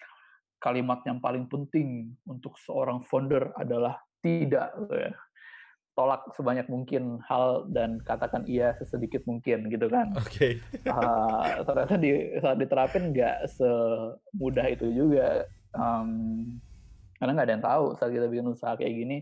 kalimat 0.60 1.04
yang 1.04 1.20
paling 1.20 1.44
penting 1.44 2.16
untuk 2.24 2.56
seorang 2.56 3.04
founder 3.04 3.52
adalah 3.60 4.00
tidak 4.24 4.72
ya. 4.88 5.12
tolak 5.92 6.24
sebanyak 6.34 6.66
mungkin 6.72 7.20
hal 7.28 7.68
dan 7.70 8.00
katakan 8.02 8.48
iya 8.48 8.72
sesedikit 8.80 9.22
mungkin 9.28 9.68
gitu 9.68 9.86
kan. 9.92 10.10
Oke. 10.16 10.58
Okay. 10.58 10.88
uh, 10.88 11.60
ternyata 11.62 11.94
di 12.00 12.10
saat 12.40 12.56
diterapin 12.58 13.12
nggak 13.12 13.46
semudah 13.52 14.66
itu 14.72 14.88
juga. 14.90 15.44
Um, 15.76 16.58
karena 17.20 17.30
nggak 17.36 17.46
ada 17.46 17.54
yang 17.54 17.66
tahu 17.66 17.84
saat 18.00 18.10
kita 18.10 18.26
bikin 18.26 18.48
usaha 18.50 18.74
kayak 18.74 18.94
gini 18.94 19.18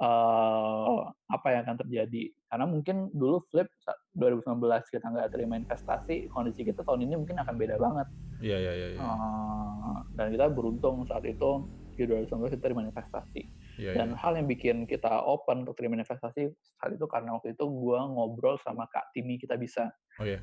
uh, 0.00 1.10
apa 1.30 1.46
yang 1.50 1.60
akan 1.68 1.76
terjadi. 1.86 2.32
Karena 2.50 2.66
mungkin 2.66 3.10
dulu 3.14 3.42
flip 3.50 3.70
2019 4.18 4.58
kita 4.90 5.06
nggak 5.06 5.30
terima 5.34 5.54
investasi, 5.58 6.30
kondisi 6.30 6.66
kita 6.66 6.82
tahun 6.82 7.06
ini 7.06 7.14
mungkin 7.18 7.38
akan 7.42 7.54
beda 7.54 7.76
banget. 7.78 8.06
Iya 8.42 8.56
iya 8.58 8.72
iya. 8.74 8.98
Uh, 8.98 10.02
dan 10.18 10.34
kita 10.34 10.50
beruntung 10.50 11.06
saat 11.06 11.22
itu 11.26 11.66
di 11.94 12.10
2019 12.10 12.54
kita 12.58 12.62
terima 12.66 12.82
investasi. 12.82 13.42
Yeah, 13.78 13.94
dan 13.98 14.14
yeah. 14.14 14.18
hal 14.18 14.34
yang 14.38 14.46
bikin 14.50 14.86
kita 14.86 15.10
open 15.10 15.66
untuk 15.66 15.78
terima 15.78 15.98
investasi 15.98 16.50
saat 16.78 16.90
itu 16.94 17.06
karena 17.06 17.34
waktu 17.38 17.54
itu 17.54 17.66
gue 17.66 17.98
ngobrol 18.14 18.58
sama 18.62 18.86
Kak 18.90 19.14
Timi 19.14 19.38
kita 19.38 19.54
bisa. 19.54 19.90
Oh 20.18 20.26
iya. 20.26 20.42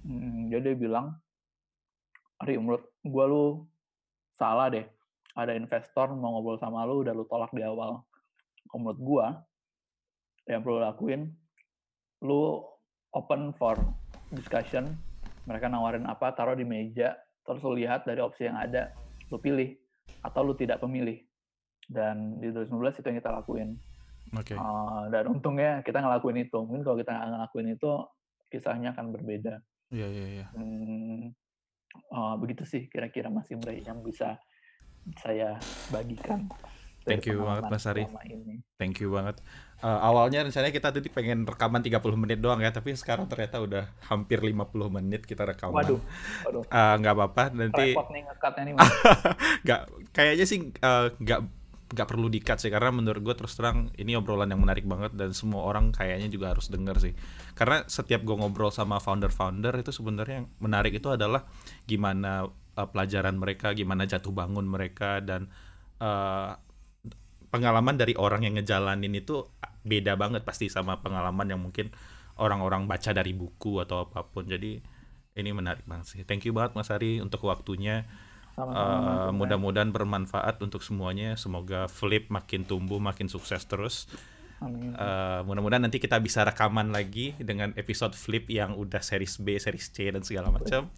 Hmm, 0.00 0.48
dia 0.48 0.72
bilang, 0.72 1.12
Ari 2.40 2.56
menurut 2.56 2.88
gue 3.04 3.24
lu 3.28 3.68
salah 4.40 4.72
deh. 4.72 4.84
Ada 5.36 5.54
investor 5.54 6.10
mau 6.16 6.36
ngobrol 6.36 6.58
sama 6.58 6.88
lu, 6.88 7.04
udah 7.04 7.12
lu 7.12 7.24
tolak 7.28 7.52
di 7.52 7.62
awal 7.62 8.00
menurut 8.78 9.00
gua 9.00 9.26
yang 10.46 10.62
perlu 10.62 10.78
lakuin 10.78 11.30
lu 12.22 12.62
open 13.16 13.50
for 13.56 13.80
discussion 14.30 14.94
mereka 15.48 15.66
nawarin 15.66 16.06
apa 16.06 16.30
taruh 16.36 16.54
di 16.54 16.62
meja 16.62 17.16
terus 17.42 17.64
lu 17.64 17.74
lihat 17.74 18.06
dari 18.06 18.22
opsi 18.22 18.46
yang 18.46 18.60
ada 18.60 18.94
lu 19.32 19.38
pilih 19.42 19.74
atau 20.24 20.40
lu 20.44 20.54
tidak 20.56 20.82
pemilih. 20.82 21.18
Dan 21.90 22.38
di 22.38 22.54
2019 22.54 23.02
itu 23.02 23.06
yang 23.10 23.18
kita 23.18 23.32
lakuin. 23.34 23.70
Okay. 24.30 24.54
uh, 24.54 24.62
eh, 24.62 25.02
dan 25.10 25.26
untungnya 25.26 25.82
kita 25.82 25.98
ngelakuin 25.98 26.38
itu. 26.46 26.58
Mungkin 26.62 26.86
kalau 26.86 26.96
kita 27.02 27.12
ngelakuin 27.18 27.74
itu 27.74 27.90
kisahnya 28.46 28.94
akan 28.94 29.10
berbeda. 29.10 29.58
Iya 29.90 30.06
iya 30.06 30.26
iya. 30.38 30.46
Hmm, 30.54 31.34
uh, 32.14 32.34
begitu 32.38 32.62
sih 32.62 32.86
kira-kira 32.86 33.26
Mas 33.26 33.50
Imre 33.50 33.82
yang 33.82 34.06
bisa 34.06 34.38
saya 35.18 35.58
bagikan 35.90 36.46
Thank 37.10 37.26
you 37.26 37.42
banget 37.42 37.64
Mas 37.66 37.84
Ari. 37.90 38.04
Thank 38.78 38.96
you 39.02 39.08
banget. 39.10 39.42
Uh, 39.80 39.96
awalnya 39.96 40.44
rencananya 40.44 40.76
kita 40.76 40.92
tadi 40.92 41.08
pengen 41.08 41.48
rekaman 41.48 41.80
30 41.80 42.04
menit 42.14 42.38
doang 42.38 42.60
ya, 42.60 42.68
tapi 42.68 42.92
sekarang 42.92 43.26
ternyata 43.32 43.64
udah 43.64 43.84
hampir 44.12 44.38
50 44.44 44.70
menit 44.92 45.24
kita 45.24 45.48
rekaman. 45.48 45.80
Waduh. 45.80 46.00
Waduh. 46.46 46.64
Uh, 46.68 46.94
nggak 47.00 47.14
apa-apa 47.16 47.44
nanti. 47.56 47.96
Repot 47.96 48.08
nih 48.12 48.22
ngekatnya 48.28 48.62
nih. 48.62 48.74
nggak, 49.64 49.80
kayaknya 50.12 50.44
sih 50.46 50.58
uh, 50.84 51.08
nggak 51.16 51.40
nggak 51.90 52.06
perlu 52.06 52.30
dikat 52.30 52.62
sih 52.62 52.70
karena 52.70 52.94
menurut 52.94 53.18
gue 53.18 53.34
terus 53.34 53.58
terang 53.58 53.90
ini 53.98 54.14
obrolan 54.14 54.46
yang 54.46 54.62
menarik 54.62 54.86
banget 54.86 55.10
dan 55.18 55.34
semua 55.34 55.66
orang 55.66 55.90
kayaknya 55.90 56.30
juga 56.30 56.54
harus 56.54 56.70
denger 56.70 57.02
sih 57.02 57.18
karena 57.58 57.82
setiap 57.90 58.22
gue 58.22 58.36
ngobrol 58.38 58.70
sama 58.70 59.02
founder-founder 59.02 59.74
itu 59.82 59.90
sebenarnya 59.90 60.46
yang 60.46 60.48
menarik 60.62 60.94
itu 60.94 61.10
adalah 61.10 61.50
gimana 61.90 62.46
uh, 62.78 62.88
pelajaran 62.94 63.34
mereka 63.34 63.74
gimana 63.74 64.06
jatuh 64.06 64.30
bangun 64.30 64.70
mereka 64.70 65.18
dan 65.18 65.50
uh, 65.98 66.54
pengalaman 67.50 67.98
dari 67.98 68.14
orang 68.14 68.46
yang 68.46 68.54
ngejalanin 68.56 69.12
itu 69.14 69.46
beda 69.82 70.14
banget 70.14 70.46
pasti 70.46 70.70
sama 70.70 71.02
pengalaman 71.02 71.46
yang 71.50 71.60
mungkin 71.60 71.90
orang-orang 72.40 72.88
baca 72.88 73.10
dari 73.12 73.34
buku 73.36 73.82
atau 73.82 74.06
apa 74.08 74.24
pun. 74.24 74.46
Jadi 74.46 74.80
ini 75.36 75.50
menarik 75.50 75.84
banget 75.84 76.06
sih. 76.16 76.20
Thank 76.24 76.48
you 76.48 76.54
banget 76.56 76.78
Mas 76.78 76.88
Ari 76.88 77.20
untuk 77.20 77.44
waktunya. 77.46 78.06
Uh, 78.60 79.32
mudah-mudahan 79.32 79.88
bermanfaat 79.88 80.60
untuk 80.60 80.84
semuanya. 80.84 81.36
Semoga 81.36 81.88
Flip 81.88 82.28
makin 82.28 82.68
tumbuh, 82.68 83.00
makin 83.00 83.30
sukses 83.30 83.62
terus. 83.64 84.10
Uh, 84.60 85.40
mudah-mudahan 85.48 85.80
nanti 85.80 85.96
kita 85.96 86.20
bisa 86.20 86.44
rekaman 86.44 86.92
lagi 86.92 87.32
dengan 87.40 87.72
episode 87.80 88.12
Flip 88.12 88.44
yang 88.52 88.76
udah 88.76 89.00
series 89.00 89.40
B, 89.40 89.56
series 89.56 89.88
C 89.88 90.12
dan 90.12 90.20
segala 90.20 90.52
macam. 90.52 90.92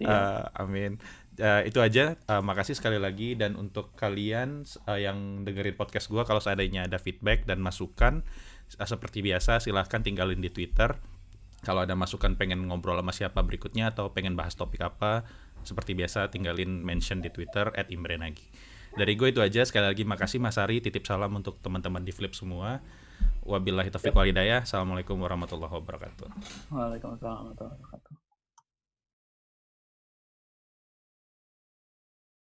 Uh, 0.00 0.48
amin 0.56 0.96
uh, 1.38 1.62
itu 1.64 1.78
aja. 1.80 2.18
Uh, 2.28 2.42
makasih 2.44 2.76
sekali 2.76 3.00
lagi 3.00 3.38
dan 3.38 3.56
untuk 3.56 3.94
kalian 3.96 4.66
uh, 4.84 4.98
yang 4.98 5.46
dengerin 5.46 5.78
podcast 5.78 6.10
gue, 6.12 6.22
kalau 6.26 6.42
seandainya 6.42 6.90
ada 6.90 6.98
feedback 7.00 7.48
dan 7.48 7.62
masukan, 7.62 8.26
uh, 8.76 8.88
seperti 8.88 9.24
biasa 9.24 9.62
silahkan 9.62 10.04
tinggalin 10.04 10.42
di 10.42 10.52
Twitter. 10.52 10.98
Kalau 11.62 11.86
ada 11.86 11.94
masukan 11.94 12.34
pengen 12.34 12.66
ngobrol 12.66 12.98
sama 12.98 13.14
siapa 13.14 13.38
berikutnya 13.46 13.94
atau 13.94 14.10
pengen 14.10 14.34
bahas 14.34 14.58
topik 14.58 14.82
apa, 14.82 15.22
seperti 15.62 15.94
biasa 15.94 16.26
tinggalin 16.34 16.82
mention 16.82 17.22
di 17.22 17.30
Twitter 17.30 17.70
@imbrenagi. 17.86 18.42
Dari 18.92 19.16
gue 19.16 19.32
itu 19.32 19.40
aja. 19.40 19.64
Sekali 19.64 19.88
lagi 19.88 20.04
makasih 20.04 20.36
Mas 20.36 20.60
Ari. 20.60 20.84
Titip 20.84 21.08
salam 21.08 21.32
untuk 21.32 21.62
teman-teman 21.64 22.04
di 22.04 22.12
Flip 22.12 22.34
semua. 22.36 22.84
Wabillahi 23.46 23.88
taufiq 23.88 24.12
walhidayah. 24.12 24.68
Assalamualaikum 24.68 25.16
warahmatullahi 25.16 25.72
wabarakatuh. 25.72 26.28
Waalaikumsalam 26.68 27.56
warahmatullahi 27.56 27.78
wabarakatuh. 27.80 28.21